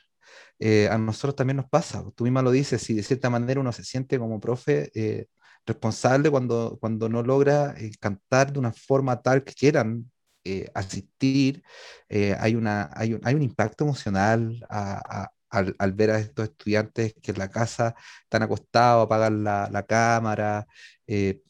Eh, 0.58 0.88
a 0.88 0.96
nosotros 0.96 1.36
también 1.36 1.56
nos 1.56 1.68
pasa, 1.68 2.04
tú 2.14 2.24
misma 2.24 2.42
lo 2.42 2.50
dices, 2.50 2.80
si 2.80 2.94
de 2.94 3.02
cierta 3.02 3.28
manera 3.28 3.60
uno 3.60 3.72
se 3.72 3.84
siente 3.84 4.18
como 4.18 4.40
profe 4.40 4.90
eh, 4.94 5.26
responsable 5.66 6.30
cuando, 6.30 6.78
cuando 6.80 7.08
no 7.08 7.22
logra 7.22 7.74
cantar 8.00 8.52
de 8.52 8.58
una 8.58 8.72
forma 8.72 9.20
tal 9.20 9.44
que 9.44 9.52
quieran 9.54 10.10
eh, 10.50 10.70
asistir, 10.74 11.62
eh, 12.08 12.36
hay, 12.38 12.54
una, 12.54 12.90
hay, 12.94 13.14
un, 13.14 13.20
hay, 13.24 13.34
un, 13.34 13.42
impacto 13.42 13.84
emocional 13.84 14.64
al, 14.70 15.92
ver 15.92 16.10
a 16.10 16.18
estos 16.18 16.48
estudiantes 16.48 17.14
que 17.22 17.32
en 17.32 17.38
la 17.38 17.50
casa 17.50 17.94
están 18.22 18.42
acostados, 18.42 19.06
apagan 19.06 19.44
la, 19.44 19.84
cámara, 19.86 20.66
eh, 21.06 21.40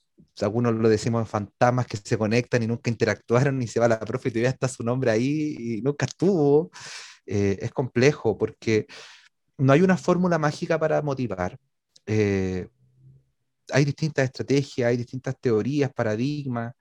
algunos 0.40 0.74
lo 0.74 0.88
decimos 0.88 1.28
fantasmas 1.28 1.86
que 1.86 1.96
se 1.96 2.16
conectan 2.18 2.62
y 2.62 2.66
nunca 2.66 2.90
interactuaron 2.90 3.61
y 3.62 3.66
se 3.66 3.80
va 3.80 3.88
la 3.88 4.01
profe 4.01 4.28
y 4.28 4.32
todavía 4.32 4.51
está 4.51 4.68
su 4.68 4.84
nombre 4.84 5.11
ahí 5.11 5.57
y 5.59 5.82
nunca 5.82 6.07
estuvo. 6.07 6.70
Es 7.26 7.72
complejo 7.72 8.38
porque 8.38 8.86
no 9.59 9.72
hay 9.72 9.82
una 9.82 9.96
fórmula 9.96 10.38
mágica 10.38 10.78
para 10.78 11.03
motivar. 11.03 11.59
Eh, 12.07 12.68
hay 13.72 13.84
distintas 13.84 14.24
estrategias, 14.24 14.88
hay 14.88 14.96
distintas 14.96 15.38
teorías, 15.40 15.92
paradigmas, 15.92 16.74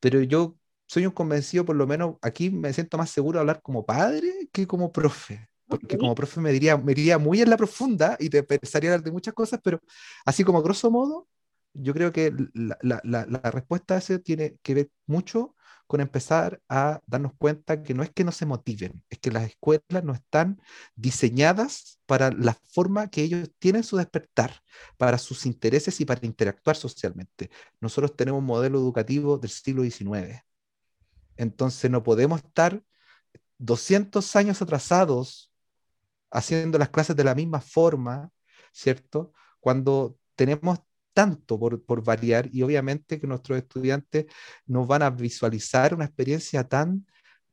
pero 0.00 0.22
yo 0.22 0.56
soy 0.92 1.06
un 1.06 1.12
convencido, 1.12 1.64
por 1.64 1.74
lo 1.74 1.86
menos 1.86 2.16
aquí 2.20 2.50
me 2.50 2.70
siento 2.70 2.98
más 2.98 3.08
seguro 3.08 3.38
de 3.38 3.40
hablar 3.40 3.62
como 3.62 3.86
padre 3.86 4.50
que 4.52 4.66
como 4.66 4.92
profe. 4.92 5.48
Porque 5.66 5.96
como 5.96 6.14
profe 6.14 6.38
me 6.38 6.52
diría, 6.52 6.76
me 6.76 6.92
iría 6.92 7.16
muy 7.16 7.40
en 7.40 7.48
la 7.48 7.56
profunda 7.56 8.18
y 8.20 8.28
te 8.28 8.38
empezaría 8.40 8.90
a 8.90 8.92
hablar 8.92 9.04
de 9.06 9.10
muchas 9.10 9.32
cosas, 9.32 9.58
pero 9.64 9.80
así 10.26 10.44
como 10.44 10.62
grosso 10.62 10.90
modo, 10.90 11.28
yo 11.72 11.94
creo 11.94 12.12
que 12.12 12.34
la, 12.52 12.76
la, 12.82 13.00
la, 13.04 13.24
la 13.24 13.50
respuesta 13.50 13.94
a 13.94 13.98
eso 13.98 14.20
tiene 14.20 14.58
que 14.62 14.74
ver 14.74 14.90
mucho 15.06 15.54
con 15.86 16.02
empezar 16.02 16.60
a 16.68 17.00
darnos 17.06 17.32
cuenta 17.38 17.82
que 17.82 17.94
no 17.94 18.02
es 18.02 18.10
que 18.10 18.24
no 18.24 18.32
se 18.32 18.44
motiven, 18.44 19.02
es 19.08 19.18
que 19.18 19.30
las 19.30 19.44
escuelas 19.44 20.04
no 20.04 20.12
están 20.12 20.60
diseñadas 20.94 22.00
para 22.04 22.30
la 22.32 22.52
forma 22.70 23.08
que 23.08 23.22
ellos 23.22 23.50
tienen 23.58 23.82
su 23.82 23.96
despertar, 23.96 24.60
para 24.98 25.16
sus 25.16 25.46
intereses 25.46 25.98
y 26.02 26.04
para 26.04 26.20
interactuar 26.26 26.76
socialmente. 26.76 27.50
Nosotros 27.80 28.14
tenemos 28.14 28.40
un 28.40 28.46
modelo 28.46 28.78
educativo 28.78 29.38
del 29.38 29.50
siglo 29.50 29.84
XIX. 29.84 30.44
Entonces 31.36 31.90
no 31.90 32.02
podemos 32.02 32.42
estar 32.42 32.82
200 33.58 34.36
años 34.36 34.60
atrasados 34.62 35.52
haciendo 36.30 36.78
las 36.78 36.88
clases 36.88 37.14
de 37.14 37.24
la 37.24 37.34
misma 37.34 37.60
forma, 37.60 38.30
¿cierto? 38.72 39.32
Cuando 39.60 40.16
tenemos 40.34 40.80
tanto 41.12 41.58
por, 41.58 41.84
por, 41.84 42.02
variar 42.02 42.48
y 42.52 42.62
obviamente 42.62 43.20
que 43.20 43.26
nuestros 43.26 43.58
estudiantes 43.58 44.26
nos 44.66 44.86
van 44.86 45.02
a 45.02 45.10
visualizar 45.10 45.94
una 45.94 46.06
experiencia 46.06 46.66
tan 46.66 47.06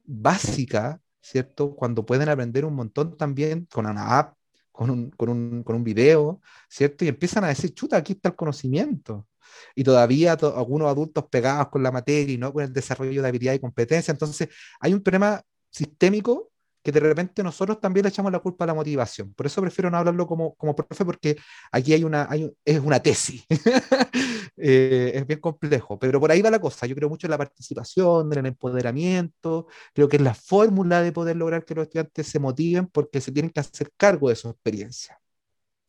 básica, 0.06 1.02
¿cierto? 1.22 1.76
Cuando 1.76 2.06
pueden 2.06 2.30
aprender 2.30 2.66
un 2.66 2.74
montón 2.74 3.18
también 3.18 3.68
con 3.72 3.86
una 3.86 4.18
app, 4.18 4.38
con 4.72 4.90
un, 4.90 5.12
con 5.12 5.30
un, 5.30 5.64
con 5.64 5.76
un 5.76 5.84
video, 5.84 6.42
¿cierto? 6.70 7.04
Y 7.04 7.10
empiezan 7.10 7.44
a 7.44 7.50
decir, 7.50 7.74
chuta, 7.74 7.98
aquí 7.98 8.14
está 8.14 8.30
el 8.30 8.36
conocimiento. 8.36 9.28
Y 9.76 9.84
todavía 9.84 10.34
algunos 10.34 10.90
adultos 10.90 11.26
pegados 11.30 11.70
con 11.70 11.84
la 11.84 11.92
materia 11.92 12.34
y 12.34 12.38
no 12.38 12.54
con 12.54 12.64
el 12.64 12.74
desarrollo 12.74 13.22
de 13.22 13.28
habilidad 13.28 13.54
y 13.54 13.60
competencia. 13.60 14.12
Entonces, 14.12 14.50
hay 14.80 14.94
un 14.94 15.02
problema 15.02 15.42
sistémico 15.70 16.52
que 16.82 16.92
de 16.92 17.00
repente 17.00 17.44
nosotros 17.44 17.80
también 17.80 18.04
le 18.04 18.10
echamos 18.10 18.32
la 18.32 18.40
culpa 18.40 18.64
a 18.64 18.68
la 18.68 18.74
motivación. 18.74 19.34
Por 19.34 19.46
eso 19.46 19.62
prefiero 19.62 19.90
no 19.90 19.98
hablarlo 19.98 20.26
como, 20.26 20.56
como 20.56 20.76
profe, 20.76 21.04
porque 21.06 21.38
aquí 21.72 21.94
hay 21.94 22.04
una, 22.04 22.28
hay 22.30 22.50
es 22.64 22.80
una 22.80 23.00
tesis. 23.02 23.46
eh, 24.58 25.12
es 25.16 25.28
bien 25.28 25.40
complejo, 25.40 26.00
pero 26.00 26.20
por 26.20 26.32
ahí 26.32 26.42
va 26.42 26.50
la 26.50 26.60
cosa. 26.60 26.86
Yo 26.86 26.96
creo 26.96 27.10
mucho 27.10 27.28
en 27.28 27.32
la 27.32 27.38
participación, 27.38 28.32
en 28.32 28.40
el 28.40 28.46
empoderamiento. 28.48 29.68
Creo 29.94 30.08
que 30.08 30.18
es 30.18 30.22
la 30.22 30.34
fórmula 30.34 31.02
de 31.02 31.12
poder 31.12 31.36
lograr 31.36 31.66
que 31.66 31.76
los 31.76 31.84
estudiantes 31.84 32.28
se 32.28 32.40
motiven 32.40 32.88
porque 32.88 33.22
se 33.22 33.32
tienen 33.32 33.52
que 33.52 33.60
hacer 33.60 33.92
cargo 33.98 34.30
de 34.30 34.36
su 34.36 34.50
experiencia. 34.50 35.20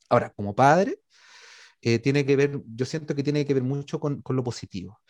Ahora, 0.09 0.31
como 0.31 0.55
padre, 0.55 1.01
eh, 1.83 1.99
tiene 1.99 2.25
que 2.27 2.37
ver, 2.37 2.61
yo 2.75 2.85
siento 2.87 3.15
que 3.15 3.23
tiene 3.23 3.45
que 3.47 3.55
ver 3.55 3.63
mucho 3.63 4.01
con, 4.01 4.23
con 4.23 4.37
lo 4.37 4.45
positivo. 4.45 5.01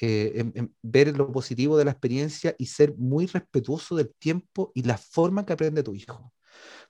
Eh, 0.00 0.32
en, 0.36 0.52
en 0.56 0.74
ver 0.82 1.16
lo 1.16 1.32
positivo 1.32 1.76
de 1.78 1.84
la 1.84 1.92
experiencia 1.92 2.54
y 2.58 2.66
ser 2.66 2.94
muy 2.98 3.26
respetuoso 3.26 3.96
del 3.96 4.12
tiempo 4.18 4.72
y 4.74 4.82
la 4.82 4.98
forma 4.98 5.44
que 5.46 5.52
aprende 5.54 5.82
tu 5.82 5.94
hijo. 5.94 6.32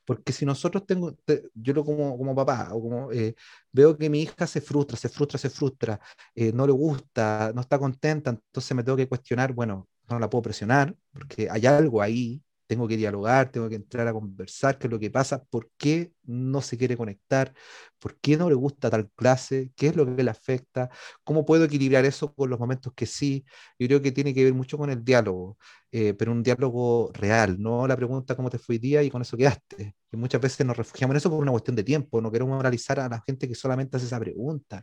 Porque 0.05 0.33
si 0.33 0.45
nosotros 0.47 0.87
tengo, 0.87 1.15
te, 1.25 1.45
yo 1.55 1.73
lo 1.75 1.85
como, 1.85 2.17
como 2.17 2.35
papá, 2.35 2.69
o 2.73 2.81
como 2.83 3.13
eh, 3.13 3.35
veo 3.73 3.97
que 3.97 4.09
mi 4.11 4.23
hija 4.23 4.47
se 4.47 4.61
frustra, 4.61 4.97
se 4.97 5.09
frustra, 5.09 5.39
se 5.39 5.51
frustra, 5.51 6.01
eh, 6.35 6.53
no 6.53 6.67
le 6.67 6.73
gusta, 6.73 7.53
no 7.55 7.61
está 7.61 7.79
contenta, 7.79 8.31
entonces 8.31 8.77
me 8.77 8.83
tengo 8.85 8.97
que 8.97 9.09
cuestionar, 9.09 9.53
bueno, 9.53 9.89
no 10.09 10.19
la 10.19 10.31
puedo 10.31 10.43
presionar, 10.43 10.95
porque 11.13 11.49
hay 11.51 11.67
algo 11.67 12.01
ahí 12.03 12.43
tengo 12.67 12.89
que 12.89 12.97
dialogar, 12.97 13.51
tengo 13.51 13.69
que 13.69 13.77
entrar 13.77 14.09
a 14.09 14.13
conversar 14.13 14.79
qué 14.79 14.87
es 14.87 14.91
lo 14.91 14.99
que 14.99 15.11
pasa, 15.11 15.45
por 15.45 15.71
qué 15.77 16.13
no 16.25 16.61
se 16.63 16.77
quiere 16.77 16.97
conectar, 16.97 17.53
por 17.99 18.19
qué 18.21 18.37
no 18.37 18.49
le 18.49 18.55
gusta 18.55 18.91
tal 18.91 19.11
clase, 19.15 19.73
qué 19.77 19.89
es 19.89 19.97
lo 19.97 20.05
que 20.15 20.23
le 20.23 20.31
afecta, 20.31 20.91
cómo 21.25 21.45
puedo 21.45 21.65
equilibrar 21.65 22.05
eso 22.05 22.35
con 22.35 22.51
los 22.51 22.59
momentos 22.59 22.93
que 22.95 23.07
sí. 23.07 23.45
Yo 23.79 23.87
creo 23.87 24.03
que 24.03 24.13
tiene 24.13 24.35
que 24.35 24.45
ver 24.45 24.55
mucho 24.55 24.79
con 24.79 24.91
el 24.91 25.05
diálogo, 25.05 25.59
eh, 25.93 26.15
pero 26.15 26.33
un 26.33 26.43
diálogo 26.43 27.11
real, 27.15 27.57
no 27.61 27.87
la 27.87 27.97
pregunta 27.97 28.37
cómo 28.37 28.51
te 28.51 28.59
fue 28.59 28.77
el 28.77 28.81
día 28.81 29.03
y 29.03 29.11
con 29.11 29.23
eso 29.23 29.37
quedaste. 29.37 29.95
Que 30.11 30.17
muchas 30.17 30.41
veces 30.41 30.67
nos 30.67 30.77
refugiamos 30.77 31.15
en 31.15 31.17
eso 31.19 31.31
por 31.31 31.41
una 31.41 31.53
cuestión 31.53 31.77
de 31.77 31.85
tiempo, 31.85 32.21
no 32.21 32.31
queremos 32.31 32.57
moralizar 32.57 33.01
a 33.01 33.09
la 33.09 33.23
gente 33.27 33.49
que 33.49 33.55
solamente 33.55 33.97
hace 33.97 34.07
esa 34.07 34.21
pregunta, 34.21 34.83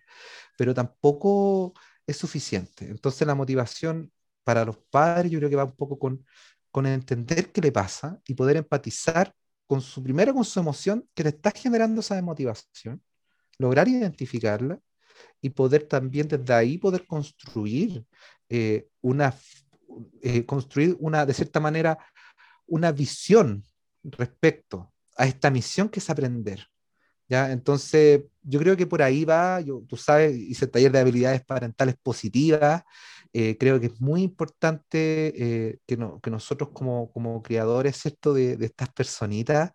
pero 0.58 0.74
tampoco 0.74 1.74
es 2.08 2.18
suficiente. 2.18 2.86
Entonces 2.90 3.26
la 3.28 3.36
motivación 3.36 4.12
para 4.44 4.66
los 4.66 4.78
padres 4.78 5.32
yo 5.32 5.40
creo 5.40 5.50
que 5.50 5.56
va 5.56 5.66
un 5.66 5.76
poco 5.76 5.98
con 5.98 6.26
con 6.74 6.88
entender 6.88 7.51
qué 7.51 7.61
le 7.61 7.71
pasa 7.71 8.19
y 8.28 8.34
poder 8.34 8.57
empatizar 8.57 9.32
con 9.67 9.80
su 9.80 10.01
primero 10.01 10.34
con 10.34 10.43
su 10.43 10.59
emoción 10.59 11.07
que 11.13 11.21
le 11.21 11.30
está 11.30 11.51
generando 11.51 12.01
esa 12.01 12.15
desmotivación, 12.15 12.99
lograr 13.59 13.88
identificarla 13.88 14.80
y 15.39 15.51
poder 15.51 15.84
también 15.84 16.28
desde 16.28 16.51
ahí 16.51 16.80
poder 16.80 17.05
construir 17.05 18.03
eh, 18.49 18.88
una 19.01 19.36
eh, 20.24 20.43
construir 20.47 20.97
una 20.99 21.28
de 21.28 21.36
cierta 21.36 21.59
manera 21.59 21.95
una 22.65 22.91
visión 22.91 23.63
respecto 24.01 24.91
a 25.15 25.28
esta 25.28 25.51
misión 25.51 25.89
que 25.89 25.99
es 25.99 26.09
aprender. 26.09 26.65
¿ya? 27.30 27.51
Entonces, 27.51 28.24
yo 28.41 28.59
creo 28.59 28.76
que 28.76 28.88
por 28.88 29.03
ahí 29.03 29.26
va, 29.26 29.61
yo, 29.61 29.84
tú 29.88 29.95
sabes, 29.95 30.36
hice 30.36 30.65
el 30.65 30.71
taller 30.71 30.91
de 30.91 30.99
habilidades 30.99 31.45
parentales 31.45 31.95
positivas 32.01 32.84
eh, 33.34 33.58
creo 33.58 33.80
que 33.80 33.88
es 33.88 34.00
muy 34.00 34.22
importante 34.22 35.34
eh, 35.36 35.80
que, 35.88 35.98
no, 35.98 36.20
que, 36.22 36.30
nosotros 36.30 36.70
como, 36.72 37.12
como 37.12 37.42
creadores 37.42 37.98
¿cierto? 37.98 38.34
De, 38.34 38.58
de, 38.58 38.66
estas 38.68 38.90
personitas 38.94 39.72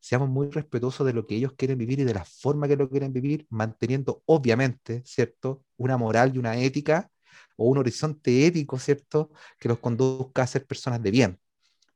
seamos 0.00 0.28
muy 0.28 0.50
respetuosos 0.50 1.06
de 1.06 1.14
lo 1.14 1.26
que 1.26 1.36
ellos 1.36 1.54
quieren 1.56 1.78
vivir 1.78 2.00
y 2.00 2.04
de 2.04 2.14
la 2.14 2.24
forma 2.24 2.68
que 2.68 2.76
lo 2.76 2.88
quieren 2.90 3.12
vivir, 3.12 3.46
manteniendo 3.50 4.22
obviamente, 4.26 5.02
¿cierto? 5.06 5.64
Una 5.78 5.96
moral 5.96 6.32
y 6.34 6.38
una 6.38 6.56
ética 6.58 7.10
o 7.56 7.66
un 7.68 7.78
horizonte 7.78 8.46
ético, 8.46 8.78
¿cierto? 8.78 9.30
Que 9.58 9.68
los 9.68 9.78
conduzca 9.78 10.42
a 10.42 10.46
ser 10.46 10.66
personas 10.66 11.02
de 11.02 11.10
bien 11.10 11.40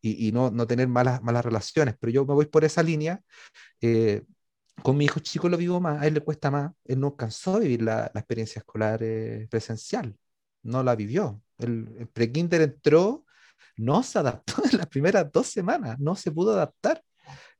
y, 0.00 0.28
y 0.28 0.32
no, 0.32 0.50
no, 0.50 0.66
tener 0.66 0.88
malas, 0.88 1.22
malas 1.22 1.44
relaciones. 1.44 1.94
Pero 2.00 2.12
yo 2.12 2.26
me 2.26 2.34
voy 2.34 2.46
por 2.46 2.64
esa 2.64 2.82
línea. 2.82 3.22
Eh, 3.80 4.24
con 4.82 4.96
mi 4.96 5.04
hijo 5.06 5.20
chico 5.20 5.48
lo 5.48 5.56
vivo 5.58 5.80
más, 5.80 6.02
a 6.02 6.06
él 6.06 6.14
le 6.14 6.20
cuesta 6.20 6.50
más, 6.50 6.72
él 6.84 7.00
no 7.00 7.16
cansó 7.16 7.58
de 7.58 7.64
vivir 7.66 7.82
la, 7.82 8.10
la 8.14 8.20
experiencia 8.20 8.60
escolar 8.60 9.00
eh, 9.02 9.46
presencial 9.50 10.16
no 10.62 10.82
la 10.82 10.94
vivió. 10.96 11.42
El, 11.58 11.94
el 11.98 12.08
pre-kinder 12.08 12.62
entró, 12.62 13.24
no 13.76 14.02
se 14.02 14.18
adaptó 14.18 14.62
en 14.70 14.78
las 14.78 14.86
primeras 14.86 15.30
dos 15.32 15.48
semanas, 15.48 15.98
no 15.98 16.16
se 16.16 16.30
pudo 16.30 16.52
adaptar. 16.52 17.02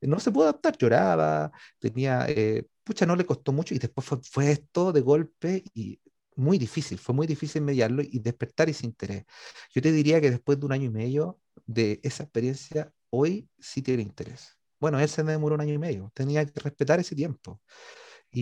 No 0.01 0.19
se 0.19 0.31
pudo 0.31 0.43
adaptar, 0.43 0.77
lloraba, 0.77 1.51
tenía, 1.79 2.25
eh, 2.27 2.65
pucha, 2.83 3.05
no 3.05 3.15
le 3.15 3.25
costó 3.25 3.53
mucho 3.53 3.73
y 3.73 3.79
después 3.79 4.05
fue, 4.05 4.19
fue 4.21 4.51
esto 4.51 4.91
de 4.91 5.01
golpe 5.01 5.63
y 5.73 5.99
muy 6.35 6.57
difícil, 6.57 6.97
fue 6.99 7.15
muy 7.15 7.27
difícil 7.27 7.61
mediarlo 7.61 8.01
y 8.01 8.19
despertar 8.19 8.69
ese 8.69 8.85
interés. 8.85 9.25
Yo 9.73 9.81
te 9.81 9.91
diría 9.91 10.19
que 10.19 10.31
después 10.31 10.59
de 10.59 10.65
un 10.65 10.73
año 10.73 10.85
y 10.85 10.89
medio 10.89 11.39
de 11.65 11.99
esa 12.03 12.23
experiencia, 12.23 12.91
hoy 13.09 13.49
sí 13.59 13.81
tiene 13.81 14.03
interés. 14.03 14.57
Bueno, 14.79 14.99
él 14.99 15.07
se 15.07 15.23
me 15.23 15.31
demoró 15.31 15.55
un 15.55 15.61
año 15.61 15.73
y 15.73 15.77
medio, 15.77 16.11
tenía 16.13 16.45
que 16.45 16.59
respetar 16.59 16.99
ese 16.99 17.15
tiempo. 17.15 17.61
Y, 18.35 18.41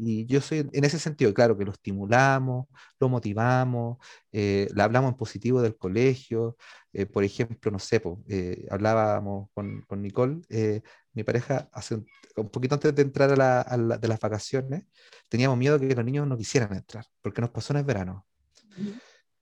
y, 0.00 0.22
y, 0.22 0.26
yo 0.26 0.40
soy 0.40 0.68
en 0.72 0.84
ese 0.84 0.98
sentido, 0.98 1.34
claro, 1.34 1.56
que 1.56 1.64
lo 1.66 1.72
estimulamos, 1.72 2.66
lo 2.98 3.10
motivamos, 3.10 3.98
eh, 4.32 4.68
le 4.74 4.82
hablamos 4.82 5.10
en 5.12 5.18
positivo 5.18 5.60
del 5.60 5.76
colegio. 5.76 6.56
Eh, 6.94 7.04
por 7.06 7.22
ejemplo, 7.24 7.70
no 7.70 7.78
sé, 7.78 8.00
po, 8.00 8.24
eh, 8.28 8.66
hablábamos 8.70 9.50
con, 9.52 9.82
con 9.82 10.00
Nicole, 10.00 10.40
eh, 10.48 10.80
mi 11.12 11.24
pareja, 11.24 11.68
hace 11.72 11.96
un, 11.96 12.06
un, 12.36 12.48
poquito 12.48 12.74
antes 12.74 12.94
de 12.94 13.02
entrar 13.02 13.30
a, 13.30 13.36
la, 13.36 13.60
a 13.60 13.76
la, 13.76 13.98
de 13.98 14.08
las 14.08 14.18
vacaciones, 14.18 14.84
teníamos 15.28 15.58
miedo 15.58 15.78
que 15.78 15.94
los 15.94 16.04
niños 16.04 16.26
no 16.26 16.36
quisieran 16.38 16.74
entrar, 16.74 17.04
porque 17.20 17.42
nos 17.42 17.50
pasó 17.50 17.74
en 17.74 17.80
el 17.80 17.84
verano. 17.84 18.26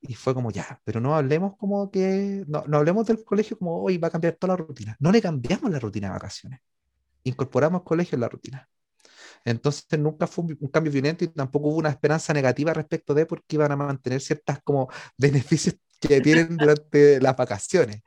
Y 0.01 0.15
fue 0.15 0.33
como 0.33 0.51
ya, 0.51 0.81
pero 0.83 0.99
no 0.99 1.15
hablemos 1.15 1.55
como 1.57 1.89
que, 1.91 2.43
no, 2.47 2.63
no 2.67 2.77
hablemos 2.77 3.07
del 3.07 3.23
colegio 3.23 3.57
como 3.57 3.81
hoy 3.81 3.97
va 3.97 4.09
a 4.09 4.11
cambiar 4.11 4.35
toda 4.35 4.53
la 4.55 4.57
rutina. 4.57 4.97
No 4.99 5.11
le 5.11 5.21
cambiamos 5.21 5.71
la 5.71 5.79
rutina 5.79 6.07
de 6.07 6.13
vacaciones. 6.13 6.59
Incorporamos 7.23 7.83
colegio 7.83 8.15
en 8.17 8.21
la 8.21 8.29
rutina 8.29 8.69
entonces 9.47 9.85
nunca 9.99 10.27
fue 10.27 10.45
un, 10.45 10.57
un, 10.59 10.69
cambio 10.69 10.91
violento 10.91 11.23
y 11.23 11.27
tampoco 11.29 11.69
hubo 11.69 11.77
una 11.77 11.89
esperanza 11.89 12.33
negativa 12.33 12.73
respecto 12.73 13.13
de 13.13 13.25
porque 13.25 13.55
iban 13.55 13.71
a 13.71 13.75
mantener 13.75 14.21
ciertas 14.21 14.61
como 14.63 14.89
beneficios 15.17 15.75
que 15.99 16.21
tienen 16.21 16.57
durante 16.57 17.21
las 17.21 17.35
vacaciones. 17.35 18.01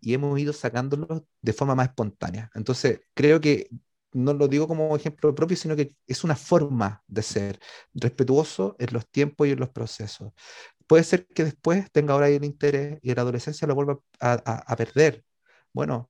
Y 0.00 0.14
hemos 0.14 0.38
ido 0.38 0.52
sacándolos 0.52 1.22
de 1.40 1.52
forma 1.52 1.74
más 1.74 1.88
espontánea. 1.88 2.50
Entonces 2.54 3.00
creo 3.14 3.40
que 3.40 3.68
no 4.12 4.32
lo 4.32 4.48
digo 4.48 4.66
como 4.66 4.96
ejemplo 4.96 5.34
propio, 5.34 5.56
sino 5.56 5.76
que 5.76 5.94
es 6.06 6.24
una 6.24 6.36
forma 6.36 7.02
de 7.06 7.22
ser 7.22 7.60
respetuoso 7.94 8.74
en 8.78 8.88
los 8.92 9.06
tiempos 9.08 9.46
y 9.46 9.52
en 9.52 9.60
los 9.60 9.68
procesos. 9.70 10.32
Puede 10.86 11.04
ser 11.04 11.26
que 11.26 11.44
después 11.44 11.90
tenga 11.92 12.14
ahora 12.14 12.28
el 12.28 12.44
interés 12.44 12.98
y 13.02 13.10
en 13.10 13.16
la 13.16 13.22
adolescencia 13.22 13.68
lo 13.68 13.74
vuelva 13.74 13.98
a, 14.20 14.32
a, 14.44 14.72
a 14.72 14.76
perder. 14.76 15.24
Bueno, 15.74 16.08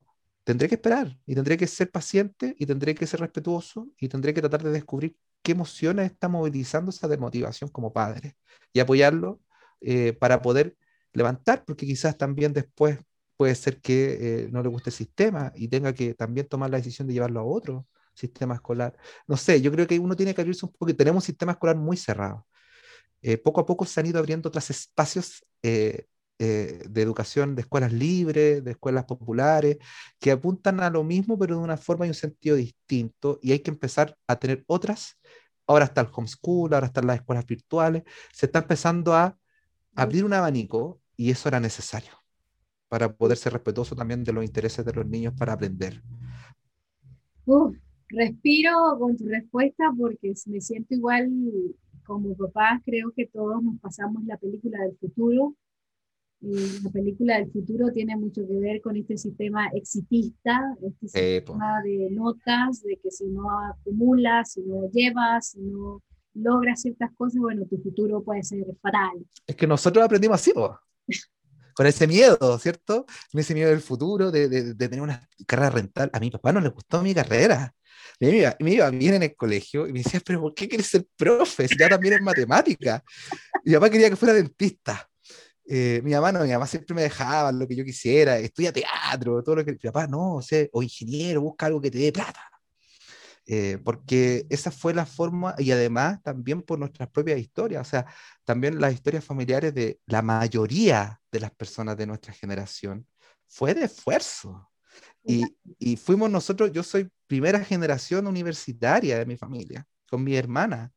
tendré 0.49 0.67
que 0.67 0.77
esperar 0.77 1.15
y 1.27 1.35
tendré 1.35 1.59
que 1.59 1.67
ser 1.67 1.91
paciente 1.91 2.57
y 2.59 2.65
tendré 2.65 2.95
que 2.95 3.07
ser 3.07 3.21
respetuoso 3.21 3.87
y 3.99 4.09
tendré 4.09 4.33
que 4.33 4.41
tratar 4.41 4.63
de 4.63 4.71
descubrir 4.71 5.15
qué 5.43 5.53
emociones 5.53 6.11
está 6.11 6.27
movilizando 6.31 6.89
esa 6.89 7.07
desmotivación 7.07 7.69
como 7.69 7.93
padre 7.93 8.35
y 8.73 8.81
apoyarlo 8.81 9.43
eh, 9.83 10.15
para 10.15 10.41
poder 10.41 10.75
levantar, 11.13 11.67
porque 11.67 11.85
quizás 11.85 12.17
también 12.17 12.55
después 12.55 12.99
puede 13.37 13.55
ser 13.55 13.83
que 13.83 14.45
eh, 14.45 14.49
no 14.51 14.63
le 14.63 14.71
guste 14.71 14.89
el 14.89 14.97
sistema 14.97 15.53
y 15.55 15.69
tenga 15.69 15.93
que 15.93 16.15
también 16.15 16.49
tomar 16.49 16.71
la 16.71 16.79
decisión 16.79 17.07
de 17.07 17.13
llevarlo 17.13 17.41
a 17.41 17.45
otro 17.45 17.87
sistema 18.15 18.55
escolar. 18.55 18.97
No 19.27 19.37
sé, 19.37 19.61
yo 19.61 19.71
creo 19.71 19.87
que 19.87 19.99
uno 19.99 20.17
tiene 20.17 20.35
que 20.35 20.41
abrirse 20.41 20.65
un 20.65 20.73
poco, 20.73 20.97
tenemos 20.97 21.25
un 21.25 21.27
sistema 21.27 21.53
escolar 21.53 21.77
muy 21.77 21.99
cerrado. 21.99 22.47
Eh, 23.21 23.37
poco 23.37 23.61
a 23.61 23.67
poco 23.67 23.85
se 23.85 24.01
han 24.01 24.07
ido 24.07 24.19
abriendo 24.19 24.49
otros 24.49 24.71
espacios 24.71 25.45
de 26.39 27.03
educación 27.03 27.55
de 27.55 27.63
escuelas 27.63 27.93
libres, 27.93 28.63
de 28.65 28.71
escuelas 28.71 29.05
populares, 29.05 29.79
que 30.21 30.31
apuntan 30.31 30.81
a 30.81 30.91
lo 30.91 31.03
mismo, 31.05 31.39
pero 31.39 31.57
de 31.57 31.63
una 31.63 31.77
forma 31.77 32.07
y 32.07 32.11
un 32.11 32.15
sentido 32.15 32.57
distinto, 32.57 33.39
y 33.43 33.53
hay 33.53 33.59
que 33.61 33.71
empezar 33.71 34.17
a 34.27 34.37
tener 34.37 34.65
otras. 34.67 35.19
Ahora 35.67 35.87
está 35.87 36.01
el 36.01 36.09
homeschool, 36.13 36.73
ahora 36.73 36.87
están 36.87 37.07
las 37.07 37.17
escuelas 37.17 37.45
virtuales, 37.47 38.05
se 38.33 38.47
está 38.47 38.61
empezando 38.61 39.15
a 39.15 39.37
abrir 39.95 40.25
un 40.25 40.33
abanico 40.33 41.01
y 41.17 41.31
eso 41.31 41.49
era 41.49 41.61
necesario 41.61 42.13
para 42.89 43.13
poder 43.15 43.37
ser 43.37 43.53
respetuoso 43.53 43.95
también 43.95 44.25
de 44.25 44.33
los 44.33 44.45
intereses 44.45 44.85
de 44.85 44.93
los 44.93 45.07
niños 45.07 45.35
para 45.39 45.53
aprender. 45.53 46.03
respiro 48.09 48.99
con 48.99 49.17
tu 49.17 49.27
respuesta 49.27 49.93
porque 49.97 50.33
me 50.47 50.61
siento 50.61 50.95
igual 50.95 51.31
como 52.05 52.35
papá, 52.35 52.81
creo 52.85 53.13
que 53.15 53.27
todos 53.27 53.63
nos 53.63 53.79
pasamos 53.81 54.25
la 54.25 54.39
película 54.39 54.79
del 54.83 54.97
futuro. 54.97 55.55
La 56.41 56.91
película 56.91 57.37
del 57.39 57.51
futuro 57.51 57.91
tiene 57.93 58.17
mucho 58.17 58.47
que 58.47 58.59
ver 58.61 58.81
con 58.81 58.97
este 58.97 59.17
sistema 59.17 59.69
exitista, 59.75 60.61
este 60.87 61.09
sistema 61.09 61.83
de 61.83 62.09
notas, 62.13 62.83
de 62.83 62.97
que 63.03 63.11
si 63.11 63.27
no 63.27 63.49
acumulas, 63.67 64.53
si 64.53 64.63
no 64.63 64.89
llevas, 64.93 65.51
si 65.51 65.61
no 65.61 66.03
logras 66.35 66.81
ciertas 66.81 67.11
cosas, 67.17 67.41
bueno, 67.41 67.67
tu 67.67 67.79
futuro 67.83 68.23
puede 68.23 68.45
ser 68.45 68.65
fatal. 68.81 69.27
Es 69.47 69.57
que 69.57 69.67
nosotros 69.67 70.05
aprendimos 70.05 70.37
así, 70.41 70.53
con 71.79 71.87
ese 71.87 72.07
miedo, 72.07 72.59
¿cierto? 72.59 73.07
Con 73.33 73.41
ese 73.41 73.55
miedo 73.55 73.71
del 73.71 73.81
futuro, 73.81 74.31
de, 74.31 74.49
de, 74.49 74.75
tener 74.75 75.01
una 75.01 75.29
carrera 75.47 75.71
rental. 75.71 76.11
A 76.13 76.21
mi 76.21 76.31
papá 76.31 76.53
no 76.53 76.61
le 76.61 76.71
gustó 76.71 77.03
mi 77.03 77.15
carrera. 77.15 77.73
Me 78.21 78.31
iba, 78.31 78.57
me 78.59 78.75
iba 78.75 78.91
bien 78.91 79.15
en 79.15 79.23
el 79.23 79.37
colegio 79.37 79.87
y 79.87 79.93
me 79.93 80.03
decía, 80.03 80.21
pero 80.25 80.41
¿por 80.41 80.55
qué 80.55 80.69
quieres 80.69 80.89
ser 80.89 81.07
profe? 81.17 81.69
Si 81.69 81.79
ya 81.79 81.89
también 81.89 82.15
es 82.15 82.21
matemática. 82.21 83.05
Mi 83.65 83.75
papá 83.75 83.91
quería 83.91 84.11
que 84.11 84.17
fuera 84.17 84.35
dentista. 84.35 85.09
Eh, 85.71 86.01
mi 86.03 86.13
mamá 86.13 86.33
no, 86.33 86.41
mi 86.45 86.51
mamá 86.51 86.67
siempre 86.67 86.95
me 86.95 87.03
dejaba 87.03 87.53
lo 87.53 87.69
que 87.69 87.77
yo 87.77 87.85
quisiera, 87.85 88.39
estudia 88.39 88.73
teatro, 88.73 89.43
todo 89.43 89.57
lo 89.57 89.65
que. 89.65 89.73
Mi 89.73 89.79
papá 89.79 90.07
no, 90.07 90.37
o, 90.37 90.43
sea, 90.43 90.67
o 90.73 90.83
ingeniero, 90.83 91.43
busca 91.43 91.67
algo 91.67 91.81
que 91.81 91.91
te 91.91 91.99
dé 91.99 92.11
plata. 92.13 92.41
Eh, 93.47 93.79
porque 93.85 94.47
esa 94.51 94.71
fue 94.71 94.95
la 94.95 95.07
forma, 95.07 95.55
y 95.59 95.71
además 95.71 96.23
también 96.23 96.63
por 96.63 96.79
nuestras 96.79 97.09
propias 97.11 97.39
historias, 97.39 97.87
o 97.87 97.91
sea, 97.91 98.07
también 98.45 98.81
las 98.81 98.93
historias 98.95 99.25
familiares 99.25 99.75
de 99.75 100.01
la 100.07 100.23
mayoría 100.23 101.21
de 101.33 101.41
las 101.41 101.51
personas 101.51 101.97
de 101.97 102.07
nuestra 102.07 102.33
generación, 102.33 103.07
fue 103.47 103.75
de 103.75 103.85
esfuerzo. 103.85 104.71
Y, 105.25 105.45
y 105.79 105.97
fuimos 105.97 106.31
nosotros, 106.31 106.73
yo 106.73 106.83
soy 106.83 107.11
primera 107.27 107.63
generación 107.65 108.27
universitaria 108.27 109.19
de 109.19 109.27
mi 109.27 109.37
familia, 109.37 109.87
con 110.09 110.25
mi 110.25 110.37
hermana, 110.37 110.93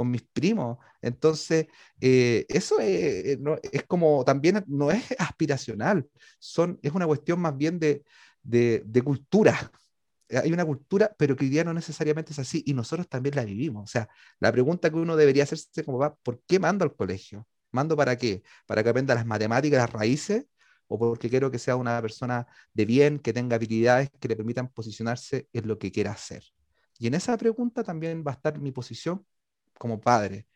con 0.00 0.10
mis 0.10 0.22
primos. 0.22 0.78
Entonces, 1.02 1.66
eh, 2.00 2.46
eso 2.48 2.80
es, 2.80 3.38
no, 3.38 3.58
es, 3.62 3.82
como 3.84 4.24
también 4.24 4.64
no 4.66 4.90
es 4.90 5.04
aspiracional, 5.18 6.08
son, 6.38 6.78
es 6.82 6.92
una 6.92 7.06
cuestión 7.06 7.38
más 7.38 7.54
bien 7.54 7.78
de, 7.78 8.02
de, 8.42 8.82
de 8.86 9.02
cultura, 9.02 9.70
hay 10.30 10.52
una 10.54 10.64
cultura, 10.64 11.14
pero 11.18 11.36
que 11.36 11.44
hoy 11.44 11.50
día 11.50 11.64
no 11.64 11.74
necesariamente 11.74 12.32
es 12.32 12.38
así 12.38 12.62
y 12.64 12.72
nosotros 12.72 13.08
también 13.10 13.36
la 13.36 13.44
vivimos. 13.44 13.84
O 13.84 13.86
sea, 13.92 14.08
la 14.38 14.50
pregunta 14.50 14.88
que 14.88 14.96
uno 14.96 15.16
debería 15.16 15.42
hacerse 15.42 15.84
como 15.84 15.98
va, 15.98 16.14
¿por 16.14 16.40
qué 16.46 16.58
mando 16.58 16.82
al 16.84 16.96
colegio? 16.96 17.46
¿Mando 17.70 17.94
para 17.94 18.16
qué? 18.16 18.42
¿Para 18.66 18.82
que 18.82 18.88
aprenda 18.88 19.14
las 19.14 19.26
matemáticas, 19.26 19.80
las 19.80 19.92
raíces? 19.92 20.46
¿O 20.86 20.98
porque 20.98 21.28
quiero 21.28 21.50
que 21.50 21.58
sea 21.58 21.76
una 21.76 22.00
persona 22.00 22.46
de 22.72 22.86
bien, 22.86 23.18
que 23.18 23.34
tenga 23.34 23.56
habilidades 23.56 24.08
que 24.18 24.28
le 24.28 24.36
permitan 24.36 24.68
posicionarse 24.68 25.46
en 25.52 25.68
lo 25.68 25.78
que 25.78 25.92
quiera 25.92 26.12
hacer? 26.12 26.42
Y 26.98 27.06
en 27.06 27.14
esa 27.14 27.36
pregunta 27.36 27.82
también 27.84 28.24
va 28.26 28.30
a 28.30 28.34
estar 28.34 28.58
mi 28.58 28.72
posición 28.72 29.26
como 29.80 30.00
padre. 30.00 30.46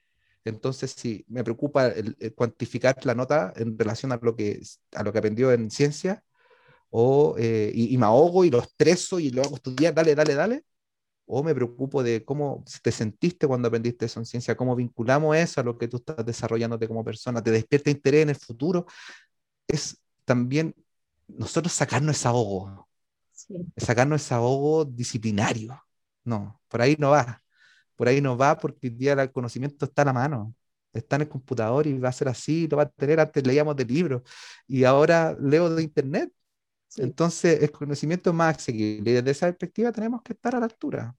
Entonces, 0.44 0.92
si 0.92 1.24
me 1.28 1.42
preocupa 1.42 1.88
el, 1.88 2.16
cuantificar 2.36 2.94
la 3.06 3.14
nota 3.14 3.52
en 3.56 3.78
relación 3.78 4.12
a 4.12 4.18
lo 4.22 4.36
que, 4.36 4.60
a 4.94 5.02
lo 5.02 5.12
que 5.12 5.18
aprendió 5.18 5.50
en 5.52 5.70
ciencia, 5.70 6.22
o, 6.90 7.36
eh, 7.38 7.72
y, 7.74 7.96
me 7.98 8.06
ahogo 8.06 8.44
y 8.44 8.50
lo 8.50 8.60
estreso 8.60 9.18
y 9.18 9.30
lo 9.30 9.42
hago 9.42 9.56
estudiar, 9.56 9.94
dale, 9.94 10.14
dale, 10.14 10.34
dale, 10.34 10.64
o 11.26 11.42
me 11.42 11.54
preocupo 11.54 12.02
de 12.02 12.24
cómo 12.24 12.64
te 12.82 12.92
sentiste 12.92 13.46
cuando 13.46 13.68
aprendiste 13.68 14.06
eso 14.06 14.20
en 14.20 14.26
ciencia, 14.26 14.56
cómo 14.56 14.76
vinculamos 14.76 15.36
eso 15.36 15.60
a 15.60 15.64
lo 15.64 15.78
que 15.78 15.88
tú 15.88 15.96
estás 15.98 16.24
desarrollándote 16.24 16.86
como 16.88 17.04
persona, 17.04 17.42
te 17.42 17.50
despierta 17.50 17.90
interés 17.90 18.22
en 18.24 18.30
el 18.30 18.36
futuro, 18.36 18.86
es 19.66 19.98
también 20.24 20.74
nosotros 21.28 21.72
sacarnos 21.72 22.16
ese 22.16 22.28
ahogo, 22.28 22.88
sacarnos 23.76 24.22
ese 24.22 24.34
ahogo 24.34 24.84
disciplinario, 24.84 25.82
no, 26.24 26.60
por 26.68 26.82
ahí 26.82 26.96
no 26.98 27.10
va, 27.10 27.43
por 27.97 28.09
ahí 28.09 28.20
no 28.20 28.36
va 28.36 28.57
porque 28.59 28.88
el 28.88 28.99
día 28.99 29.12
el 29.14 29.32
conocimiento 29.32 29.84
está 29.84 30.03
a 30.03 30.07
la 30.07 30.12
mano, 30.12 30.55
está 30.92 31.16
en 31.16 31.22
el 31.22 31.28
computador 31.28 31.86
y 31.86 31.99
va 31.99 32.09
a 32.11 32.12
ser 32.12 32.28
así, 32.28 32.68
lo 32.68 32.76
va 32.78 32.84
a 32.84 32.88
tener, 32.88 33.20
antes 33.20 33.47
leíamos 33.47 33.76
de 33.76 33.84
libros 33.84 34.22
y 34.66 34.84
ahora 34.84 35.36
leo 35.40 35.70
de 35.74 35.82
internet, 35.82 36.32
entonces, 36.97 37.62
el 37.62 37.70
conocimiento 37.70 38.30
es 38.30 38.36
más 38.36 38.55
accesible 38.55 39.11
y 39.11 39.14
desde 39.14 39.30
esa 39.30 39.47
perspectiva 39.47 39.92
tenemos 39.92 40.22
que 40.22 40.32
estar 40.32 40.55
a 40.55 40.61
la 40.61 40.66
altura. 40.66 41.14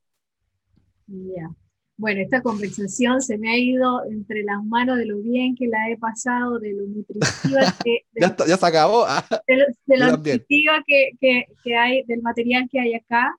Ya. 1.08 1.50
Bueno, 1.98 2.22
esta 2.22 2.42
conversación 2.42 3.22
se 3.22 3.38
me 3.38 3.52
ha 3.52 3.58
ido 3.58 4.04
entre 4.06 4.44
las 4.44 4.64
manos 4.66 4.98
de 4.98 5.06
lo 5.06 5.18
bien 5.20 5.56
que 5.56 5.68
la 5.68 5.90
he 5.90 5.98
pasado, 5.98 6.60
de 6.60 6.74
lo 6.74 6.86
nutritiva 6.88 7.32
que... 7.84 8.02
ya, 8.14 8.36
ya, 8.46 8.58
se 8.58 8.66
acabó. 8.66 9.06
Ah. 9.08 9.26
De, 9.48 9.98
lo, 9.98 10.12
nutritiva 10.12 10.84
que, 10.86 11.12
que, 11.20 11.46
que, 11.64 11.76
hay, 11.76 12.04
del 12.04 12.22
material 12.22 12.68
que 12.70 12.80
hay 12.80 12.96
acá. 12.96 13.34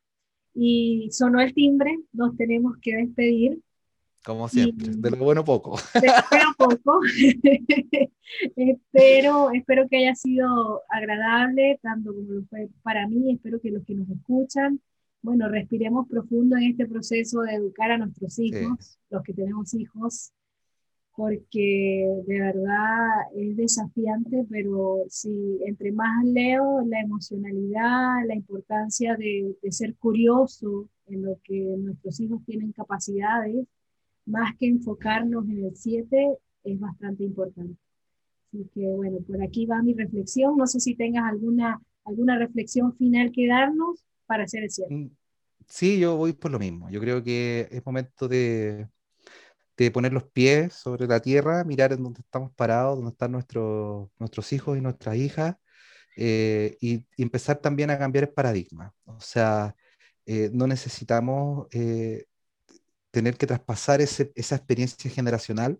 Y 0.58 1.10
sonó 1.12 1.40
el 1.40 1.52
timbre, 1.52 1.98
nos 2.12 2.36
tenemos 2.36 2.76
que 2.80 2.96
despedir. 2.96 3.60
Como 4.24 4.48
siempre, 4.48 4.90
de 4.90 5.10
lo 5.10 5.18
bueno 5.18 5.44
poco. 5.44 5.78
De 5.94 6.06
lo 6.08 6.14
bueno 6.30 6.54
poco. 6.56 7.00
espero, 8.56 9.50
espero 9.52 9.86
que 9.88 9.98
haya 9.98 10.14
sido 10.14 10.82
agradable, 10.88 11.78
tanto 11.82 12.12
como 12.14 12.32
lo 12.32 12.44
fue 12.46 12.68
para 12.82 13.06
mí. 13.06 13.34
Espero 13.34 13.60
que 13.60 13.70
los 13.70 13.84
que 13.84 13.94
nos 13.94 14.08
escuchan, 14.08 14.80
bueno, 15.22 15.48
respiremos 15.48 16.08
profundo 16.08 16.56
en 16.56 16.70
este 16.70 16.86
proceso 16.86 17.42
de 17.42 17.54
educar 17.54 17.90
a 17.90 17.98
nuestros 17.98 18.38
hijos, 18.38 18.98
los 19.10 19.22
que 19.22 19.34
tenemos 19.34 19.74
hijos, 19.74 20.32
porque 21.16 22.06
de 22.26 22.40
verdad 22.40 23.08
es 23.34 23.56
desafiante, 23.56 24.44
pero 24.50 25.04
si 25.08 25.58
entre 25.64 25.90
más 25.92 26.24
leo 26.24 26.82
la 26.86 27.00
emocionalidad, 27.00 28.26
la 28.26 28.34
importancia 28.34 29.16
de, 29.16 29.56
de 29.62 29.72
ser 29.72 29.94
curioso 29.96 30.88
en 31.06 31.22
lo 31.22 31.38
que 31.42 31.58
nuestros 31.78 32.20
hijos 32.20 32.42
tienen 32.44 32.72
capacidades, 32.72 33.66
más 34.26 34.56
que 34.58 34.66
enfocarnos 34.66 35.48
en 35.48 35.64
el 35.64 35.76
7, 35.76 36.36
es 36.64 36.80
bastante 36.80 37.24
importante. 37.24 37.76
Así 38.48 38.68
que 38.74 38.86
bueno, 38.92 39.18
por 39.26 39.42
aquí 39.42 39.66
va 39.66 39.82
mi 39.82 39.94
reflexión. 39.94 40.56
No 40.56 40.66
sé 40.66 40.80
si 40.80 40.94
tengas 40.94 41.24
alguna, 41.24 41.80
alguna 42.04 42.38
reflexión 42.38 42.94
final 42.96 43.32
que 43.32 43.46
darnos 43.46 44.04
para 44.26 44.44
hacer 44.44 44.64
el 44.64 44.70
7. 44.70 44.94
Mm, 44.94 45.10
sí, 45.66 45.98
yo 45.98 46.16
voy 46.16 46.32
por 46.32 46.50
lo 46.50 46.58
mismo. 46.58 46.90
Yo 46.90 47.00
creo 47.00 47.22
que 47.22 47.68
es 47.70 47.86
momento 47.86 48.28
de, 48.28 48.88
de 49.76 49.90
poner 49.90 50.12
los 50.12 50.24
pies 50.24 50.74
sobre 50.74 51.06
la 51.06 51.20
tierra, 51.20 51.64
mirar 51.64 51.92
en 51.92 52.02
dónde 52.02 52.20
estamos 52.20 52.52
parados, 52.54 52.96
dónde 52.96 53.12
están 53.12 53.32
nuestros, 53.32 54.08
nuestros 54.18 54.52
hijos 54.52 54.78
y 54.78 54.80
nuestras 54.80 55.16
hijas, 55.16 55.56
eh, 56.16 56.76
y, 56.80 57.06
empezar 57.18 57.58
también 57.58 57.90
a 57.90 57.98
cambiar 57.98 58.24
el 58.24 58.30
paradigma. 58.32 58.94
O 59.04 59.20
sea, 59.20 59.76
eh, 60.26 60.50
no 60.52 60.66
necesitamos 60.66 61.68
eh, 61.72 62.24
tener 63.10 63.36
que 63.36 63.46
traspasar 63.46 64.00
ese, 64.00 64.32
esa 64.34 64.56
experiencia 64.56 65.10
generacional 65.10 65.78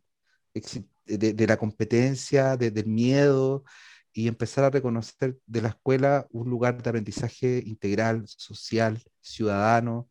de, 1.07 1.47
la 1.47 1.57
competencia, 1.59 2.57
de, 2.57 2.71
del 2.71 2.87
miedo, 2.87 3.65
y 4.13 4.29
empezar 4.29 4.65
a 4.65 4.71
reconocer 4.71 5.39
de 5.47 5.63
la 5.63 5.69
escuela 5.69 6.27
un 6.31 6.49
lugar 6.49 6.83
de 6.83 6.89
aprendizaje 6.89 7.63
integral, 7.67 8.25
social, 8.27 9.03
ciudadano, 9.21 10.09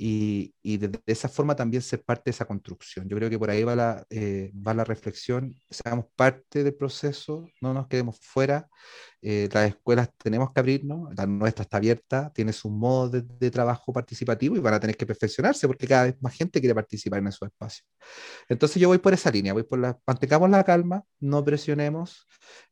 y, 0.00 0.54
y 0.62 0.76
de, 0.76 1.00
esa 1.06 1.28
forma 1.28 1.56
también 1.56 1.82
ser 1.82 2.04
parte 2.04 2.24
de 2.26 2.30
esa 2.30 2.44
construcción. 2.44 3.08
Yo 3.08 3.16
creo 3.16 3.28
que 3.28 3.38
por 3.38 3.50
ahí 3.50 3.64
va 3.64 3.74
la, 3.74 4.06
eh, 4.10 4.52
va 4.54 4.72
la 4.72 4.84
reflexión, 4.84 5.56
seamos 5.68 6.06
parte 6.14 6.62
del 6.62 6.74
proceso, 6.74 7.48
no 7.60 7.74
nos 7.74 7.88
quedemos 7.88 8.16
fuera. 8.20 8.68
Eh, 9.20 9.48
las 9.52 9.70
escuelas 9.70 10.10
tenemos 10.16 10.52
que 10.52 10.60
abrirnos, 10.60 11.12
la 11.16 11.26
nuestra 11.26 11.64
está 11.64 11.78
abierta, 11.78 12.32
tiene 12.32 12.52
su 12.52 12.70
modo 12.70 13.08
de, 13.10 13.22
de, 13.22 13.50
trabajo 13.50 13.92
participativo 13.92 14.54
y 14.54 14.60
van 14.60 14.74
a 14.74 14.80
tener 14.80 14.96
que 14.96 15.04
perfeccionarse 15.04 15.66
porque 15.66 15.88
cada 15.88 16.04
vez 16.04 16.16
más 16.20 16.32
gente 16.32 16.60
quiere 16.60 16.76
participar 16.76 17.18
en 17.18 17.26
esos 17.26 17.48
espacios. 17.48 17.84
Entonces 18.48 18.80
yo 18.80 18.86
voy 18.86 18.98
por 18.98 19.12
esa 19.12 19.32
línea, 19.32 19.52
voy 19.52 19.64
por 19.64 19.80
la, 19.80 19.98
mantengamos 20.06 20.48
la 20.50 20.62
calma, 20.62 21.02
no 21.18 21.44
presionemos 21.44 22.24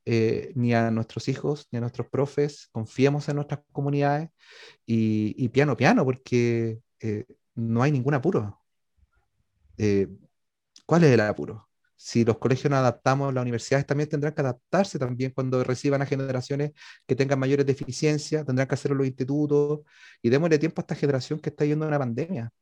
eh, 0.05 0.53
ni 0.55 0.73
a 0.75 0.93
nuestros 0.93 1.29
hijos 1.29 1.67
ni 1.73 1.79
a 1.79 1.81
nuestros 1.81 2.07
profes, 2.09 2.69
confiemos 2.71 3.29
en 3.29 3.35
nuestras 3.35 3.63
comunidades 3.73 4.31
y, 4.87 5.35
y 5.37 5.49
piano, 5.49 5.77
piano, 5.77 6.05
porque 6.05 6.79
eh, 7.01 7.27
no 7.55 7.83
hay 7.83 7.93
ningún 7.93 8.15
apuro. 8.15 8.61
eh, 9.79 10.09
¿cuál 10.87 11.05
es 11.05 11.13
el 11.13 11.21
apuro? 11.21 11.69
Si 11.97 12.25
los 12.25 12.39
colegios 12.39 12.71
nos 12.71 12.79
adaptamos, 12.81 13.33
las 13.35 13.43
universidades 13.43 13.87
también 13.87 14.09
tendrán 14.09 14.35
que 14.35 14.43
adaptarse 14.43 14.99
también 14.99 15.33
cuando 15.33 15.65
reciban 15.65 16.03
a 16.03 16.07
generaciones 16.07 16.73
que 17.07 17.17
tengan 17.17 17.39
mayores 17.39 17.67
deficiencias, 17.67 18.45
tendrán 18.47 18.69
que 18.69 18.75
hacerlo 18.75 18.99
los 18.99 19.07
institutos 19.07 19.81
y 20.23 20.29
démosle 20.31 20.59
tiempo 20.59 20.81
a 20.81 20.83
esta 20.83 20.95
generación 20.95 21.41
que 21.41 21.51
está 21.51 21.65
yendo 21.65 21.87
a 21.87 21.89
una 21.89 21.99
pandemia, 21.99 22.53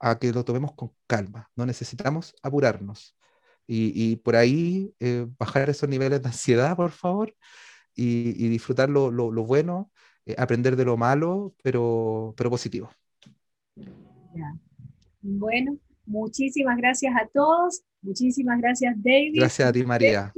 a 0.00 0.18
que 0.18 0.32
lo 0.32 0.44
tomemos 0.44 0.74
con 0.74 0.92
calma. 1.06 1.50
No 1.56 1.66
necesitamos 1.66 2.34
apurarnos. 2.42 3.16
Y, 3.66 4.16
por 4.16 4.36
ahí 4.36 4.94
eh, 5.00 5.26
bajar 5.38 5.70
esos 5.70 5.88
niveles 5.88 6.22
de 6.22 6.28
ansiedad, 6.28 6.76
por 6.76 6.90
favor, 6.90 7.34
y, 7.94 8.48
disfrutar 8.48 8.90
lo, 8.90 9.10
bueno, 9.44 9.90
aprender 10.36 10.76
de 10.76 10.84
lo 10.84 10.96
malo, 10.96 11.54
pero, 11.62 12.34
pero 12.36 12.50
positivo. 12.50 12.90
Bueno, 15.20 15.78
muchísimas 16.04 16.76
gracias 16.76 17.14
a 17.14 17.26
todos. 17.32 17.82
Muchísimas 18.02 18.60
gracias, 18.60 18.94
David. 18.96 19.34
Gracias 19.36 19.68
a 19.68 19.72
ti, 19.72 19.84
María. 19.84 20.32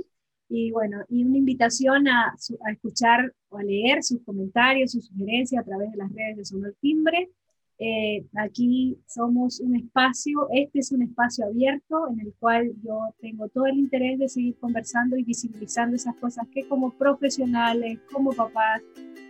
Y 0.49 0.71
bueno, 0.71 1.03
y 1.09 1.25
una 1.25 1.39
invitación 1.39 2.07
a, 2.07 2.29
a 2.29 2.73
escuchar 2.73 3.35
o 3.49 3.59
a 3.59 3.63
leer 3.63 4.03
sus 4.03 4.23
comentarios, 4.23 4.93
sus 4.93 5.07
sugerencias 5.07 5.63
a 5.63 5.65
través 5.65 5.91
de 5.91 5.97
las 5.97 6.13
redes 6.13 6.37
de 6.37 6.45
Sonor 6.45 6.77
Timbre. 6.81 7.31
Eh, 7.79 8.25
aquí 8.37 8.97
somos 9.07 9.59
un 9.61 9.75
espacio, 9.77 10.49
este 10.53 10.79
es 10.79 10.93
un 10.93 11.03
espacio 11.03 11.47
abierto 11.47 12.09
en 12.13 12.21
el 12.21 12.33
cual 12.39 12.73
yo 12.85 13.01
tengo 13.21 13.49
todo 13.49 13.67
el 13.67 13.79
interés 13.79 14.19
de 14.19 14.29
seguir 14.29 14.57
conversando 14.59 15.17
y 15.17 15.25
visibilizando 15.25 15.97
esas 15.97 16.15
cosas 16.17 16.47
que 16.53 16.69
como 16.69 16.93
profesionales, 16.93 17.99
como 18.13 18.33
papás, 18.33 18.81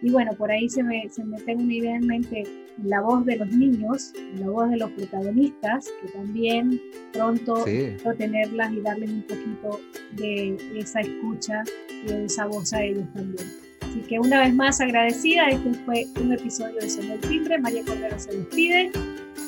y 0.02 0.10
bueno, 0.10 0.32
por 0.36 0.50
ahí 0.50 0.68
se 0.68 0.82
me, 0.82 1.08
se 1.08 1.24
me 1.24 1.40
tengo 1.40 1.62
una 1.62 1.74
idea 1.74 1.96
en 1.96 2.06
mente 2.06 2.42
la 2.82 3.00
voz 3.00 3.24
de 3.24 3.36
los 3.36 3.48
niños, 3.48 4.12
la 4.38 4.50
voz 4.50 4.68
de 4.68 4.76
los 4.76 4.90
protagonistas, 4.90 5.88
que 6.02 6.08
también 6.08 6.80
pronto 7.12 7.64
quiero 7.64 8.14
tenerlas 8.14 8.72
y 8.72 8.80
darles 8.80 9.10
un 9.10 9.22
poquito 9.22 9.80
de 10.16 10.56
esa 10.76 11.00
escucha 11.00 11.62
y 11.90 12.06
de 12.08 12.24
esa 12.26 12.46
voz 12.46 12.74
a 12.74 12.82
ellos 12.82 13.06
también. 13.14 13.63
Así 13.94 14.02
que 14.08 14.18
una 14.18 14.40
vez 14.40 14.52
más 14.52 14.80
agradecida, 14.80 15.50
este 15.50 15.72
fue 15.84 16.08
un 16.20 16.32
episodio 16.32 16.80
de 16.80 16.90
Son 16.90 17.06
del 17.06 17.20
Timbre. 17.20 17.58
María 17.58 17.84
Cordero 17.84 18.18
se 18.18 18.32
despide. 18.32 18.90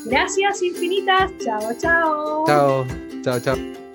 Gracias 0.05 0.63
infinitas. 0.63 1.33
Chao, 1.45 1.75
chao. 1.81 2.45
Chao, 2.47 2.87
chao, 3.25 3.41
chao. 3.41 3.86